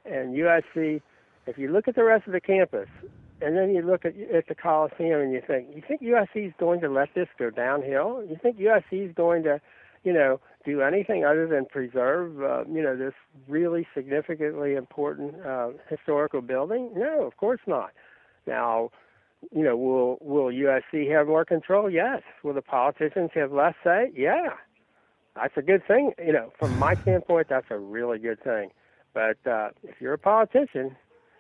And 0.06 0.36
USC, 0.36 1.02
if 1.48 1.58
you 1.58 1.72
look 1.72 1.88
at 1.88 1.96
the 1.96 2.04
rest 2.04 2.28
of 2.28 2.34
the 2.34 2.42
campus, 2.42 2.88
and 3.42 3.56
then 3.56 3.72
you 3.74 3.82
look 3.82 4.06
at 4.06 4.14
at 4.34 4.48
the 4.48 4.56
Coliseum 4.56 5.22
and 5.22 5.34
you 5.34 5.42
think, 5.46 5.68
you 5.76 5.82
think 5.88 6.02
USC 6.02 6.48
is 6.48 6.54
going 6.60 6.82
to 6.82 6.90
let 6.90 7.10
this 7.14 7.28
go 7.38 7.50
downhill? 7.50 8.24
You 8.28 8.38
think 8.42 8.58
USC 8.58 9.10
is 9.10 9.16
going 9.16 9.44
to, 9.44 9.62
you 10.04 10.14
know, 10.14 10.40
do 10.66 10.82
anything 10.82 11.24
other 11.24 11.48
than 11.48 11.66
preserve, 11.66 12.42
uh, 12.42 12.64
you 12.70 12.82
know, 12.82 12.96
this 12.96 13.14
really 13.48 13.88
significantly 13.94 14.74
important 14.74 15.36
uh, 15.46 15.70
historical 15.90 16.42
building? 16.42 16.92
No, 16.96 17.26
of 17.26 17.38
course 17.38 17.62
not. 17.68 17.92
Now, 18.46 18.90
you 19.52 19.64
know, 19.64 19.78
will 19.78 20.18
will 20.22 20.52
USC 20.52 21.12
have 21.12 21.28
more 21.28 21.46
control? 21.46 21.90
Yes. 21.90 22.24
Will 22.44 22.54
the 22.54 22.62
politicians 22.62 23.32
have 23.36 23.52
less 23.52 23.76
say? 23.84 24.12
Yeah. 24.16 24.50
That's 25.36 25.56
a 25.56 25.62
good 25.62 25.86
thing. 25.88 26.14
You 26.18 26.34
know, 26.34 26.52
from 26.58 26.78
my 26.80 26.96
standpoint, 27.04 27.48
that's 27.50 27.68
a 27.70 27.78
really 27.78 28.18
good 28.18 28.44
thing. 28.44 28.72
But 29.14 29.38
uh, 29.46 29.70
if 29.84 30.02
you're 30.02 30.14
a 30.14 30.18
politician 30.18 30.96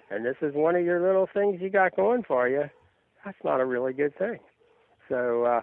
and 0.09 0.25
this 0.25 0.37
is 0.41 0.53
one 0.53 0.75
of 0.75 0.85
your 0.85 1.01
little 1.01 1.27
things 1.33 1.61
you 1.61 1.69
got 1.69 1.95
going 1.95 2.23
for 2.23 2.47
you, 2.47 2.69
that's 3.25 3.37
not 3.43 3.59
a 3.59 3.65
really 3.65 3.93
good 3.93 4.17
thing. 4.17 4.39
So 5.09 5.45
uh, 5.45 5.61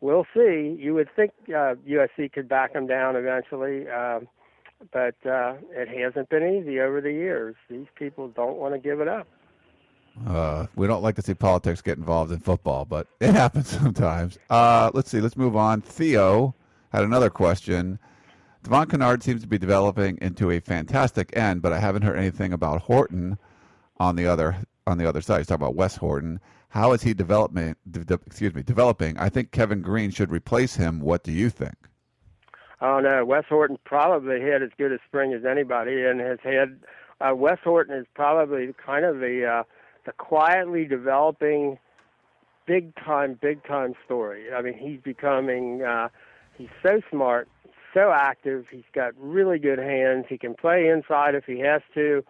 we'll 0.00 0.26
see. 0.34 0.76
You 0.78 0.94
would 0.94 1.08
think 1.14 1.32
uh, 1.48 1.74
USC 1.88 2.32
could 2.32 2.48
back 2.48 2.72
them 2.72 2.86
down 2.86 3.16
eventually, 3.16 3.86
uh, 3.88 4.20
but 4.92 5.14
uh, 5.26 5.54
it 5.70 5.88
hasn't 5.88 6.28
been 6.28 6.46
easy 6.46 6.80
over 6.80 7.00
the 7.00 7.12
years. 7.12 7.54
These 7.68 7.86
people 7.94 8.28
don't 8.28 8.56
want 8.56 8.74
to 8.74 8.78
give 8.78 9.00
it 9.00 9.08
up. 9.08 9.26
Uh, 10.26 10.66
we 10.76 10.86
don't 10.86 11.02
like 11.02 11.16
to 11.16 11.22
see 11.22 11.34
politics 11.34 11.82
get 11.82 11.98
involved 11.98 12.30
in 12.30 12.38
football, 12.38 12.84
but 12.84 13.08
it 13.20 13.34
happens 13.34 13.68
sometimes. 13.68 14.38
Uh, 14.48 14.90
let's 14.94 15.10
see. 15.10 15.20
Let's 15.20 15.36
move 15.36 15.56
on. 15.56 15.80
Theo 15.80 16.54
had 16.92 17.04
another 17.04 17.30
question. 17.30 17.98
Devon 18.62 18.88
Kennard 18.88 19.22
seems 19.22 19.42
to 19.42 19.46
be 19.46 19.58
developing 19.58 20.18
into 20.22 20.50
a 20.50 20.60
fantastic 20.60 21.36
end, 21.36 21.60
but 21.60 21.72
I 21.72 21.80
haven't 21.80 22.02
heard 22.02 22.16
anything 22.16 22.52
about 22.52 22.82
Horton 22.82 23.36
on 24.04 24.16
the 24.16 24.26
other 24.26 24.56
on 24.86 24.98
the 24.98 25.08
other 25.08 25.20
side. 25.20 25.38
He's 25.38 25.46
talking 25.46 25.62
about 25.62 25.74
Wes 25.74 25.96
Horton. 25.96 26.38
How 26.68 26.92
is 26.92 27.02
he 27.02 27.14
development? 27.14 27.78
De- 27.90 28.04
de- 28.04 28.20
excuse 28.26 28.54
me, 28.54 28.62
developing? 28.62 29.16
I 29.18 29.28
think 29.28 29.50
Kevin 29.52 29.80
Greene 29.80 30.10
should 30.10 30.30
replace 30.30 30.76
him. 30.76 31.00
What 31.00 31.24
do 31.24 31.32
you 31.32 31.48
think? 31.48 31.76
Oh 32.80 33.00
no, 33.00 33.24
Wes 33.24 33.44
Horton 33.48 33.78
probably 33.84 34.40
had 34.40 34.62
as 34.62 34.70
good 34.76 34.92
a 34.92 34.98
spring 35.06 35.32
as 35.32 35.44
anybody, 35.44 36.04
and 36.04 36.20
has 36.20 36.38
had. 36.42 36.80
Uh, 37.20 37.34
Wes 37.34 37.58
Horton 37.64 37.96
is 37.96 38.06
probably 38.14 38.74
kind 38.84 39.04
of 39.04 39.20
the 39.20 39.46
uh, 39.46 39.62
the 40.04 40.12
quietly 40.12 40.84
developing, 40.84 41.78
big 42.66 42.94
time, 42.96 43.38
big 43.40 43.64
time 43.64 43.94
story. 44.04 44.52
I 44.52 44.60
mean, 44.60 44.76
he's 44.76 45.00
becoming. 45.00 45.82
Uh, 45.82 46.08
he's 46.58 46.68
so 46.82 47.00
smart, 47.10 47.48
so 47.94 48.12
active. 48.14 48.66
He's 48.70 48.90
got 48.92 49.12
really 49.16 49.58
good 49.58 49.78
hands. 49.78 50.26
He 50.28 50.36
can 50.36 50.54
play 50.54 50.88
inside 50.88 51.34
if 51.34 51.44
he 51.44 51.60
has 51.60 51.80
to. 51.94 52.22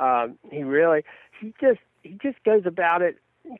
Um, 0.00 0.38
he 0.50 0.62
really, 0.62 1.04
he 1.40 1.52
just, 1.60 1.80
he 2.02 2.16
just 2.22 2.42
goes 2.44 2.62
about 2.64 3.02
it 3.02 3.18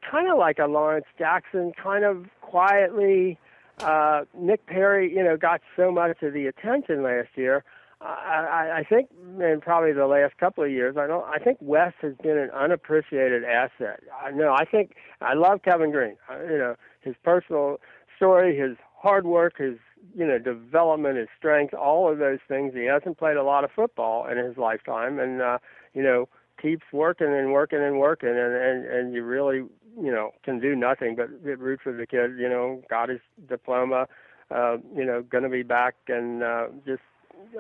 kind 0.09 0.31
of 0.31 0.39
like 0.39 0.59
a 0.59 0.67
Lawrence 0.67 1.07
Jackson, 1.19 1.73
kind 1.83 2.05
of 2.05 2.27
quietly. 2.41 3.39
Uh, 3.81 4.25
Nick 4.35 4.67
Perry, 4.67 5.13
you 5.15 5.25
know, 5.25 5.37
got 5.37 5.61
so 5.77 5.91
much 5.91 6.23
of 6.23 6.35
the 6.35 6.47
attention 6.47 7.03
last 7.03 7.29
year. 7.35 7.65
I, 8.03 8.79
I 8.79 8.85
think 8.89 9.11
in 9.41 9.61
probably 9.61 9.93
the 9.93 10.07
last 10.07 10.37
couple 10.39 10.65
of 10.65 10.71
years, 10.71 10.97
I 10.97 11.07
don't. 11.07 11.25
I 11.25 11.39
think 11.39 11.59
Wes 11.61 11.93
has 12.01 12.15
been 12.23 12.39
an 12.39 12.51
unappreciated 12.51 13.45
asset. 13.45 14.01
I 14.25 14.31
know. 14.31 14.55
I 14.55 14.65
think 14.65 14.95
I 15.21 15.35
love 15.35 15.61
Kevin 15.63 15.91
Greene. 15.91 16.17
I, 16.27 16.43
you 16.45 16.59
know, 16.59 16.77
his 17.03 17.15
personal 17.23 17.79
story, 18.17 18.59
his 18.59 18.79
hard 18.97 19.27
work, 19.27 19.59
his 19.59 19.77
you 20.15 20.27
know 20.27 20.39
development, 20.39 21.19
his 21.19 21.29
strength, 21.37 21.75
all 21.75 22.11
of 22.11 22.19
those 22.19 22.39
things. 22.49 22.75
He 22.75 22.85
hasn't 22.85 23.19
played 23.19 23.37
a 23.37 23.43
lot 23.43 23.65
of 23.65 23.71
football 23.71 24.27
in 24.27 24.39
his 24.39 24.57
lifetime, 24.57 25.19
and 25.19 25.41
uh, 25.41 25.59
you 25.95 26.03
know 26.03 26.29
keeps 26.61 26.85
working 26.93 27.29
and 27.29 27.53
working 27.53 27.81
and 27.81 27.99
working, 27.99 28.31
and 28.31 28.55
and 28.55 28.87
and 28.87 29.15
you 29.15 29.23
really 29.23 29.59
you 30.01 30.11
know 30.11 30.33
can 30.43 30.61
do 30.61 30.75
nothing 30.75 31.17
but 31.17 31.29
root 31.43 31.81
for 31.83 31.93
the 31.93 32.07
kid. 32.07 32.39
You 32.39 32.49
know, 32.49 32.83
got 32.89 33.09
his 33.09 33.21
diploma. 33.49 34.07
Uh, 34.51 34.79
you 34.97 35.05
know, 35.05 35.23
going 35.23 35.45
to 35.45 35.51
be 35.51 35.63
back 35.63 35.95
and 36.09 36.43
uh, 36.43 36.67
just 36.85 37.03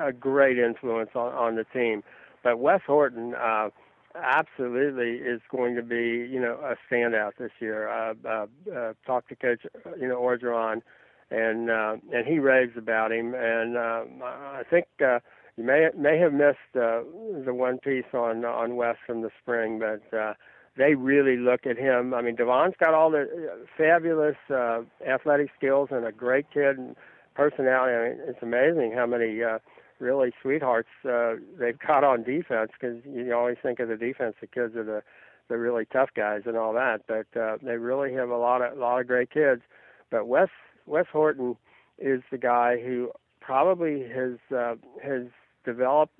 a 0.00 0.12
great 0.12 0.58
influence 0.58 1.10
on 1.14 1.32
on 1.32 1.56
the 1.56 1.64
team. 1.64 2.02
But 2.42 2.58
Wes 2.58 2.80
Horton. 2.86 3.34
Uh, 3.34 3.70
absolutely 4.14 5.16
is 5.16 5.40
going 5.50 5.76
to 5.76 5.82
be, 5.82 6.28
you 6.30 6.40
know, 6.40 6.58
a 6.64 6.74
standout 6.92 7.32
this 7.38 7.52
year. 7.60 7.88
Uh, 7.88 8.14
uh, 8.28 8.46
uh, 8.74 8.92
talked 9.06 9.28
to 9.28 9.36
Coach, 9.36 9.64
you 10.00 10.08
know, 10.08 10.20
Orgeron, 10.20 10.82
and 11.30 11.70
uh, 11.70 11.96
and 12.12 12.26
he 12.26 12.38
raves 12.38 12.76
about 12.76 13.12
him. 13.12 13.34
And 13.34 13.76
uh, 13.76 14.04
I 14.24 14.62
think 14.68 14.86
uh, 15.00 15.20
you 15.56 15.64
may 15.64 15.88
may 15.96 16.18
have 16.18 16.32
missed 16.32 16.74
uh, 16.74 17.02
the 17.44 17.54
one 17.54 17.78
piece 17.78 18.12
on 18.12 18.44
on 18.44 18.76
Wes 18.76 18.96
from 19.06 19.22
the 19.22 19.30
spring, 19.42 19.78
but 19.78 20.16
uh, 20.16 20.34
they 20.76 20.94
really 20.94 21.36
look 21.36 21.66
at 21.66 21.76
him. 21.76 22.14
I 22.14 22.22
mean, 22.22 22.36
Devon's 22.36 22.74
got 22.78 22.94
all 22.94 23.10
the 23.10 23.22
uh, 23.22 23.66
fabulous 23.76 24.36
uh, 24.48 24.82
athletic 25.06 25.50
skills 25.56 25.88
and 25.92 26.06
a 26.06 26.12
great 26.12 26.46
kid 26.52 26.78
and 26.78 26.96
personality. 27.34 27.94
I 27.94 28.08
mean, 28.08 28.18
it's 28.28 28.42
amazing 28.42 28.92
how 28.96 29.06
many 29.06 29.42
uh, 29.42 29.58
really 29.98 30.32
sweethearts 30.40 30.88
uh, 31.08 31.34
they've 31.58 31.78
got 31.78 32.04
on 32.04 32.22
defense 32.22 32.70
because 32.78 32.96
you 33.04 33.34
always 33.34 33.58
think 33.62 33.80
of 33.80 33.88
the 33.88 33.96
defense 33.96 34.36
the 34.40 34.46
kids 34.46 34.74
are 34.76 34.84
the 34.84 35.02
the 35.48 35.58
really 35.58 35.84
tough 35.84 36.10
guys 36.16 36.42
and 36.46 36.56
all 36.56 36.72
that, 36.72 37.00
but 37.08 37.26
uh, 37.38 37.56
they 37.60 37.76
really 37.76 38.14
have 38.14 38.30
a 38.30 38.36
lot 38.36 38.62
of 38.62 38.78
a 38.78 38.80
lot 38.80 39.00
of 39.00 39.06
great 39.08 39.30
kids. 39.30 39.62
But 40.08 40.28
Wes 40.28 40.48
Wes 40.90 41.06
Horton 41.12 41.56
is 41.98 42.20
the 42.30 42.38
guy 42.38 42.80
who 42.80 43.12
probably 43.40 44.02
has 44.08 44.38
uh, 44.54 44.74
has 45.02 45.22
developed 45.64 46.12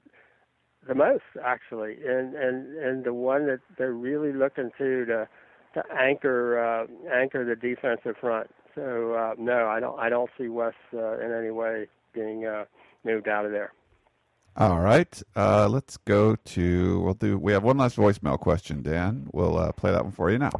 the 0.86 0.94
most 0.94 1.24
actually, 1.44 1.96
and 2.06 2.34
and 2.34 2.78
and 2.78 3.04
the 3.04 3.12
one 3.12 3.46
that 3.46 3.60
they're 3.76 3.92
really 3.92 4.32
looking 4.32 4.70
to 4.78 5.04
to 5.06 5.28
to 5.74 5.82
anchor 5.92 6.58
uh, 6.58 6.86
anchor 7.12 7.44
the 7.44 7.56
defensive 7.56 8.16
front. 8.20 8.48
So 8.74 9.14
uh, 9.14 9.34
no, 9.38 9.66
I 9.66 9.80
don't 9.80 9.98
I 9.98 10.08
don't 10.08 10.30
see 10.38 10.48
Wes 10.48 10.74
uh, 10.94 11.18
in 11.18 11.32
any 11.32 11.50
way 11.50 11.88
being 12.14 12.46
uh, 12.46 12.64
moved 13.04 13.28
out 13.28 13.44
of 13.44 13.50
there. 13.50 13.72
All 14.56 14.80
right, 14.80 15.20
uh, 15.36 15.68
let's 15.68 15.96
go 15.96 16.36
to. 16.36 17.00
We'll 17.00 17.14
do. 17.14 17.38
We 17.38 17.52
have 17.52 17.64
one 17.64 17.78
last 17.78 17.96
voicemail 17.96 18.38
question, 18.38 18.82
Dan. 18.82 19.28
We'll 19.32 19.58
uh, 19.58 19.72
play 19.72 19.90
that 19.90 20.04
one 20.04 20.12
for 20.12 20.30
you 20.30 20.38
now. 20.38 20.52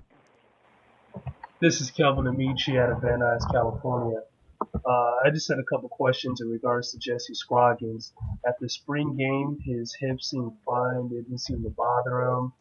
This 1.60 1.82
is 1.82 1.90
Kelvin 1.90 2.26
Amici 2.26 2.78
out 2.78 2.90
of 2.90 3.02
Van 3.02 3.18
Nuys, 3.18 3.44
California. 3.52 4.22
Uh, 4.62 5.14
I 5.22 5.28
just 5.30 5.46
had 5.46 5.58
a 5.58 5.64
couple 5.64 5.90
questions 5.90 6.40
in 6.40 6.48
regards 6.48 6.90
to 6.92 6.98
Jesse 6.98 7.34
Scroggins. 7.34 8.14
At 8.46 8.54
the 8.58 8.66
spring 8.66 9.14
game, 9.14 9.58
his 9.62 9.94
hips 10.00 10.30
seemed 10.30 10.52
fine. 10.64 11.10
They 11.10 11.16
didn't 11.16 11.36
seem 11.36 11.62
to 11.64 11.68
bother 11.68 12.22
him. 12.22 12.54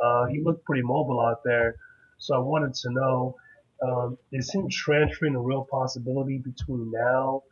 Uh, 0.00 0.26
he 0.26 0.40
looked 0.44 0.64
pretty 0.64 0.82
mobile 0.82 1.20
out 1.20 1.42
there. 1.44 1.74
So 2.18 2.36
I 2.36 2.38
wanted 2.38 2.74
to 2.74 2.90
know, 2.92 3.34
um, 3.82 4.16
is 4.30 4.54
him 4.54 4.68
transferring 4.70 5.34
a 5.34 5.40
real 5.40 5.66
possibility 5.68 6.38
between 6.38 6.92
now 6.92 7.42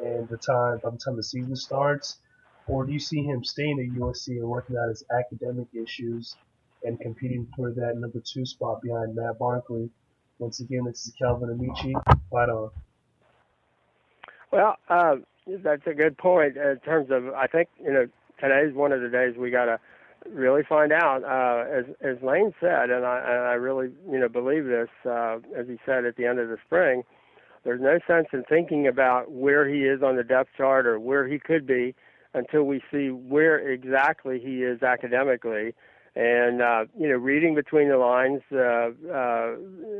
and 0.00 0.28
the 0.28 0.36
time, 0.36 0.78
by 0.84 0.90
the 0.90 0.98
time 0.98 1.16
the 1.16 1.24
season 1.24 1.56
starts? 1.56 2.18
Or 2.68 2.86
do 2.86 2.92
you 2.92 3.00
see 3.00 3.24
him 3.24 3.42
staying 3.42 3.80
at 3.80 4.00
USC 4.00 4.38
and 4.38 4.48
working 4.48 4.76
out 4.76 4.88
his 4.88 5.02
academic 5.10 5.66
issues 5.74 6.36
and 6.84 7.00
competing 7.00 7.48
for 7.56 7.72
that 7.72 7.96
number 7.96 8.20
two 8.24 8.46
spot 8.46 8.82
behind 8.82 9.16
Matt 9.16 9.36
Barkley? 9.40 9.90
Once 10.38 10.60
again, 10.60 10.84
this 10.84 11.06
is 11.06 11.12
Calvin 11.18 11.50
Amici. 11.50 11.94
Fight 12.30 12.48
on. 12.48 12.70
Well, 14.52 14.76
uh, 14.88 15.16
that's 15.46 15.86
a 15.86 15.94
good 15.94 16.16
point 16.16 16.56
in 16.56 16.78
terms 16.84 17.10
of. 17.10 17.28
I 17.34 17.46
think 17.46 17.68
you 17.82 17.92
know 17.92 18.06
today's 18.40 18.74
one 18.74 18.92
of 18.92 19.00
the 19.00 19.08
days 19.08 19.34
we 19.36 19.50
got 19.50 19.64
to 19.64 19.80
really 20.30 20.62
find 20.68 20.92
out. 20.92 21.24
Uh, 21.24 21.68
as 21.70 21.84
as 22.00 22.22
Lane 22.22 22.54
said, 22.60 22.90
and 22.90 23.04
I 23.04 23.18
and 23.18 23.46
I 23.48 23.54
really 23.54 23.88
you 24.10 24.18
know 24.18 24.28
believe 24.28 24.64
this. 24.64 24.88
Uh, 25.04 25.38
as 25.56 25.66
he 25.66 25.78
said 25.84 26.04
at 26.04 26.16
the 26.16 26.26
end 26.26 26.38
of 26.38 26.48
the 26.48 26.58
spring, 26.64 27.02
there's 27.64 27.80
no 27.80 27.98
sense 28.06 28.28
in 28.32 28.44
thinking 28.48 28.86
about 28.86 29.32
where 29.32 29.68
he 29.68 29.80
is 29.80 30.02
on 30.02 30.16
the 30.16 30.24
depth 30.24 30.50
chart 30.56 30.86
or 30.86 31.00
where 31.00 31.26
he 31.26 31.38
could 31.38 31.66
be 31.66 31.94
until 32.34 32.62
we 32.62 32.80
see 32.92 33.08
where 33.08 33.58
exactly 33.58 34.38
he 34.38 34.62
is 34.62 34.82
academically. 34.82 35.74
And 36.18 36.60
uh, 36.60 36.86
you 36.98 37.08
know, 37.08 37.14
reading 37.14 37.54
between 37.54 37.90
the 37.90 37.96
lines, 37.96 38.40
uh, 38.50 38.90
uh, 39.08 39.54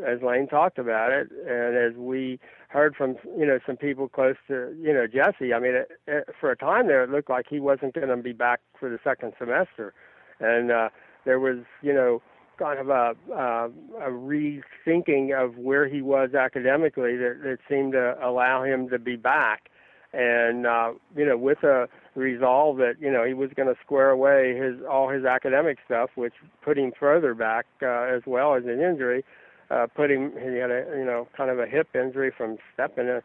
as 0.04 0.20
Lane 0.20 0.48
talked 0.48 0.76
about 0.76 1.12
it, 1.12 1.28
and 1.30 1.76
as 1.76 1.96
we 1.96 2.40
heard 2.70 2.96
from 2.96 3.14
you 3.38 3.46
know 3.46 3.60
some 3.64 3.76
people 3.76 4.08
close 4.08 4.34
to 4.48 4.76
you 4.82 4.92
know 4.92 5.06
Jesse. 5.06 5.54
I 5.54 5.60
mean, 5.60 5.76
it, 5.76 5.88
it, 6.08 6.24
for 6.40 6.50
a 6.50 6.56
time 6.56 6.88
there, 6.88 7.04
it 7.04 7.10
looked 7.10 7.30
like 7.30 7.46
he 7.48 7.60
wasn't 7.60 7.94
going 7.94 8.08
to 8.08 8.16
be 8.16 8.32
back 8.32 8.58
for 8.80 8.90
the 8.90 8.98
second 9.04 9.34
semester, 9.38 9.94
and 10.40 10.72
uh, 10.72 10.88
there 11.24 11.38
was 11.38 11.58
you 11.82 11.94
know 11.94 12.20
kind 12.58 12.80
of 12.80 12.88
a, 12.88 13.14
uh, 13.32 13.68
a 14.00 14.10
rethinking 14.10 15.32
of 15.40 15.56
where 15.56 15.86
he 15.86 16.02
was 16.02 16.34
academically 16.34 17.16
that, 17.16 17.38
that 17.44 17.58
seemed 17.68 17.92
to 17.92 18.16
allow 18.20 18.64
him 18.64 18.88
to 18.88 18.98
be 18.98 19.14
back 19.14 19.70
and 20.12 20.66
uh, 20.66 20.92
you 21.16 21.24
know 21.24 21.36
with 21.36 21.62
a 21.62 21.88
resolve 22.14 22.78
that 22.78 22.94
you 23.00 23.10
know 23.10 23.24
he 23.24 23.34
was 23.34 23.50
going 23.56 23.68
to 23.68 23.80
square 23.84 24.10
away 24.10 24.56
his 24.56 24.76
all 24.88 25.08
his 25.08 25.24
academic 25.24 25.78
stuff, 25.84 26.10
which 26.14 26.34
put 26.62 26.78
him 26.78 26.92
further 26.98 27.34
back 27.34 27.66
uh, 27.82 28.02
as 28.02 28.22
well 28.26 28.54
as 28.54 28.64
an 28.64 28.80
injury. 28.80 29.24
Uh, 29.70 29.86
put 29.94 30.10
him 30.10 30.32
he 30.32 30.56
had 30.56 30.70
a 30.70 30.84
you 30.96 31.04
know 31.04 31.28
kind 31.36 31.50
of 31.50 31.58
a 31.58 31.66
hip 31.66 31.88
injury 31.94 32.32
from 32.36 32.56
stepping 32.74 33.08
a 33.08 33.22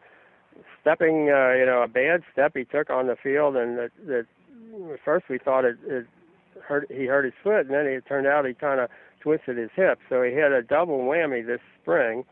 stepping 0.80 1.30
uh, 1.30 1.52
you 1.52 1.66
know 1.66 1.82
a 1.82 1.88
bad 1.88 2.22
step 2.32 2.52
he 2.54 2.64
took 2.64 2.90
on 2.90 3.06
the 3.06 3.16
field, 3.16 3.56
and 3.56 3.78
that, 3.78 3.90
that 4.06 4.26
at 4.92 5.00
first 5.04 5.26
we 5.28 5.38
thought 5.38 5.64
it, 5.64 5.76
it 5.86 6.06
hurt 6.62 6.86
he 6.90 7.06
hurt 7.06 7.24
his 7.24 7.34
foot, 7.42 7.60
and 7.66 7.70
then 7.70 7.86
it 7.86 8.04
turned 8.06 8.26
out 8.26 8.44
he 8.44 8.54
kind 8.54 8.80
of 8.80 8.90
twisted 9.20 9.56
his 9.56 9.70
hip, 9.74 9.98
so 10.08 10.22
he 10.22 10.34
had 10.34 10.52
a 10.52 10.62
double 10.62 10.98
whammy 10.98 11.44
this 11.44 11.60
spring. 11.80 12.24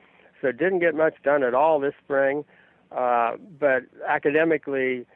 So 0.42 0.50
didn't 0.50 0.80
get 0.80 0.94
much 0.94 1.14
done 1.22 1.44
at 1.44 1.54
all 1.54 1.78
this 1.78 1.94
spring. 2.04 2.44
Uh, 2.90 3.36
but 3.58 3.84
academically, 4.06 5.06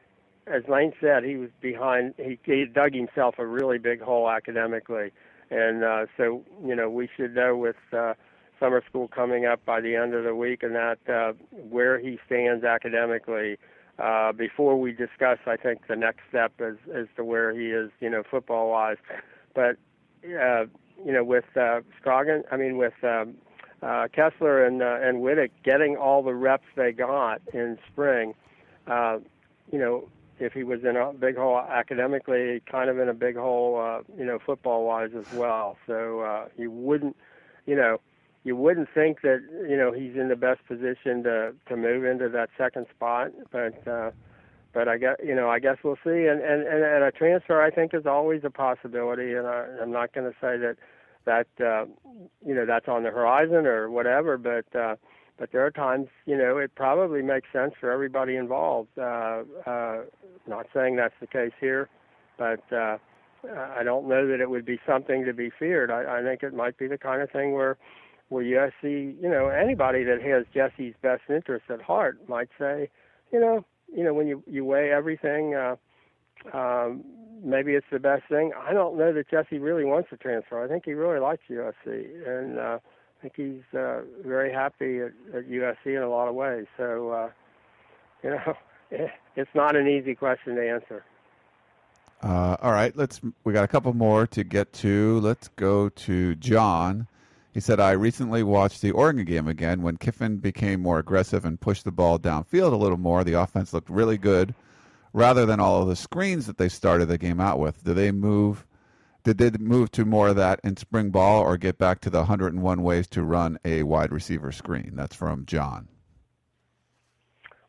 as 0.47 0.63
Lane 0.69 0.93
said, 1.01 1.25
he 1.25 1.37
was 1.37 1.51
behind. 1.61 2.15
He, 2.17 2.39
he 2.45 2.65
dug 2.65 2.95
himself 2.95 3.37
a 3.39 3.47
really 3.47 3.79
big 3.79 4.01
hole 4.01 4.31
academically, 4.31 5.13
and 5.51 5.83
uh, 5.83 6.07
so 6.17 6.45
you 6.65 6.75
know 6.75 6.89
we 6.89 7.09
should 7.17 7.35
know 7.35 7.57
with 7.57 7.77
uh, 7.93 8.15
summer 8.61 8.83
school 8.89 9.09
coming 9.09 9.45
up 9.45 9.65
by 9.65 9.81
the 9.81 9.97
end 9.97 10.15
of 10.15 10.25
the 10.25 10.35
week, 10.35 10.63
and 10.63 10.75
that 10.75 10.99
uh, 11.09 11.33
where 11.51 11.99
he 11.99 12.19
stands 12.27 12.65
academically 12.65 13.59
uh, 13.99 14.33
before 14.33 14.79
we 14.79 14.93
discuss. 14.93 15.39
I 15.47 15.57
think 15.57 15.87
the 15.89 15.97
next 15.97 16.21
step 16.29 16.53
as 16.61 16.77
as 16.95 17.07
to 17.17 17.25
where 17.25 17.53
he 17.53 17.71
is, 17.71 17.91
you 18.01 18.11
know, 18.11 18.23
football 18.31 18.71
wise. 18.71 18.99
But 19.55 19.77
uh, 20.25 20.67
you 21.05 21.13
know, 21.13 21.25
with 21.25 21.45
uh, 21.57 21.81
Scroggin, 22.01 22.43
I 22.51 22.57
mean, 22.57 22.77
with 22.77 22.95
um, 23.03 23.35
uh, 23.83 24.09
Kessler 24.13 24.65
and 24.65 24.83
uh, 24.83 24.99
and 25.03 25.19
Wittek 25.19 25.51
getting 25.65 25.97
all 25.97 26.23
the 26.23 26.35
reps 26.35 26.67
they 26.77 26.93
got 26.93 27.41
in 27.53 27.79
spring, 27.91 28.35
uh, 28.87 29.19
you 29.73 29.79
know, 29.79 30.09
if 30.39 30.53
he 30.53 30.63
was 30.63 30.85
in 30.85 30.97
a 30.97 31.13
big 31.13 31.37
hole 31.37 31.59
academically, 31.59 32.63
kind 32.71 32.91
of 32.91 32.99
in 32.99 33.09
a 33.09 33.15
big 33.15 33.37
hole, 33.37 33.81
uh, 33.81 34.03
you 34.19 34.25
know, 34.25 34.39
football 34.45 34.85
wise 34.85 35.11
as 35.17 35.31
well. 35.33 35.77
So 35.87 36.21
uh, 36.21 36.49
you 36.57 36.71
wouldn't, 36.71 37.17
you 37.67 37.77
know, 37.77 38.01
you 38.45 38.55
wouldn't 38.57 38.89
think 38.95 39.23
that 39.23 39.41
you 39.69 39.77
know 39.77 39.93
he's 39.93 40.15
in 40.15 40.29
the 40.29 40.37
best 40.37 40.65
position 40.67 41.23
to 41.25 41.55
to 41.69 41.77
move 41.77 42.05
into 42.05 42.29
that 42.29 42.51
second 42.57 42.87
spot, 42.95 43.33
but. 43.51 43.87
Uh, 43.87 44.11
but 44.73 44.89
I 44.89 44.99
guess 44.99 45.17
you 45.25 45.35
know 45.35 45.49
I 45.49 45.59
guess 45.59 45.79
we'll 45.83 45.97
see, 46.05 46.27
and 46.27 46.43
and 46.43 46.63
and, 46.67 46.85
and 46.85 47.03
a 47.03 47.11
transfer 47.11 47.63
I 47.63 47.71
think 47.71 47.95
is 47.95 48.05
always 48.05 48.43
a 48.45 48.51
possibility, 48.51 49.33
and 49.33 49.47
I, 49.47 49.65
I'm 49.81 49.91
not 49.91 50.13
going 50.13 50.31
to 50.31 50.37
say 50.39 50.59
that 50.59 50.77
that 51.25 51.47
uh, 51.65 51.87
you 52.45 52.55
know 52.55 52.67
that's 52.67 52.87
on 52.87 53.03
the 53.03 53.11
horizon 53.11 53.67
or 53.67 53.91
whatever. 53.91 54.37
But 54.37 54.79
uh, 54.79 54.97
but 55.39 55.53
there 55.53 55.65
are 55.65 55.71
times 55.71 56.09
you 56.25 56.37
know 56.37 56.59
it 56.59 56.75
probably 56.75 57.23
makes 57.23 57.49
sense 57.53 57.75
for 57.81 57.91
everybody 57.91 58.37
involved. 58.37 58.91
Uh, 58.99 59.43
uh, 59.67 59.99
not 60.47 60.67
saying 60.75 60.97
that's 60.97 61.15
the 61.21 61.27
case 61.27 61.53
here, 61.61 61.89
but 62.39 62.63
uh, 62.73 62.99
I 63.77 63.83
don't 63.83 64.09
know 64.09 64.27
that 64.27 64.41
it 64.41 64.51
would 64.51 64.65
be 64.65 64.81
something 64.87 65.25
to 65.25 65.33
be 65.33 65.51
feared. 65.59 65.91
I, 65.91 66.19
I 66.19 66.23
think 66.23 66.43
it 66.43 66.55
might 66.55 66.79
be 66.79 66.87
the 66.87 66.99
kind 66.99 67.23
of 67.23 67.31
thing 67.31 67.53
where 67.53 67.77
where 68.29 68.45
USC, 68.45 69.21
you 69.23 69.29
know, 69.29 69.49
anybody 69.49 70.03
that 70.05 70.21
has 70.21 70.45
Jesse's 70.53 70.95
best 71.01 71.23
interests 71.29 71.69
at 71.71 71.81
heart 71.81 72.19
might 72.29 72.49
say, 72.59 72.91
you 73.33 73.39
know, 73.39 73.65
you 73.95 74.03
know, 74.03 74.15
when 74.15 74.27
you 74.27 74.43
you 74.47 74.65
weigh 74.65 74.91
everything. 74.91 75.55
Uh, 75.55 75.77
um, 76.53 77.05
maybe 77.43 77.73
it's 77.75 77.87
the 77.91 77.99
best 77.99 78.23
thing. 78.29 78.53
I 78.57 78.73
don't 78.73 78.97
know 78.97 79.13
that 79.13 79.29
Jesse 79.31 79.59
really 79.59 79.85
wants 79.85 80.11
to 80.11 80.17
transfer. 80.17 80.63
I 80.63 80.69
think 80.69 80.85
he 80.85 80.93
really 80.93 81.19
likes 81.19 81.43
USC, 81.51 81.75
and 81.87 82.59
uh, 82.59 82.79
think 83.29 83.63
he's 83.73 83.79
uh, 83.79 84.03
very 84.25 84.53
happy 84.53 85.01
at, 85.01 85.13
at 85.35 85.49
USC 85.49 85.87
in 85.87 86.03
a 86.03 86.09
lot 86.09 86.29
of 86.29 86.35
ways. 86.35 86.67
So, 86.77 87.11
uh, 87.11 87.31
you 88.23 88.31
know, 88.31 88.57
it's 89.37 89.51
not 89.55 89.77
an 89.77 89.89
easy 89.89 90.15
question 90.15 90.57
to 90.57 90.69
answer. 90.69 91.05
Uh, 92.23 92.57
all 92.63 92.73
right, 92.73 92.97
let's. 92.97 93.21
We 93.45 93.53
got 93.53 93.65
a 93.65 93.69
couple 93.69 93.93
more 93.93 94.27
to 94.29 94.43
get 94.43 94.73
to. 94.75 95.21
Let's 95.21 95.49
go 95.49 95.91
to 95.91 96.35
John. 96.37 97.09
He 97.53 97.61
said, 97.61 97.79
"I 97.79 97.93
recently 97.93 98.43
watched 98.43 98.81
the 98.81 98.91
Oregon 98.93 99.27
game 99.27 99.49
again. 99.49 99.83
When 99.83 99.99
Kiffin 99.99 100.39
became 100.39 100.81
more 100.81 100.99
aggressive 100.99 101.45
and 101.45 101.61
pushed 101.61 101.85
the 101.85 101.93
ball 101.93 102.19
downfield 102.19 102.73
a 102.73 102.77
little 102.77 102.97
more, 102.97 103.23
the 103.23 103.35
offense 103.35 103.73
looked 103.73 103.91
really 103.91 104.19
good." 104.19 104.55
rather 105.13 105.47
than 105.47 105.59
all 105.59 105.81
of 105.81 105.89
the 105.89 105.97
screens 105.97 106.45
that 106.47 106.59
they 106.59 106.69
started 106.69 107.07
the 107.07 107.17
game 107.17 107.41
out 107.41 107.59
with? 107.59 107.83
Do 107.83 107.95
they 107.95 108.13
move? 108.13 108.67
Did 109.27 109.39
they 109.39 109.51
move 109.59 109.91
to 109.91 110.05
more 110.05 110.29
of 110.29 110.37
that 110.37 110.61
in 110.63 110.77
spring 110.77 111.11
ball, 111.11 111.43
or 111.43 111.57
get 111.57 111.79
back 111.79 112.01
to 112.03 112.11
the 112.11 112.19
101 112.19 112.81
ways 112.81 113.09
to 113.09 113.25
run 113.25 113.59
a 113.65 113.83
wide 113.83 114.13
receiver 114.13 114.53
screen? 114.53 114.93
That's 114.95 115.17
from 115.17 115.47
John. 115.47 115.89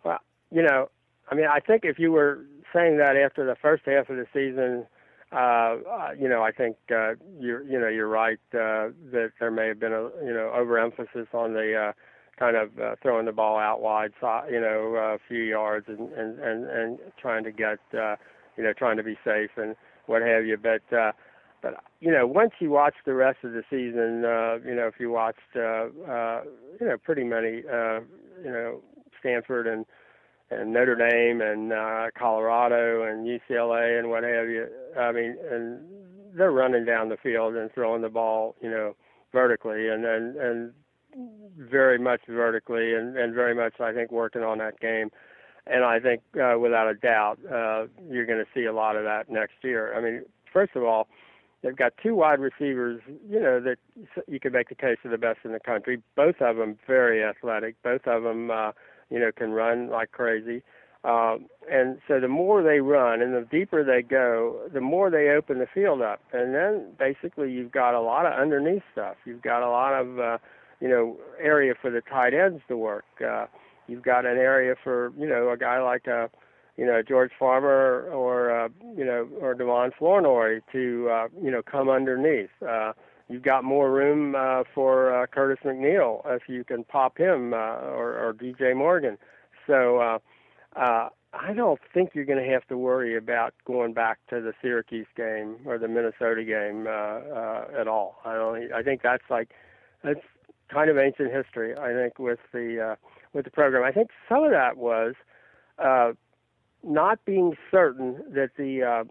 Well, 0.03 0.19
you 0.51 0.61
know, 0.61 0.91
I 1.31 1.33
mean, 1.33 1.47
I 1.47 1.59
think 1.59 1.83
if 1.83 1.97
you 1.97 2.11
were 2.11 2.45
saying 2.71 2.97
that 2.97 3.17
after 3.17 3.43
the 3.43 3.55
first 3.59 3.85
half 3.87 4.07
of 4.07 4.17
the 4.17 4.27
season, 4.31 4.85
uh, 5.31 5.77
uh, 5.91 6.11
you 6.15 6.29
know, 6.29 6.43
I 6.43 6.51
think 6.51 6.77
uh, 6.91 7.13
you're, 7.39 7.63
you 7.63 7.79
know, 7.79 7.87
you're 7.87 8.07
right 8.07 8.37
uh, 8.53 8.93
that 9.11 9.31
there 9.39 9.49
may 9.49 9.67
have 9.67 9.79
been 9.79 9.93
a, 9.93 10.09
you 10.23 10.33
know, 10.35 10.51
overemphasis 10.55 11.25
on 11.33 11.53
the 11.53 11.73
uh, 11.75 11.93
kind 12.37 12.55
of 12.55 12.77
uh, 12.77 12.97
throwing 13.01 13.25
the 13.25 13.31
ball 13.31 13.57
out 13.57 13.81
wide, 13.81 14.11
you 14.47 14.61
know, 14.61 14.93
a 14.93 15.17
few 15.27 15.41
yards, 15.41 15.87
and 15.87 16.13
and 16.13 16.37
and, 16.37 16.69
and 16.69 16.99
trying 17.19 17.43
to 17.45 17.51
get, 17.51 17.79
uh, 17.99 18.15
you 18.57 18.63
know, 18.63 18.73
trying 18.73 18.97
to 18.97 19.03
be 19.03 19.17
safe 19.25 19.49
and 19.57 19.75
what 20.05 20.21
have 20.21 20.45
you. 20.45 20.55
But 20.55 20.95
uh, 20.95 21.13
but 21.67 21.83
you 21.99 22.11
know, 22.11 22.27
once 22.27 22.51
you 22.59 22.69
watch 22.69 22.95
the 23.05 23.13
rest 23.13 23.39
of 23.43 23.53
the 23.53 23.63
season, 23.69 24.23
uh, 24.23 24.57
you 24.67 24.75
know, 24.75 24.87
if 24.87 24.95
you 24.99 25.09
watched, 25.09 25.39
uh, 25.55 25.87
uh, 26.09 26.41
you 26.79 26.87
know, 26.87 26.97
pretty 27.03 27.23
many, 27.23 27.63
uh, 27.71 28.01
you 28.43 28.51
know, 28.51 28.81
Stanford 29.19 29.67
and 29.67 29.85
and 30.49 30.71
Notre 30.71 30.95
Dame 30.95 31.41
and 31.41 31.73
uh, 31.73 32.07
Colorado 32.17 33.03
and 33.03 33.27
UCLA 33.27 33.99
and 33.99 34.09
what 34.09 34.23
have 34.23 34.47
you. 34.47 34.67
I 34.97 35.11
mean, 35.11 35.35
and 35.51 35.79
they're 36.33 36.51
running 36.51 36.85
down 36.85 37.09
the 37.09 37.17
field 37.17 37.55
and 37.55 37.71
throwing 37.73 38.01
the 38.01 38.09
ball, 38.09 38.55
you 38.61 38.69
know, 38.69 38.95
vertically, 39.33 39.89
and 39.89 40.05
and 40.05 40.35
and 40.37 40.73
very 41.57 41.97
much 41.97 42.21
vertically 42.29 42.93
and, 42.93 43.17
and 43.17 43.33
very 43.33 43.55
much, 43.55 43.79
I 43.79 43.91
think, 43.91 44.11
working 44.11 44.43
on 44.43 44.59
that 44.59 44.79
game. 44.79 45.09
And 45.65 45.83
I 45.83 45.99
think, 45.99 46.21
uh, 46.41 46.57
without 46.59 46.87
a 46.87 46.93
doubt, 46.93 47.39
uh, 47.45 47.87
you're 48.09 48.25
going 48.25 48.39
to 48.39 48.47
see 48.53 48.65
a 48.65 48.73
lot 48.73 48.95
of 48.95 49.03
that 49.03 49.29
next 49.29 49.55
year. 49.63 49.93
I 49.97 50.01
mean, 50.01 50.23
first 50.53 50.75
of 50.75 50.83
all, 50.83 51.07
they've 51.61 51.75
got 51.75 51.93
two 52.01 52.15
wide 52.15 52.39
receivers, 52.39 53.01
you 53.29 53.39
know, 53.39 53.59
that 53.59 53.77
you 54.27 54.39
could 54.39 54.53
make 54.53 54.69
the 54.69 54.75
case 54.75 54.97
are 55.03 55.11
the 55.11 55.17
best 55.17 55.39
in 55.43 55.51
the 55.51 55.59
country. 55.59 56.01
Both 56.15 56.41
of 56.41 56.57
them 56.57 56.77
very 56.85 57.23
athletic. 57.23 57.75
Both 57.83 58.07
of 58.07 58.23
them, 58.23 58.51
uh, 58.51 58.71
you 59.09 59.19
know, 59.19 59.31
can 59.35 59.51
run 59.51 59.89
like 59.89 60.11
crazy. 60.11 60.63
Uh, 61.03 61.37
and 61.71 61.99
so 62.07 62.19
the 62.19 62.27
more 62.27 62.61
they 62.63 62.79
run 62.79 63.21
and 63.21 63.33
the 63.33 63.47
deeper 63.49 63.83
they 63.83 64.01
go, 64.01 64.59
the 64.73 64.81
more 64.81 65.09
they 65.09 65.29
open 65.29 65.59
the 65.59 65.67
field 65.73 66.01
up. 66.01 66.21
And 66.33 66.53
then 66.53 66.87
basically 66.97 67.51
you've 67.51 67.71
got 67.71 67.93
a 67.93 68.01
lot 68.01 68.25
of 68.25 68.33
underneath 68.33 68.83
stuff. 68.91 69.15
You've 69.25 69.41
got 69.41 69.61
a 69.61 69.69
lot 69.69 69.93
of, 69.93 70.19
uh, 70.19 70.37
you 70.81 70.89
know, 70.89 71.17
area 71.41 71.73
for 71.79 71.89
the 71.91 72.01
tight 72.01 72.33
ends 72.33 72.61
to 72.67 72.77
work. 72.77 73.05
Uh, 73.25 73.45
you've 73.87 74.03
got 74.03 74.25
an 74.25 74.37
area 74.37 74.75
for, 74.83 75.13
you 75.17 75.27
know, 75.27 75.49
a 75.51 75.57
guy 75.57 75.81
like 75.81 76.07
a, 76.07 76.29
you 76.77 76.85
know, 76.85 77.01
George 77.01 77.31
Farmer 77.37 78.09
or, 78.11 78.51
uh, 78.51 78.69
you 78.95 79.03
know, 79.03 79.27
or 79.41 79.53
Devon 79.53 79.91
Flournoy 79.97 80.61
to, 80.71 81.09
uh, 81.09 81.27
you 81.41 81.51
know, 81.51 81.61
come 81.61 81.89
underneath. 81.89 82.49
Uh, 82.65 82.93
you've 83.29 83.43
got 83.43 83.63
more 83.63 83.91
room 83.91 84.35
uh, 84.35 84.63
for 84.73 85.13
uh, 85.13 85.25
Curtis 85.27 85.59
McNeal 85.65 86.21
if 86.25 86.43
you 86.47 86.63
can 86.63 86.83
pop 86.83 87.17
him 87.17 87.53
uh, 87.53 87.57
or, 87.57 88.17
or 88.17 88.33
DJ 88.33 88.75
Morgan. 88.75 89.17
So, 89.65 89.97
uh, 89.97 90.19
uh, 90.75 91.09
I 91.33 91.53
don't 91.53 91.79
think 91.93 92.11
you're 92.13 92.25
going 92.25 92.43
to 92.43 92.51
have 92.51 92.65
to 92.67 92.77
worry 92.77 93.17
about 93.17 93.53
going 93.65 93.93
back 93.93 94.19
to 94.29 94.41
the 94.41 94.53
Syracuse 94.61 95.07
game 95.15 95.57
or 95.65 95.77
the 95.77 95.87
Minnesota 95.87 96.43
game 96.43 96.87
uh, 96.87 96.89
uh, 96.89 97.67
at 97.77 97.87
all. 97.87 98.17
I 98.25 98.35
don't. 98.35 98.71
I 98.71 98.81
think 98.81 99.01
that's 99.01 99.23
like 99.29 99.49
that's 100.03 100.21
kind 100.69 100.89
of 100.89 100.97
ancient 100.97 101.33
history. 101.33 101.77
I 101.77 101.93
think 101.93 102.17
with 102.17 102.39
the 102.53 102.91
uh, 102.91 102.95
with 103.33 103.45
the 103.45 103.51
program. 103.51 103.83
I 103.83 103.91
think 103.91 104.09
some 104.29 104.43
of 104.43 104.51
that 104.51 104.77
was 104.77 105.15
uh, 105.79 106.13
not 106.83 107.23
being 107.25 107.55
certain 107.71 108.23
that 108.33 108.51
the 108.57 108.83
uh, 108.83 109.03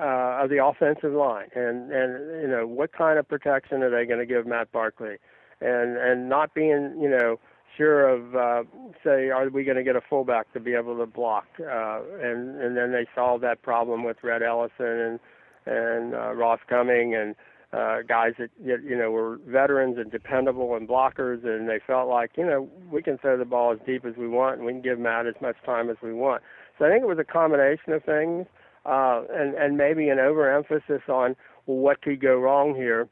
uh, 0.00 0.42
of 0.42 0.50
the 0.50 0.64
offensive 0.64 1.12
line. 1.12 1.48
And 1.54 1.92
and 1.92 2.42
you 2.42 2.48
know 2.48 2.66
what 2.66 2.92
kind 2.92 3.18
of 3.18 3.28
protection 3.28 3.82
are 3.82 3.90
they 3.90 4.06
going 4.06 4.20
to 4.20 4.26
give 4.26 4.46
Matt 4.46 4.70
Barkley, 4.72 5.16
and 5.60 5.96
and 5.96 6.28
not 6.28 6.54
being 6.54 6.98
you 7.00 7.08
know 7.10 7.38
sure 7.76 8.08
of 8.08 8.34
uh, 8.34 8.62
say 9.04 9.30
are 9.30 9.48
we 9.48 9.64
going 9.64 9.76
to 9.76 9.84
get 9.84 9.96
a 9.96 10.00
fullback 10.00 10.52
to 10.52 10.60
be 10.60 10.74
able 10.74 10.96
to 10.98 11.06
block? 11.06 11.46
Uh, 11.60 12.00
and 12.20 12.60
and 12.60 12.76
then 12.76 12.92
they 12.92 13.06
solved 13.14 13.42
that 13.44 13.62
problem 13.62 14.04
with 14.04 14.18
Rhett 14.22 14.42
Ellison 14.42 14.70
and 14.86 15.20
and 15.66 16.14
uh, 16.14 16.32
Ross 16.34 16.60
Cumming 16.68 17.14
and 17.14 17.34
uh, 17.72 18.02
guys 18.08 18.32
that 18.38 18.50
you 18.60 18.96
know 18.96 19.10
were 19.10 19.38
veterans 19.46 19.98
and 19.98 20.10
dependable 20.10 20.76
and 20.76 20.88
blockers. 20.88 21.44
And 21.44 21.68
they 21.68 21.80
felt 21.86 22.08
like 22.08 22.32
you 22.36 22.46
know 22.46 22.68
we 22.90 23.02
can 23.02 23.18
throw 23.18 23.36
the 23.36 23.44
ball 23.44 23.72
as 23.72 23.78
deep 23.86 24.04
as 24.04 24.16
we 24.16 24.28
want 24.28 24.58
and 24.58 24.66
we 24.66 24.72
can 24.72 24.82
give 24.82 24.98
Matt 24.98 25.26
as 25.26 25.34
much 25.40 25.56
time 25.64 25.90
as 25.90 25.96
we 26.02 26.12
want. 26.12 26.42
So 26.78 26.84
I 26.84 26.90
think 26.90 27.02
it 27.02 27.08
was 27.08 27.18
a 27.18 27.24
combination 27.24 27.92
of 27.92 28.04
things 28.04 28.46
uh, 28.86 29.22
and 29.30 29.54
and 29.54 29.76
maybe 29.76 30.08
an 30.08 30.18
overemphasis 30.18 31.02
on 31.08 31.36
what 31.66 32.02
could 32.02 32.20
go 32.20 32.36
wrong 32.38 32.74
here. 32.74 33.08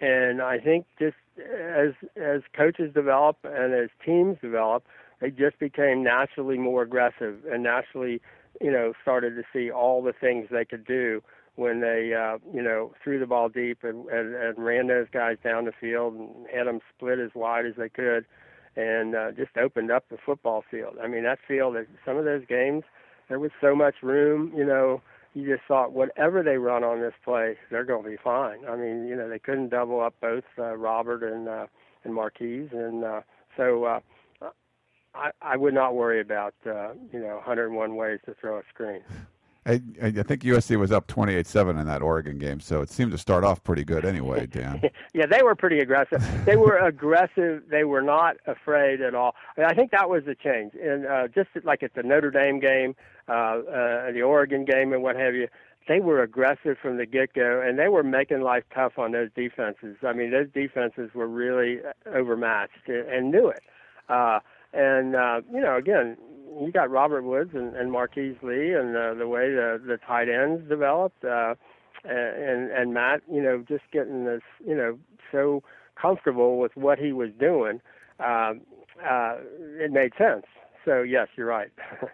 And 0.00 0.42
I 0.42 0.58
think 0.58 0.86
just 0.98 1.16
as 1.38 1.92
as 2.16 2.42
coaches 2.56 2.92
develop 2.92 3.38
and 3.44 3.74
as 3.74 3.90
teams 4.04 4.38
develop, 4.42 4.84
they 5.20 5.30
just 5.30 5.58
became 5.58 6.02
naturally 6.02 6.58
more 6.58 6.82
aggressive 6.82 7.38
and 7.50 7.62
naturally, 7.62 8.20
you 8.60 8.70
know, 8.70 8.92
started 9.02 9.36
to 9.36 9.42
see 9.52 9.70
all 9.70 10.02
the 10.02 10.12
things 10.12 10.48
they 10.50 10.64
could 10.64 10.86
do 10.86 11.22
when 11.54 11.80
they, 11.80 12.12
uh, 12.12 12.36
you 12.52 12.62
know, 12.62 12.92
threw 13.02 13.18
the 13.18 13.26
ball 13.26 13.48
deep 13.48 13.78
and, 13.82 14.06
and, 14.10 14.34
and 14.34 14.58
ran 14.58 14.88
those 14.88 15.06
guys 15.10 15.38
down 15.42 15.64
the 15.64 15.72
field 15.80 16.14
and 16.14 16.28
had 16.54 16.66
them 16.66 16.80
split 16.94 17.18
as 17.18 17.30
wide 17.34 17.64
as 17.64 17.72
they 17.78 17.88
could, 17.88 18.26
and 18.76 19.14
uh, 19.14 19.32
just 19.32 19.56
opened 19.56 19.90
up 19.90 20.04
the 20.10 20.18
football 20.24 20.64
field. 20.70 20.96
I 21.02 21.06
mean, 21.06 21.24
that 21.24 21.38
field, 21.46 21.76
some 22.04 22.16
of 22.16 22.24
those 22.24 22.44
games, 22.46 22.84
there 23.28 23.38
was 23.38 23.50
so 23.60 23.74
much 23.74 23.96
room, 24.02 24.52
you 24.56 24.64
know 24.64 25.00
you 25.36 25.46
just 25.46 25.68
thought 25.68 25.92
whatever 25.92 26.42
they 26.42 26.56
run 26.56 26.82
on 26.82 27.00
this 27.00 27.12
play, 27.22 27.56
they're 27.70 27.84
going 27.84 28.02
to 28.02 28.08
be 28.08 28.16
fine. 28.16 28.60
I 28.66 28.74
mean, 28.74 29.06
you 29.06 29.14
know, 29.14 29.28
they 29.28 29.38
couldn't 29.38 29.68
double 29.68 30.00
up 30.00 30.14
both 30.18 30.44
uh, 30.58 30.74
Robert 30.76 31.22
and 31.22 31.46
uh, 31.46 31.66
and 32.04 32.14
Marquise, 32.14 32.70
and 32.72 33.04
uh, 33.04 33.20
so 33.54 33.84
uh, 33.84 34.00
I 35.14 35.30
I 35.42 35.56
would 35.58 35.74
not 35.74 35.94
worry 35.94 36.22
about 36.22 36.54
uh, 36.64 36.94
you 37.12 37.20
know 37.20 37.34
101 37.34 37.96
ways 37.96 38.18
to 38.24 38.34
throw 38.40 38.58
a 38.58 38.62
screen. 38.72 39.02
I, 39.66 39.82
I 40.00 40.10
think 40.22 40.42
USC 40.42 40.78
was 40.78 40.92
up 40.92 41.08
28-7 41.08 41.80
in 41.80 41.86
that 41.86 42.00
Oregon 42.00 42.38
game, 42.38 42.60
so 42.60 42.82
it 42.82 42.90
seemed 42.90 43.10
to 43.10 43.18
start 43.18 43.42
off 43.42 43.62
pretty 43.64 43.84
good 43.84 44.04
anyway, 44.04 44.46
Dan. 44.50 44.80
yeah, 45.12 45.26
they 45.26 45.42
were 45.42 45.56
pretty 45.56 45.80
aggressive. 45.80 46.24
They 46.44 46.56
were 46.56 46.78
aggressive. 46.78 47.64
They 47.68 47.84
were 47.84 48.02
not 48.02 48.36
afraid 48.46 49.00
at 49.00 49.14
all. 49.14 49.34
I 49.58 49.74
think 49.74 49.90
that 49.90 50.08
was 50.08 50.24
the 50.24 50.36
change. 50.36 50.74
And 50.80 51.06
uh, 51.06 51.28
just 51.28 51.48
like 51.64 51.82
at 51.82 51.94
the 51.94 52.04
Notre 52.04 52.30
Dame 52.30 52.60
game, 52.60 52.94
uh, 53.28 53.32
uh, 53.32 54.12
the 54.12 54.22
Oregon 54.22 54.64
game, 54.64 54.92
and 54.92 55.02
what 55.02 55.16
have 55.16 55.34
you, 55.34 55.48
they 55.88 56.00
were 56.00 56.22
aggressive 56.22 56.76
from 56.80 56.96
the 56.96 57.06
get-go, 57.06 57.60
and 57.60 57.78
they 57.78 57.88
were 57.88 58.02
making 58.02 58.42
life 58.42 58.64
tough 58.72 58.98
on 58.98 59.12
those 59.12 59.30
defenses. 59.34 59.96
I 60.06 60.12
mean, 60.12 60.30
those 60.30 60.48
defenses 60.52 61.10
were 61.14 61.28
really 61.28 61.78
overmatched 62.12 62.88
and 62.88 63.30
knew 63.30 63.48
it. 63.48 63.60
Uh, 64.08 64.40
and 64.72 65.16
uh, 65.16 65.40
you 65.52 65.60
know, 65.60 65.76
again, 65.76 66.16
you 66.60 66.72
got 66.72 66.90
Robert 66.90 67.22
Woods 67.22 67.50
and, 67.54 67.74
and 67.76 67.92
Marquise 67.92 68.36
Lee, 68.42 68.72
and 68.72 68.96
uh, 68.96 69.14
the 69.14 69.28
way 69.28 69.50
the 69.50 69.80
the 69.84 69.98
tight 69.98 70.28
ends 70.28 70.68
developed, 70.68 71.24
uh, 71.24 71.54
and 72.04 72.70
and 72.70 72.94
Matt, 72.94 73.22
you 73.30 73.42
know, 73.42 73.64
just 73.68 73.84
getting 73.92 74.24
this, 74.24 74.42
you 74.64 74.74
know, 74.74 74.98
so 75.32 75.62
comfortable 76.00 76.58
with 76.58 76.76
what 76.76 76.98
he 76.98 77.12
was 77.12 77.30
doing, 77.38 77.80
uh, 78.20 78.52
uh, 79.04 79.36
it 79.78 79.90
made 79.90 80.12
sense. 80.16 80.44
So 80.84 81.02
yes, 81.02 81.28
you're 81.36 81.46
right. 81.46 81.70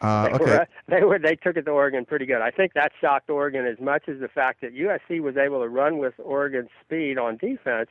Uh, 0.00 0.24
they, 0.24 0.34
okay. 0.34 0.44
were, 0.44 0.68
they 0.88 1.02
were 1.02 1.18
they 1.18 1.34
took 1.34 1.56
it 1.56 1.62
to 1.62 1.70
Oregon 1.70 2.04
pretty 2.04 2.26
good. 2.26 2.42
I 2.42 2.50
think 2.50 2.74
that 2.74 2.92
shocked 3.00 3.30
Oregon 3.30 3.64
as 3.64 3.80
much 3.80 4.02
as 4.06 4.20
the 4.20 4.28
fact 4.28 4.60
that 4.60 4.74
USC 4.74 5.20
was 5.20 5.36
able 5.38 5.62
to 5.62 5.68
run 5.68 5.96
with 5.96 6.12
Oregon's 6.18 6.68
speed 6.84 7.16
on 7.16 7.38
defense 7.38 7.88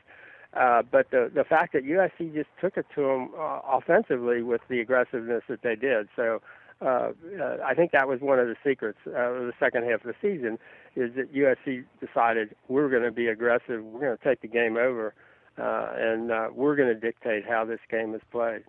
uh, 0.55 0.81
but 0.89 1.09
the 1.11 1.31
the 1.33 1.43
fact 1.43 1.73
that 1.73 1.83
USC 1.83 2.33
just 2.33 2.49
took 2.61 2.77
it 2.77 2.85
to 2.95 3.01
them 3.01 3.29
uh, 3.37 3.59
offensively 3.71 4.41
with 4.43 4.61
the 4.69 4.79
aggressiveness 4.79 5.43
that 5.47 5.61
they 5.61 5.75
did, 5.75 6.07
so 6.15 6.41
uh, 6.83 7.11
uh, 7.39 7.57
I 7.65 7.73
think 7.73 7.91
that 7.91 8.07
was 8.07 8.19
one 8.19 8.39
of 8.39 8.47
the 8.47 8.55
secrets 8.63 8.99
uh, 9.07 9.11
of 9.11 9.45
the 9.45 9.53
second 9.59 9.83
half 9.89 10.03
of 10.03 10.07
the 10.07 10.15
season, 10.21 10.59
is 10.95 11.15
that 11.15 11.33
USC 11.33 11.85
decided 11.99 12.55
we're 12.67 12.89
going 12.89 13.03
to 13.03 13.11
be 13.11 13.27
aggressive, 13.27 13.83
we're 13.83 14.01
going 14.01 14.17
to 14.17 14.23
take 14.23 14.41
the 14.41 14.47
game 14.47 14.75
over, 14.75 15.13
uh, 15.57 15.87
and 15.95 16.31
uh, 16.31 16.49
we're 16.53 16.75
going 16.75 16.89
to 16.89 16.99
dictate 16.99 17.45
how 17.47 17.63
this 17.63 17.79
game 17.89 18.13
is 18.13 18.21
played. 18.31 18.63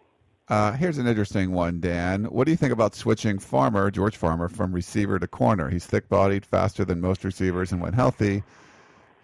Uh, 0.48 0.72
here's 0.72 0.98
an 0.98 1.06
interesting 1.06 1.52
one, 1.52 1.80
Dan. 1.80 2.24
What 2.24 2.44
do 2.44 2.50
you 2.50 2.56
think 2.56 2.72
about 2.72 2.94
switching 2.94 3.38
Farmer, 3.38 3.90
George 3.90 4.16
Farmer, 4.16 4.48
from 4.48 4.72
receiver 4.72 5.18
to 5.18 5.26
corner? 5.26 5.70
He's 5.70 5.86
thick 5.86 6.08
bodied, 6.08 6.44
faster 6.44 6.84
than 6.84 7.00
most 7.00 7.24
receivers, 7.24 7.72
and 7.72 7.80
when 7.80 7.94
healthy, 7.94 8.42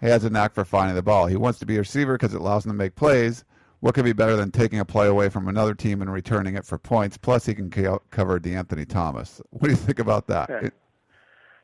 he 0.00 0.08
has 0.08 0.24
a 0.24 0.30
knack 0.30 0.54
for 0.54 0.64
finding 0.64 0.94
the 0.94 1.02
ball. 1.02 1.26
He 1.26 1.36
wants 1.36 1.58
to 1.60 1.66
be 1.66 1.76
a 1.76 1.80
receiver 1.80 2.14
because 2.14 2.34
it 2.34 2.40
allows 2.40 2.64
him 2.64 2.70
to 2.70 2.76
make 2.76 2.94
plays. 2.94 3.44
What 3.80 3.94
could 3.94 4.04
be 4.04 4.12
better 4.12 4.36
than 4.36 4.50
taking 4.50 4.78
a 4.78 4.84
play 4.84 5.06
away 5.06 5.30
from 5.30 5.48
another 5.48 5.74
team 5.74 6.02
and 6.02 6.12
returning 6.12 6.54
it 6.54 6.66
for 6.66 6.76
points? 6.76 7.16
Plus, 7.16 7.46
he 7.46 7.54
can 7.54 7.70
cover 7.70 8.38
DeAnthony 8.38 8.88
Thomas. 8.88 9.40
What 9.50 9.64
do 9.64 9.70
you 9.70 9.76
think 9.76 9.98
about 9.98 10.26
that? 10.26 10.50
Okay. 10.50 10.70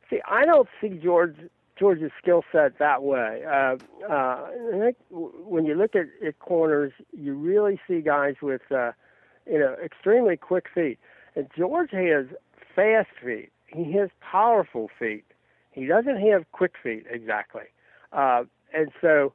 See, 0.09 0.21
I 0.27 0.45
don't 0.45 0.69
see 0.81 1.01
George 1.03 1.37
George's 1.79 2.11
skill 2.21 2.43
set 2.53 2.79
that 2.79 3.03
way. 3.03 3.43
Uh, 3.47 3.77
uh, 4.09 4.49
I 4.73 4.79
think 4.79 4.97
when 5.11 5.67
you 5.67 5.75
look 5.75 5.95
at, 5.95 6.07
at 6.27 6.39
corners, 6.39 6.93
you 7.13 7.35
really 7.35 7.79
see 7.87 8.01
guys 8.01 8.37
with 8.41 8.63
uh, 8.71 8.93
you 9.47 9.59
know 9.59 9.77
extremely 9.85 10.37
quick 10.37 10.67
feet. 10.75 10.99
And 11.35 11.49
George 11.57 11.91
has 11.93 12.27
fast 12.75 13.09
feet. 13.23 13.51
He 13.67 13.93
has 13.93 14.09
powerful 14.21 14.89
feet. 14.99 15.25
He 15.71 15.85
doesn't 15.85 16.19
have 16.19 16.51
quick 16.53 16.73
feet 16.83 17.05
exactly. 17.11 17.65
Uh, 18.13 18.45
and 18.75 18.91
so 19.01 19.33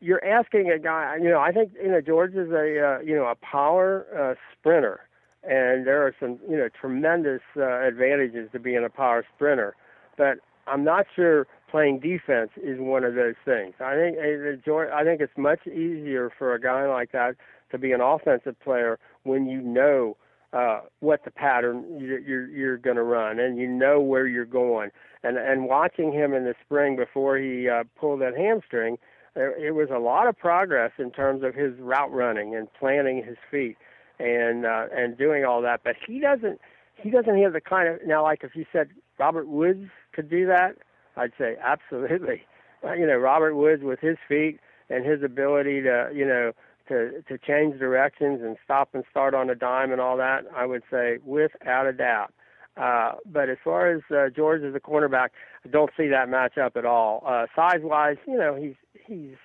you're 0.00 0.24
asking 0.24 0.70
a 0.70 0.78
guy, 0.78 1.16
you 1.20 1.30
know, 1.30 1.40
I 1.40 1.52
think, 1.52 1.72
you 1.82 1.90
know, 1.90 2.00
George 2.00 2.34
is 2.34 2.50
a, 2.50 2.96
uh, 2.96 2.98
you 3.00 3.14
know, 3.14 3.26
a 3.26 3.34
power 3.36 4.06
uh, 4.16 4.34
sprinter. 4.52 5.00
And 5.42 5.86
there 5.86 6.02
are 6.06 6.14
some, 6.18 6.38
you 6.48 6.56
know, 6.56 6.68
tremendous 6.68 7.42
uh, 7.56 7.86
advantages 7.86 8.48
to 8.52 8.58
being 8.58 8.84
a 8.84 8.88
power 8.88 9.24
sprinter. 9.34 9.74
But 10.16 10.38
I'm 10.66 10.84
not 10.84 11.06
sure 11.14 11.46
playing 11.70 12.00
defense 12.00 12.50
is 12.56 12.78
one 12.78 13.04
of 13.04 13.14
those 13.14 13.34
things. 13.44 13.74
I 13.80 13.94
think 13.94 14.16
I 14.18 15.04
think 15.04 15.20
it's 15.20 15.36
much 15.36 15.66
easier 15.66 16.30
for 16.38 16.54
a 16.54 16.60
guy 16.60 16.86
like 16.86 17.12
that 17.12 17.34
to 17.72 17.78
be 17.78 17.92
an 17.92 18.00
offensive 18.00 18.58
player 18.60 18.98
when 19.24 19.46
you 19.46 19.60
know 19.60 20.16
uh, 20.54 20.80
what 21.00 21.24
the 21.24 21.30
pattern 21.30 21.98
you're 22.00 22.20
you're, 22.20 22.48
you're 22.48 22.78
going 22.78 22.96
to 22.96 23.02
run 23.02 23.38
and 23.40 23.58
you 23.58 23.66
know 23.66 24.00
where 24.00 24.26
you're 24.26 24.44
going 24.44 24.90
and 25.24 25.38
and 25.38 25.64
watching 25.64 26.12
him 26.12 26.34
in 26.34 26.44
the 26.44 26.54
spring 26.64 26.96
before 26.96 27.38
he 27.38 27.68
uh, 27.68 27.84
pulled 27.98 28.20
that 28.20 28.36
hamstring, 28.36 28.98
there, 29.34 29.56
it 29.56 29.74
was 29.74 29.88
a 29.92 29.98
lot 29.98 30.28
of 30.28 30.38
progress 30.38 30.92
in 30.98 31.10
terms 31.10 31.42
of 31.42 31.54
his 31.54 31.72
route 31.80 32.12
running 32.12 32.54
and 32.54 32.68
planting 32.78 33.24
his 33.24 33.36
feet 33.50 33.76
and 34.18 34.66
uh, 34.66 34.86
and 34.94 35.16
doing 35.16 35.44
all 35.44 35.62
that. 35.62 35.80
But 35.82 35.96
he 36.06 36.20
doesn't 36.20 36.60
he 36.94 37.10
doesn't 37.10 37.42
have 37.42 37.54
the 37.54 37.60
kind 37.60 37.88
of 37.88 38.06
now 38.06 38.22
like 38.22 38.44
if 38.44 38.54
you 38.54 38.66
said 38.70 38.90
Robert 39.18 39.48
Woods 39.48 39.88
could 40.12 40.28
do 40.28 40.46
that, 40.46 40.76
I'd 41.16 41.32
say 41.36 41.56
absolutely. 41.64 42.42
You 42.84 43.06
know 43.06 43.16
Robert 43.16 43.54
Woods 43.54 43.82
with 43.82 43.98
his 44.00 44.18
feet 44.28 44.60
and 44.90 45.06
his 45.06 45.22
ability 45.22 45.80
to 45.80 46.10
you 46.14 46.26
know 46.26 46.52
to 46.88 47.22
to 47.28 47.38
change 47.38 47.78
directions 47.78 48.40
and 48.42 48.56
stop 48.64 48.90
and 48.94 49.04
start 49.10 49.34
on 49.34 49.50
a 49.50 49.54
dime 49.54 49.92
and 49.92 50.00
all 50.00 50.16
that, 50.16 50.44
I 50.54 50.66
would 50.66 50.82
say 50.90 51.18
without 51.24 51.86
a 51.86 51.92
doubt 51.92 52.32
Uh, 52.76 53.12
but 53.24 53.48
as 53.48 53.58
far 53.62 53.92
as 53.92 54.02
uh, 54.10 54.28
George 54.34 54.62
as 54.62 54.74
a 54.74 54.80
cornerback, 54.80 55.28
I 55.64 55.68
don't 55.70 55.90
see 55.96 56.08
that 56.08 56.28
matchup 56.28 56.76
at 56.76 56.84
all. 56.84 57.22
Uh, 57.26 57.46
size 57.54 57.80
wise, 57.82 58.16
you 58.26 58.36
know, 58.36 58.54
he's 58.54 58.74
he's 59.06 59.36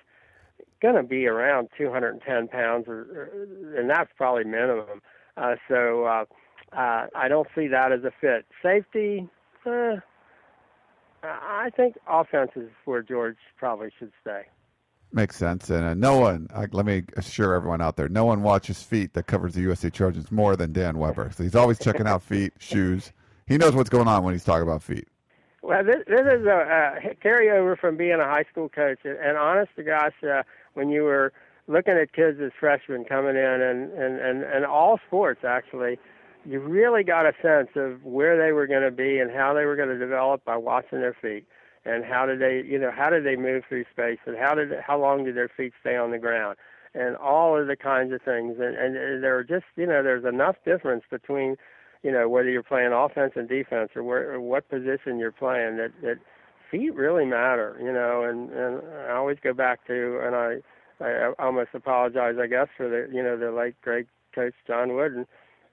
going 0.82 0.96
to 0.96 1.02
be 1.02 1.26
around 1.26 1.68
210 1.76 2.48
pounds, 2.48 2.86
or, 2.88 3.00
or, 3.00 3.78
and 3.78 3.88
that's 3.88 4.10
probably 4.16 4.44
minimum. 4.44 5.00
Uh, 5.36 5.54
so 5.68 6.04
uh, 6.04 6.24
uh, 6.72 7.06
I 7.14 7.28
don't 7.28 7.48
see 7.54 7.68
that 7.68 7.92
as 7.92 8.02
a 8.04 8.10
fit. 8.20 8.46
Safety, 8.62 9.28
uh, 9.66 9.96
I 11.22 11.70
think 11.76 11.96
offense 12.08 12.52
is 12.56 12.70
where 12.84 13.02
George 13.02 13.36
probably 13.58 13.90
should 13.98 14.12
stay. 14.22 14.46
Makes 15.12 15.36
sense. 15.36 15.70
And 15.70 15.84
uh, 15.84 15.94
no 15.94 16.18
one, 16.18 16.46
uh, 16.54 16.66
let 16.70 16.86
me 16.86 17.02
assure 17.16 17.54
everyone 17.54 17.80
out 17.80 17.96
there, 17.96 18.08
no 18.08 18.24
one 18.24 18.42
watches 18.42 18.82
feet 18.82 19.14
that 19.14 19.26
covers 19.26 19.54
the 19.54 19.64
USC 19.64 19.92
Trojans 19.92 20.30
more 20.30 20.54
than 20.54 20.72
Dan 20.72 20.98
Weber. 20.98 21.30
So 21.36 21.42
he's 21.42 21.56
always 21.56 21.78
checking 21.80 22.06
out 22.06 22.22
feet, 22.22 22.52
shoes. 22.58 23.12
He 23.46 23.58
knows 23.58 23.74
what's 23.74 23.90
going 23.90 24.06
on 24.06 24.22
when 24.22 24.34
he's 24.34 24.44
talking 24.44 24.62
about 24.62 24.82
feet. 24.82 25.08
Well, 25.62 25.84
this, 25.84 25.96
this 26.06 26.20
is 26.20 26.46
a, 26.46 27.00
a 27.04 27.14
carryover 27.24 27.76
from 27.76 27.96
being 27.96 28.20
a 28.20 28.24
high 28.24 28.44
school 28.50 28.68
coach. 28.68 29.00
And 29.04 29.36
honest 29.36 29.72
to 29.76 29.82
gosh, 29.82 30.14
uh, 30.22 30.44
when 30.74 30.90
you 30.90 31.02
were 31.02 31.32
looking 31.66 31.94
at 31.94 32.12
kids 32.12 32.38
as 32.40 32.52
freshmen 32.58 33.04
coming 33.04 33.36
in 33.36 33.60
and, 33.60 33.92
and, 33.92 34.20
and, 34.20 34.42
and 34.44 34.64
all 34.64 35.00
sports 35.08 35.40
actually, 35.44 35.98
you 36.44 36.60
really 36.60 37.02
got 37.02 37.26
a 37.26 37.32
sense 37.42 37.70
of 37.74 38.02
where 38.04 38.38
they 38.38 38.52
were 38.52 38.66
going 38.66 38.82
to 38.82 38.90
be 38.90 39.18
and 39.18 39.30
how 39.30 39.52
they 39.54 39.64
were 39.64 39.76
going 39.76 39.88
to 39.88 39.98
develop 39.98 40.44
by 40.44 40.56
watching 40.56 41.00
their 41.00 41.16
feet 41.20 41.46
and 41.84 42.04
how 42.04 42.26
do 42.26 42.36
they 42.36 42.62
you 42.66 42.78
know 42.78 42.90
how 42.90 43.10
do 43.10 43.22
they 43.22 43.36
move 43.36 43.64
through 43.68 43.84
space 43.90 44.18
and 44.26 44.36
how 44.36 44.54
did 44.54 44.70
how 44.86 44.98
long 44.98 45.24
do 45.24 45.32
their 45.32 45.48
feet 45.48 45.72
stay 45.80 45.96
on 45.96 46.10
the 46.10 46.18
ground 46.18 46.56
and 46.94 47.16
all 47.16 47.58
of 47.58 47.66
the 47.66 47.76
kinds 47.76 48.12
of 48.12 48.22
things. 48.22 48.56
And 48.58 48.76
and, 48.76 49.22
there 49.22 49.36
are 49.36 49.44
just 49.44 49.64
you 49.76 49.86
know 49.86 50.02
there's 50.02 50.24
enough 50.24 50.56
difference 50.64 51.04
between 51.10 51.56
you 52.02 52.10
know 52.10 52.28
whether 52.28 52.50
you're 52.50 52.62
playing 52.62 52.92
offense 52.92 53.32
and 53.36 53.48
defense 53.48 53.90
or 53.94 54.02
where 54.02 54.32
or 54.32 54.40
what 54.40 54.68
position 54.68 55.18
you're 55.18 55.32
playing 55.32 55.76
that 55.76 55.92
that 56.02 56.18
feet 56.70 56.94
really 56.94 57.24
matter 57.24 57.78
you 57.80 57.92
know. 57.92 58.22
And 58.24 58.50
and 58.50 58.82
I 59.08 59.12
always 59.12 59.38
go 59.42 59.52
back 59.52 59.86
to 59.86 60.20
and 60.22 60.34
I 60.34 60.56
I 61.04 61.32
almost 61.38 61.70
apologize 61.74 62.36
I 62.40 62.46
guess 62.46 62.68
for 62.76 62.88
the 62.88 63.08
you 63.14 63.22
know 63.22 63.36
the 63.36 63.52
late 63.52 63.80
great 63.82 64.06
coach 64.34 64.54
John 64.66 64.94
Wooden 64.94 65.26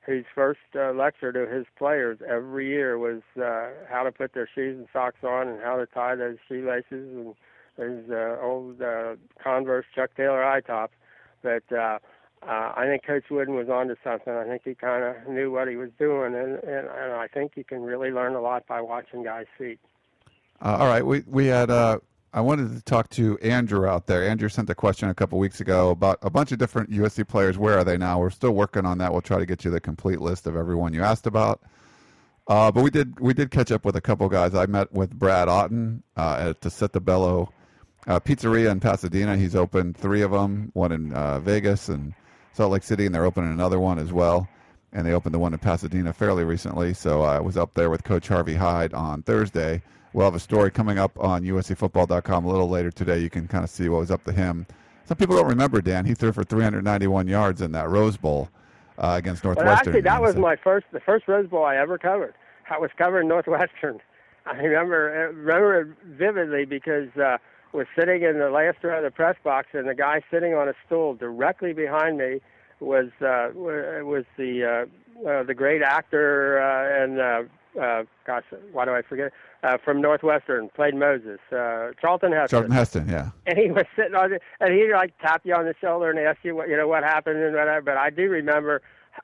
whose 0.08 0.26
first 0.34 0.60
uh, 0.74 0.94
lecture 0.94 1.34
to 1.34 1.46
his 1.54 1.66
players 1.78 2.18
every 2.28 2.68
year 2.70 2.98
was 2.98 3.22
uh, 3.36 3.68
how 3.90 4.04
to 4.04 4.12
put 4.12 4.34
their 4.34 4.50
shoes 4.56 4.78
and 4.80 4.88
socks 4.94 5.22
on 5.22 5.50
and 5.50 5.62
how 5.62 5.76
to 5.76 5.86
tie 5.86 6.16
those 6.16 6.38
shoelaces 6.48 6.86
and 6.92 7.36
his 7.78 8.10
uh, 8.10 8.38
old 8.42 8.82
uh, 8.82 9.16
Converse 9.44 9.86
Chuck 9.94 10.12
Taylor 10.16 10.44
eye 10.44 10.62
tops. 10.62 10.94
But 11.44 11.64
uh, 11.72 12.00
uh, 12.42 12.74
I 12.76 12.86
think 12.88 13.06
Coach 13.06 13.26
Wooden 13.30 13.56
was 13.56 13.68
onto 13.68 13.96
something. 14.02 14.34
I 14.34 14.46
think 14.46 14.62
he 14.64 14.76
kind 14.76 15.04
of 15.04 15.28
knew 15.28 15.52
what 15.52 15.68
he 15.68 15.76
was 15.76 15.90
doing, 16.00 16.34
and, 16.34 16.56
and, 16.64 16.88
and 16.88 17.14
I 17.14 17.28
think 17.28 17.52
you 17.56 17.66
can 17.66 17.82
really 17.82 18.10
learn 18.10 18.34
a 18.34 18.42
lot 18.42 18.66
by 18.66 18.80
watching 18.80 19.24
guys' 19.24 19.46
feet. 19.58 19.80
Uh, 20.62 20.78
all 20.80 20.88
right, 20.88 21.06
we 21.06 21.24
we 21.28 21.48
had 21.48 21.70
uh, 21.70 22.00
I 22.34 22.42
wanted 22.42 22.76
to 22.76 22.82
talk 22.84 23.10
to 23.12 23.38
Andrew 23.40 23.88
out 23.88 24.08
there. 24.08 24.28
Andrew 24.28 24.50
sent 24.50 24.70
a 24.70 24.76
question 24.76 25.10
a 25.10 25.14
couple 25.14 25.40
weeks 25.40 25.62
ago 25.62 25.90
about 25.92 26.20
a 26.22 26.30
bunch 26.30 26.52
of 26.52 26.58
different 26.58 26.92
USC 26.92 27.28
players. 27.28 27.58
Where 27.58 27.78
are 27.78 27.84
they 27.84 27.98
now? 27.98 28.20
We're 28.20 28.30
still 28.30 28.52
working 28.52 28.86
on 28.86 28.98
that. 28.98 29.12
We'll 29.12 29.22
try 29.22 29.40
to 29.40 29.46
get 29.46 29.64
you 29.64 29.72
the 29.72 29.80
complete 29.80 30.20
list 30.20 30.46
of 30.46 30.56
everyone 30.56 30.94
you 30.94 31.02
asked 31.02 31.26
about. 31.26 31.62
Uh, 32.48 32.72
but 32.72 32.84
we 32.84 32.90
did 32.90 33.20
we 33.20 33.34
did 33.34 33.52
catch 33.52 33.72
up 33.72 33.84
with 33.86 33.96
a 33.96 34.02
couple 34.02 34.28
guys. 34.30 34.56
I 34.56 34.66
met 34.66 34.92
with 34.92 35.18
Brad 35.18 35.48
Otton 35.48 36.04
uh, 36.16 36.48
at 36.50 36.62
the 36.62 36.70
Settebello 36.70 37.52
uh, 38.08 38.20
Pizzeria 38.20 38.72
in 38.72 38.80
Pasadena. 38.80 39.36
He's 39.36 39.56
opened 39.56 39.98
three 39.98 40.22
of 40.22 40.32
them, 40.32 40.72
one 40.74 40.92
in 40.92 41.14
uh, 41.14 41.40
Vegas 41.40 41.90
and 41.90 42.14
Salt 42.54 42.72
Lake 42.72 42.84
City, 42.84 43.06
and 43.06 43.14
they're 43.14 43.26
opening 43.26 43.52
another 43.52 43.80
one 43.80 44.00
as 44.00 44.14
well. 44.14 44.48
And 44.94 45.06
they 45.06 45.14
opened 45.14 45.34
the 45.34 45.40
one 45.40 45.54
in 45.54 45.60
Pasadena 45.60 46.14
fairly 46.14 46.46
recently. 46.46 46.94
So 46.94 47.22
I 47.22 47.40
was 47.40 47.58
up 47.58 47.74
there 47.74 47.90
with 47.90 48.04
Coach 48.04 48.30
Harvey 48.30 48.56
Hyde 48.56 48.94
on 48.94 49.24
Thursday 49.24 49.82
We'll 50.14 50.26
have 50.26 50.36
a 50.36 50.40
story 50.40 50.72
coming 50.72 50.98
up 50.98 51.20
on 51.20 51.44
USCFootball.com 51.44 52.46
a 52.46 52.48
little 52.48 52.70
later 52.70 52.92
today. 52.92 53.20
You 53.20 53.30
can 53.30 53.48
kind 53.48 53.64
of 53.64 53.70
see 53.70 53.90
what 53.90 54.00
was 54.00 54.12
up 54.12 54.24
to 54.26 54.32
him. 54.32 54.66
Some 55.06 55.18
people 55.18 55.36
don't 55.36 55.48
remember 55.48 55.82
Dan. 55.82 56.06
He 56.06 56.14
threw 56.14 56.32
for 56.32 56.44
391 56.44 57.28
yards 57.28 57.62
in 57.62 57.72
that 57.74 57.90
Rose 57.90 58.18
Bowl 58.18 58.50
uh, 58.98 59.16
against 59.18 59.44
Northwestern. 59.44 59.68
Well, 59.68 59.78
actually, 59.78 60.02
that 60.02 60.22
was 60.22 60.36
my 60.36 60.56
first, 60.56 60.88
the 60.92 61.00
first 61.00 61.28
Rose 61.28 61.48
Bowl 61.48 61.64
I 61.64 61.78
ever 61.78 61.98
covered. 61.98 62.34
I 62.70 62.78
was 62.78 62.90
covering 62.98 63.28
Northwestern. 63.28 64.00
I 64.46 64.56
remember 64.58 65.34
remember 65.36 65.82
it 65.82 65.88
vividly 66.06 66.66
because 66.66 67.10
uh, 67.18 67.38
was 67.74 67.88
sitting 67.98 68.24
in 68.24 68.40
the 68.40 68.50
last 68.50 68.78
row 68.84 68.98
of 68.98 69.04
the 69.04 69.12
press 69.12 69.36
box, 69.44 69.68
and 69.74 69.88
the 69.88 69.96
guy 69.96 70.22
sitting 70.32 70.54
on 70.54 70.70
a 70.70 70.74
stool 70.86 71.16
directly 71.16 71.74
behind 71.74 72.18
me 72.18 72.40
was 72.80 73.08
uh, 73.22 73.50
was 73.54 74.24
the 74.38 74.64
uh, 74.64 75.28
uh, 75.28 75.44
the 75.44 75.54
great 75.54 75.82
actor 75.82 76.60
uh, 76.62 77.04
and 77.04 77.20
uh, 77.20 77.44
uh, 77.80 78.04
gosh, 78.26 78.44
why 78.72 78.86
do 78.86 78.92
I 78.92 79.02
forget? 79.02 79.32
uh, 79.64 79.78
from 79.84 80.02
Northwestern, 80.02 80.70
played 80.70 80.96
Moses, 80.96 81.40
uh, 81.52 81.92
Charlton 82.00 82.32
Heston. 82.32 82.48
Charlton 82.48 82.72
Heston, 82.72 83.10
yeah. 83.10 83.30
And 83.46 83.58
he 83.58 83.72
was 83.72 83.86
sitting 83.96 84.16
on 84.16 84.34
it, 84.34 84.42
and 84.60 84.74
he 84.74 84.92
like 84.94 85.18
tap 85.20 85.42
you 85.44 85.54
on 85.54 85.66
the 85.66 85.76
shoulder 85.80 86.10
and 86.10 86.20
ask 86.20 86.40
you 86.44 86.56
what 86.56 86.70
you 86.70 86.78
know 86.78 86.88
what 86.88 87.04
happened 87.04 87.38
and 87.40 87.56
whatever. 87.56 87.82
But 87.82 87.98
I 87.98 88.10
do 88.10 88.30
remember 88.30 88.82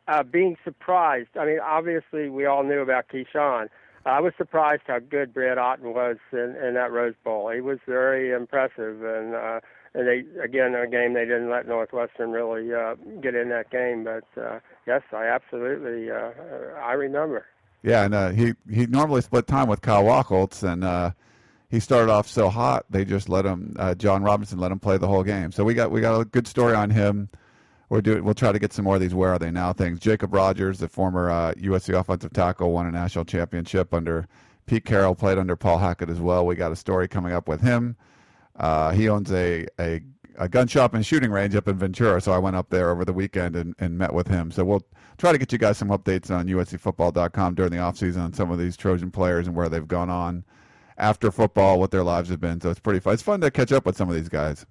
uh, 0.08 0.24
being 0.24 0.58
surprised. 0.64 1.30
I 1.40 1.46
mean, 1.46 1.60
obviously 1.60 2.30
we 2.30 2.46
all 2.46 2.64
knew 2.64 2.80
about 2.80 3.06
Keyshawn. 3.10 3.70
I 4.06 4.20
was 4.20 4.34
surprised 4.38 4.82
how 4.88 5.00
good 5.00 5.34
Brad 5.34 5.58
Otton 5.58 5.94
was 5.94 6.18
in, 6.34 6.58
in 6.62 6.74
that 6.74 6.92
Rose 6.92 7.16
Bowl. 7.24 7.50
He 7.50 7.62
was 7.62 7.80
very 7.88 8.32
impressive, 8.32 9.02
and 9.04 9.36
uh, 9.36 9.60
and 9.94 10.08
they 10.08 10.24
again 10.42 10.76
a 10.76 10.88
game 10.88 11.14
they 11.14 11.26
didn't 11.26 11.50
let 11.50 11.68
Northwestern 11.68 12.32
really 12.32 12.74
uh, 12.74 12.96
get 13.22 13.36
in 13.36 13.50
that 13.50 13.70
game. 13.70 14.04
But 14.04 14.26
uh, 14.42 14.60
yes, 14.88 15.04
I 15.14 15.26
absolutely 15.28 16.12
uh, 16.12 16.32
I 16.82 16.94
remember. 16.94 17.46
Yeah, 17.84 18.06
and 18.06 18.16
uh, 18.16 18.30
he 18.30 18.54
he 18.72 18.88
normally 18.88 19.22
split 19.22 19.46
time 19.46 19.68
with 19.68 19.82
Kyle 19.82 20.04
Wachholtz, 20.04 20.64
and 20.64 20.84
uh, 20.84 21.12
he 21.70 21.82
started 21.82 22.10
off 22.10 22.28
so 22.28 22.50
hot 22.50 22.86
they 22.90 23.04
just 23.04 23.28
let 23.28 23.46
him. 23.46 23.76
Uh, 23.78 23.94
John 23.94 24.24
Robinson 24.24 24.58
let 24.58 24.72
him 24.72 24.80
play 24.80 24.98
the 24.98 25.08
whole 25.08 25.24
game. 25.24 25.52
So 25.52 25.64
we 25.66 25.74
got 25.74 25.92
we 25.92 26.00
got 26.00 26.20
a 26.20 26.26
good 26.26 26.48
story 26.48 26.74
on 26.74 26.90
him. 26.90 27.30
We're 27.90 28.02
doing. 28.02 28.24
We'll 28.24 28.36
try 28.36 28.54
to 28.54 28.60
get 28.60 28.72
some 28.72 28.86
more 28.86 28.96
of 28.96 29.02
these. 29.02 29.14
Where 29.14 29.32
are 29.34 29.40
they 29.40 29.52
now? 29.52 29.74
Things. 29.74 30.00
Jacob 30.00 30.34
Rogers, 30.34 30.80
the 30.80 30.88
former 30.88 31.30
USC 31.56 31.94
uh, 31.94 32.00
offensive 32.00 32.32
tackle, 32.32 32.72
won 32.72 32.88
a 32.88 32.92
national 32.92 33.26
championship 33.26 33.94
under 33.94 34.28
Pete 34.66 34.86
Carroll. 34.86 35.14
Played 35.14 35.38
under 35.38 35.58
Paul 35.58 35.80
Hackett 35.80 36.10
as 36.10 36.22
well. 36.22 36.46
We 36.46 36.56
got 36.56 36.72
a 36.72 36.78
story 36.78 37.10
coming 37.10 37.34
up 37.34 37.50
with 37.50 37.60
him. 37.62 37.98
Uh, 38.56 38.92
he 38.92 39.10
owns 39.10 39.32
a 39.32 39.68
a 39.78 40.02
a 40.38 40.50
gun 40.50 40.68
shop 40.68 40.94
and 40.94 41.06
shooting 41.06 41.32
range 41.32 41.56
up 41.56 41.68
in 41.68 41.78
Ventura. 41.78 42.22
So 42.22 42.32
I 42.32 42.38
went 42.38 42.56
up 42.56 42.70
there 42.70 42.90
over 42.90 43.06
the 43.06 43.14
weekend 43.14 43.56
and, 43.56 43.76
and 43.80 43.98
met 43.98 44.14
with 44.14 44.28
him. 44.28 44.52
So 44.52 44.64
we'll 44.64 44.86
try 45.18 45.32
to 45.32 45.38
get 45.38 45.52
you 45.52 45.58
guys 45.58 45.78
some 45.78 45.90
updates 45.90 46.32
on 46.32 46.48
USCFootball.com 46.48 47.56
during 47.56 47.72
the 47.72 47.78
offseason 47.78 48.24
on 48.24 48.34
some 48.34 48.52
of 48.52 48.60
these 48.60 48.78
Trojan 48.78 49.12
players 49.12 49.48
and 49.48 49.56
where 49.56 49.70
they've 49.70 49.88
gone 49.88 50.10
on 50.10 50.44
after 50.98 51.32
football, 51.32 51.80
what 51.80 51.92
their 51.92 52.04
lives 52.04 52.30
have 52.30 52.40
been. 52.40 52.62
So 52.62 52.70
it's 52.70 52.80
pretty 52.80 53.00
fun. 53.00 53.14
It's 53.14 53.24
fun 53.24 53.42
to 53.42 53.52
catch 53.52 53.72
up 53.72 53.86
with 53.86 53.98
some 53.98 54.10
of 54.10 54.16
these 54.16 54.30
guys. 54.30 54.66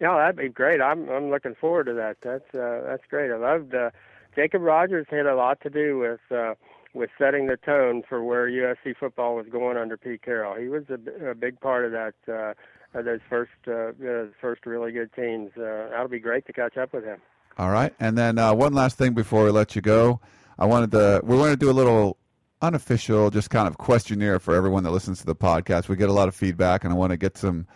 Yeah, 0.00 0.16
that'd 0.16 0.36
be 0.36 0.48
great. 0.48 0.80
I'm 0.80 1.08
I'm 1.08 1.28
looking 1.28 1.56
forward 1.60 1.86
to 1.86 1.94
that. 1.94 2.18
That's 2.22 2.54
uh, 2.54 2.82
that's 2.86 3.02
great. 3.10 3.32
I 3.32 3.36
loved 3.36 3.74
uh, 3.74 3.90
Jacob 4.36 4.62
Rogers 4.62 5.06
had 5.10 5.26
a 5.26 5.34
lot 5.34 5.60
to 5.62 5.70
do 5.70 5.98
with 5.98 6.20
uh, 6.30 6.54
with 6.94 7.10
setting 7.18 7.46
the 7.46 7.56
tone 7.56 8.02
for 8.08 8.22
where 8.22 8.48
USC 8.48 8.96
football 8.98 9.34
was 9.34 9.46
going 9.50 9.76
under 9.76 9.96
Pete 9.96 10.22
Carroll. 10.22 10.54
He 10.54 10.68
was 10.68 10.84
a, 10.88 11.30
a 11.30 11.34
big 11.34 11.60
part 11.60 11.84
of 11.84 11.92
that. 11.92 12.14
Uh, 12.32 12.54
uh, 12.94 13.02
those 13.02 13.20
first 13.28 13.50
uh, 13.66 13.72
uh, 13.72 14.26
first 14.40 14.66
really 14.66 14.92
good 14.92 15.12
teams. 15.12 15.50
Uh, 15.56 15.88
that'll 15.90 16.08
be 16.08 16.18
great 16.18 16.46
to 16.46 16.52
catch 16.52 16.76
up 16.76 16.92
with 16.92 17.04
him. 17.04 17.20
All 17.58 17.70
right, 17.70 17.92
and 17.98 18.16
then 18.16 18.38
uh, 18.38 18.54
one 18.54 18.72
last 18.72 18.98
thing 18.98 19.14
before 19.14 19.44
we 19.44 19.50
let 19.50 19.74
you 19.74 19.82
go, 19.82 20.20
I 20.58 20.66
wanted 20.66 20.90
to 20.92 21.20
we 21.24 21.36
want 21.36 21.50
to 21.50 21.56
do 21.56 21.70
a 21.70 21.72
little 21.72 22.18
unofficial, 22.62 23.30
just 23.30 23.50
kind 23.50 23.68
of 23.68 23.78
questionnaire 23.78 24.38
for 24.38 24.54
everyone 24.54 24.82
that 24.84 24.90
listens 24.90 25.20
to 25.20 25.26
the 25.26 25.36
podcast. 25.36 25.88
We 25.88 25.96
get 25.96 26.08
a 26.08 26.12
lot 26.12 26.28
of 26.28 26.34
feedback, 26.34 26.84
and 26.84 26.92
I 26.92 26.96
want 26.96 27.10
to 27.10 27.16
get 27.16 27.36
some 27.36 27.66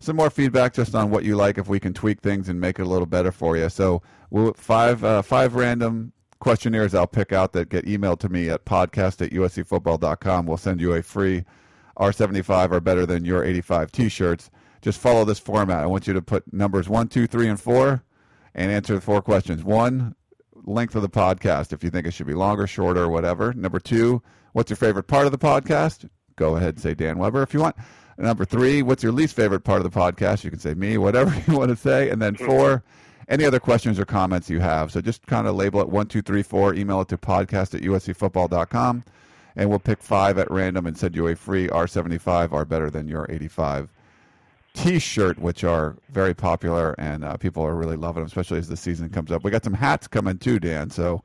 some 0.00 0.16
more 0.16 0.30
feedback 0.30 0.74
just 0.74 0.94
on 0.94 1.10
what 1.10 1.24
you 1.24 1.36
like, 1.36 1.58
if 1.58 1.68
we 1.68 1.78
can 1.78 1.92
tweak 1.92 2.20
things 2.20 2.48
and 2.48 2.60
make 2.60 2.78
it 2.78 2.82
a 2.82 2.88
little 2.88 3.06
better 3.06 3.30
for 3.30 3.56
you. 3.56 3.68
So, 3.68 4.02
we'll, 4.30 4.54
five 4.54 5.04
uh, 5.04 5.22
five 5.22 5.54
random 5.54 6.12
questionnaires 6.40 6.94
I'll 6.94 7.06
pick 7.06 7.32
out 7.32 7.52
that 7.52 7.68
get 7.68 7.84
emailed 7.84 8.18
to 8.20 8.28
me 8.28 8.48
at 8.48 8.64
podcast 8.64 9.24
at 9.24 9.30
uscfootball.com. 9.30 10.46
We'll 10.46 10.56
send 10.56 10.80
you 10.80 10.94
a 10.94 11.02
free 11.02 11.44
R75 12.00 12.72
are 12.72 12.80
better 12.80 13.04
than 13.04 13.24
your 13.24 13.44
85 13.44 13.92
t-shirts. 13.92 14.50
Just 14.80 14.98
follow 14.98 15.24
this 15.26 15.38
format. 15.38 15.82
I 15.82 15.86
want 15.86 16.06
you 16.06 16.14
to 16.14 16.22
put 16.22 16.50
numbers 16.52 16.88
one, 16.88 17.08
two, 17.08 17.26
three, 17.26 17.46
and 17.46 17.60
four 17.60 18.02
and 18.54 18.72
answer 18.72 18.94
the 18.94 19.00
four 19.00 19.20
questions. 19.20 19.62
One, 19.62 20.14
length 20.54 20.94
of 20.94 21.02
the 21.02 21.10
podcast, 21.10 21.72
if 21.72 21.84
you 21.84 21.90
think 21.90 22.06
it 22.06 22.12
should 22.12 22.26
be 22.26 22.34
longer, 22.34 22.66
shorter, 22.66 23.08
whatever. 23.08 23.52
Number 23.52 23.78
two, 23.78 24.22
what's 24.52 24.70
your 24.70 24.78
favorite 24.78 25.06
part 25.06 25.26
of 25.26 25.32
the 25.32 25.38
podcast? 25.38 26.08
Go 26.36 26.56
ahead 26.56 26.74
and 26.74 26.80
say 26.80 26.94
Dan 26.94 27.18
Weber 27.18 27.42
if 27.42 27.52
you 27.52 27.60
want. 27.60 27.76
Number 28.16 28.44
three, 28.44 28.82
what's 28.82 29.02
your 29.02 29.12
least 29.12 29.36
favorite 29.36 29.64
part 29.64 29.84
of 29.84 29.90
the 29.90 29.98
podcast? 29.98 30.42
You 30.42 30.50
can 30.50 30.58
say 30.58 30.74
me, 30.74 30.96
whatever 30.98 31.34
you 31.46 31.58
want 31.58 31.70
to 31.70 31.76
say. 31.76 32.08
And 32.08 32.20
then 32.20 32.34
four, 32.34 32.82
any 33.28 33.44
other 33.44 33.60
questions 33.60 33.98
or 33.98 34.06
comments 34.06 34.48
you 34.48 34.60
have. 34.60 34.90
So 34.90 35.02
just 35.02 35.26
kind 35.26 35.46
of 35.46 35.54
label 35.54 35.80
it 35.82 35.90
one, 35.90 36.06
two, 36.06 36.22
three, 36.22 36.42
four, 36.42 36.74
email 36.74 37.02
it 37.02 37.08
to 37.08 37.18
podcast 37.18 37.74
at 37.74 37.82
uscfootball.com 37.82 39.04
and 39.56 39.68
we'll 39.68 39.78
pick 39.78 40.02
five 40.02 40.38
at 40.38 40.50
random 40.50 40.86
and 40.86 40.96
send 40.96 41.14
you 41.14 41.28
a 41.28 41.36
free 41.36 41.68
R75 41.68 42.52
are 42.52 42.64
better 42.64 42.90
than 42.90 43.08
your 43.08 43.26
85 43.28 43.88
T-shirt, 44.74 45.38
which 45.38 45.64
are 45.64 45.96
very 46.10 46.34
popular 46.34 46.94
and 46.98 47.24
uh, 47.24 47.36
people 47.36 47.62
are 47.64 47.74
really 47.74 47.96
loving 47.96 48.22
them, 48.22 48.28
especially 48.28 48.58
as 48.58 48.68
the 48.68 48.76
season 48.76 49.08
comes 49.08 49.32
up. 49.32 49.42
We 49.42 49.50
got 49.50 49.64
some 49.64 49.74
hats 49.74 50.06
coming 50.06 50.38
too, 50.38 50.60
Dan. 50.60 50.90
So 50.90 51.22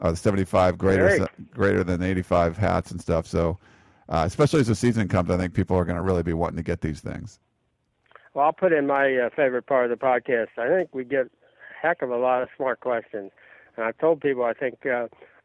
uh, 0.00 0.10
the 0.10 0.16
75 0.16 0.76
greater 0.76 1.28
greater 1.52 1.84
than 1.84 2.02
85 2.02 2.56
hats 2.56 2.90
and 2.90 3.00
stuff. 3.00 3.26
So, 3.26 3.58
uh, 4.08 4.24
especially 4.26 4.60
as 4.60 4.66
the 4.66 4.74
season 4.74 5.08
comes, 5.08 5.30
I 5.30 5.38
think 5.38 5.54
people 5.54 5.76
are 5.76 5.84
going 5.84 5.96
to 5.96 6.02
really 6.02 6.22
be 6.22 6.32
wanting 6.32 6.56
to 6.56 6.62
get 6.62 6.80
these 6.80 7.00
things. 7.00 7.38
Well, 8.34 8.46
I'll 8.46 8.52
put 8.52 8.72
in 8.72 8.86
my 8.86 9.16
uh, 9.16 9.30
favorite 9.34 9.66
part 9.66 9.90
of 9.90 9.98
the 9.98 10.04
podcast. 10.04 10.48
I 10.58 10.68
think 10.68 10.90
we 10.92 11.04
get 11.04 11.26
a 11.26 11.30
heck 11.80 12.02
of 12.02 12.10
a 12.10 12.16
lot 12.16 12.42
of 12.42 12.48
smart 12.56 12.80
questions, 12.80 13.30
and 13.76 13.86
I've 13.86 13.96
told 13.98 14.20
people 14.20 14.44
I 14.44 14.54
think 14.54 14.84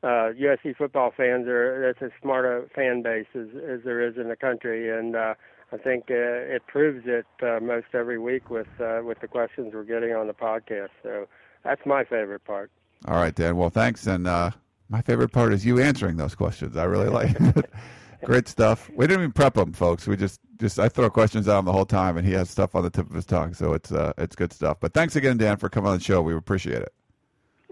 uh, 0.07 0.31
USC 0.31 0.77
football 0.77 1.11
fans 1.15 1.47
are 1.47 1.81
that's 1.81 2.01
as 2.01 2.17
smart 2.21 2.45
a 2.45 2.69
fan 2.73 3.01
base 3.01 3.27
as, 3.35 3.47
as 3.69 3.81
there 3.83 4.07
is 4.07 4.15
in 4.15 4.29
the 4.29 4.37
country, 4.37 4.89
and 4.97 5.17
uh, 5.17 5.33
I 5.73 5.77
think 5.77 6.05
uh, 6.09 6.13
it 6.55 6.65
proves 6.65 7.03
it 7.05 7.25
uh, 7.43 7.59
most 7.59 7.87
every 7.93 8.17
week 8.17 8.49
with 8.49 8.69
uh, 8.79 9.01
with 9.03 9.19
the 9.19 9.27
questions 9.27 9.73
we're 9.73 9.83
getting 9.83 10.13
on 10.13 10.27
the 10.27 10.33
podcast. 10.33 10.91
So 11.03 11.27
that's 11.65 11.81
my 11.85 12.05
favorite 12.05 12.45
part. 12.45 12.71
All 13.05 13.17
right, 13.17 13.35
Dan. 13.35 13.57
Well, 13.57 13.69
thanks. 13.69 14.07
And 14.07 14.27
uh, 14.27 14.51
my 14.87 15.01
favorite 15.01 15.33
part 15.33 15.51
is 15.51 15.65
you 15.65 15.81
answering 15.81 16.15
those 16.15 16.35
questions. 16.35 16.77
I 16.77 16.85
really 16.85 17.09
like 17.09 17.35
it. 17.37 17.69
Great 18.23 18.47
stuff. 18.47 18.89
We 18.95 19.07
didn't 19.07 19.23
even 19.23 19.31
prep 19.33 19.57
him, 19.57 19.73
folks. 19.73 20.07
We 20.07 20.15
just 20.15 20.39
just 20.57 20.79
I 20.79 20.87
throw 20.87 21.09
questions 21.09 21.49
at 21.49 21.59
him 21.59 21.65
the 21.65 21.73
whole 21.73 21.85
time, 21.85 22.15
and 22.15 22.25
he 22.25 22.31
has 22.33 22.49
stuff 22.49 22.75
on 22.75 22.83
the 22.83 22.89
tip 22.89 23.09
of 23.09 23.13
his 23.13 23.25
tongue. 23.25 23.53
So 23.53 23.73
it's 23.73 23.91
uh, 23.91 24.13
it's 24.17 24.37
good 24.37 24.53
stuff. 24.53 24.77
But 24.79 24.93
thanks 24.93 25.17
again, 25.17 25.37
Dan, 25.37 25.57
for 25.57 25.67
coming 25.67 25.89
on 25.89 25.97
the 25.97 26.03
show. 26.03 26.21
We 26.21 26.33
appreciate 26.33 26.81
it. 26.81 26.93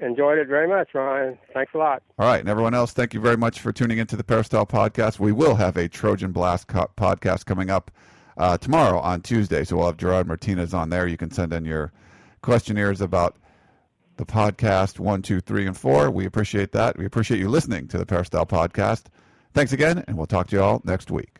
Enjoyed 0.01 0.37
it 0.37 0.47
very 0.47 0.67
much, 0.67 0.89
Ryan. 0.93 1.37
Thanks 1.53 1.73
a 1.73 1.77
lot. 1.77 2.03
All 2.19 2.27
right, 2.27 2.41
and 2.41 2.49
everyone 2.49 2.73
else, 2.73 2.91
thank 2.91 3.13
you 3.13 3.21
very 3.21 3.37
much 3.37 3.61
for 3.61 3.71
tuning 3.71 3.97
into 3.97 4.17
the 4.17 4.23
Peristyle 4.25 4.65
podcast. 4.65 5.19
We 5.19 5.31
will 5.31 5.55
have 5.55 5.77
a 5.77 5.87
Trojan 5.87 6.33
Blast 6.33 6.67
co- 6.67 6.91
podcast 6.97 7.45
coming 7.45 7.69
up 7.69 7.91
uh, 8.37 8.57
tomorrow 8.57 8.99
on 8.99 9.21
Tuesday. 9.21 9.63
So 9.63 9.77
we'll 9.77 9.87
have 9.87 9.97
Gerard 9.97 10.27
Martinez 10.27 10.73
on 10.73 10.89
there. 10.89 11.07
You 11.07 11.15
can 11.15 11.31
send 11.31 11.53
in 11.53 11.63
your 11.63 11.93
questionnaires 12.41 12.99
about 12.99 13.37
the 14.17 14.25
podcast 14.25 14.99
one, 14.99 15.21
two, 15.21 15.39
three, 15.39 15.65
and 15.65 15.77
four. 15.77 16.11
We 16.11 16.25
appreciate 16.25 16.73
that. 16.73 16.97
We 16.97 17.05
appreciate 17.05 17.39
you 17.39 17.47
listening 17.47 17.87
to 17.89 17.97
the 17.97 18.05
Peristyle 18.05 18.45
podcast. 18.45 19.03
Thanks 19.53 19.71
again, 19.71 20.03
and 20.07 20.17
we'll 20.17 20.25
talk 20.25 20.47
to 20.47 20.57
you 20.57 20.61
all 20.61 20.81
next 20.83 21.09
week. 21.09 21.39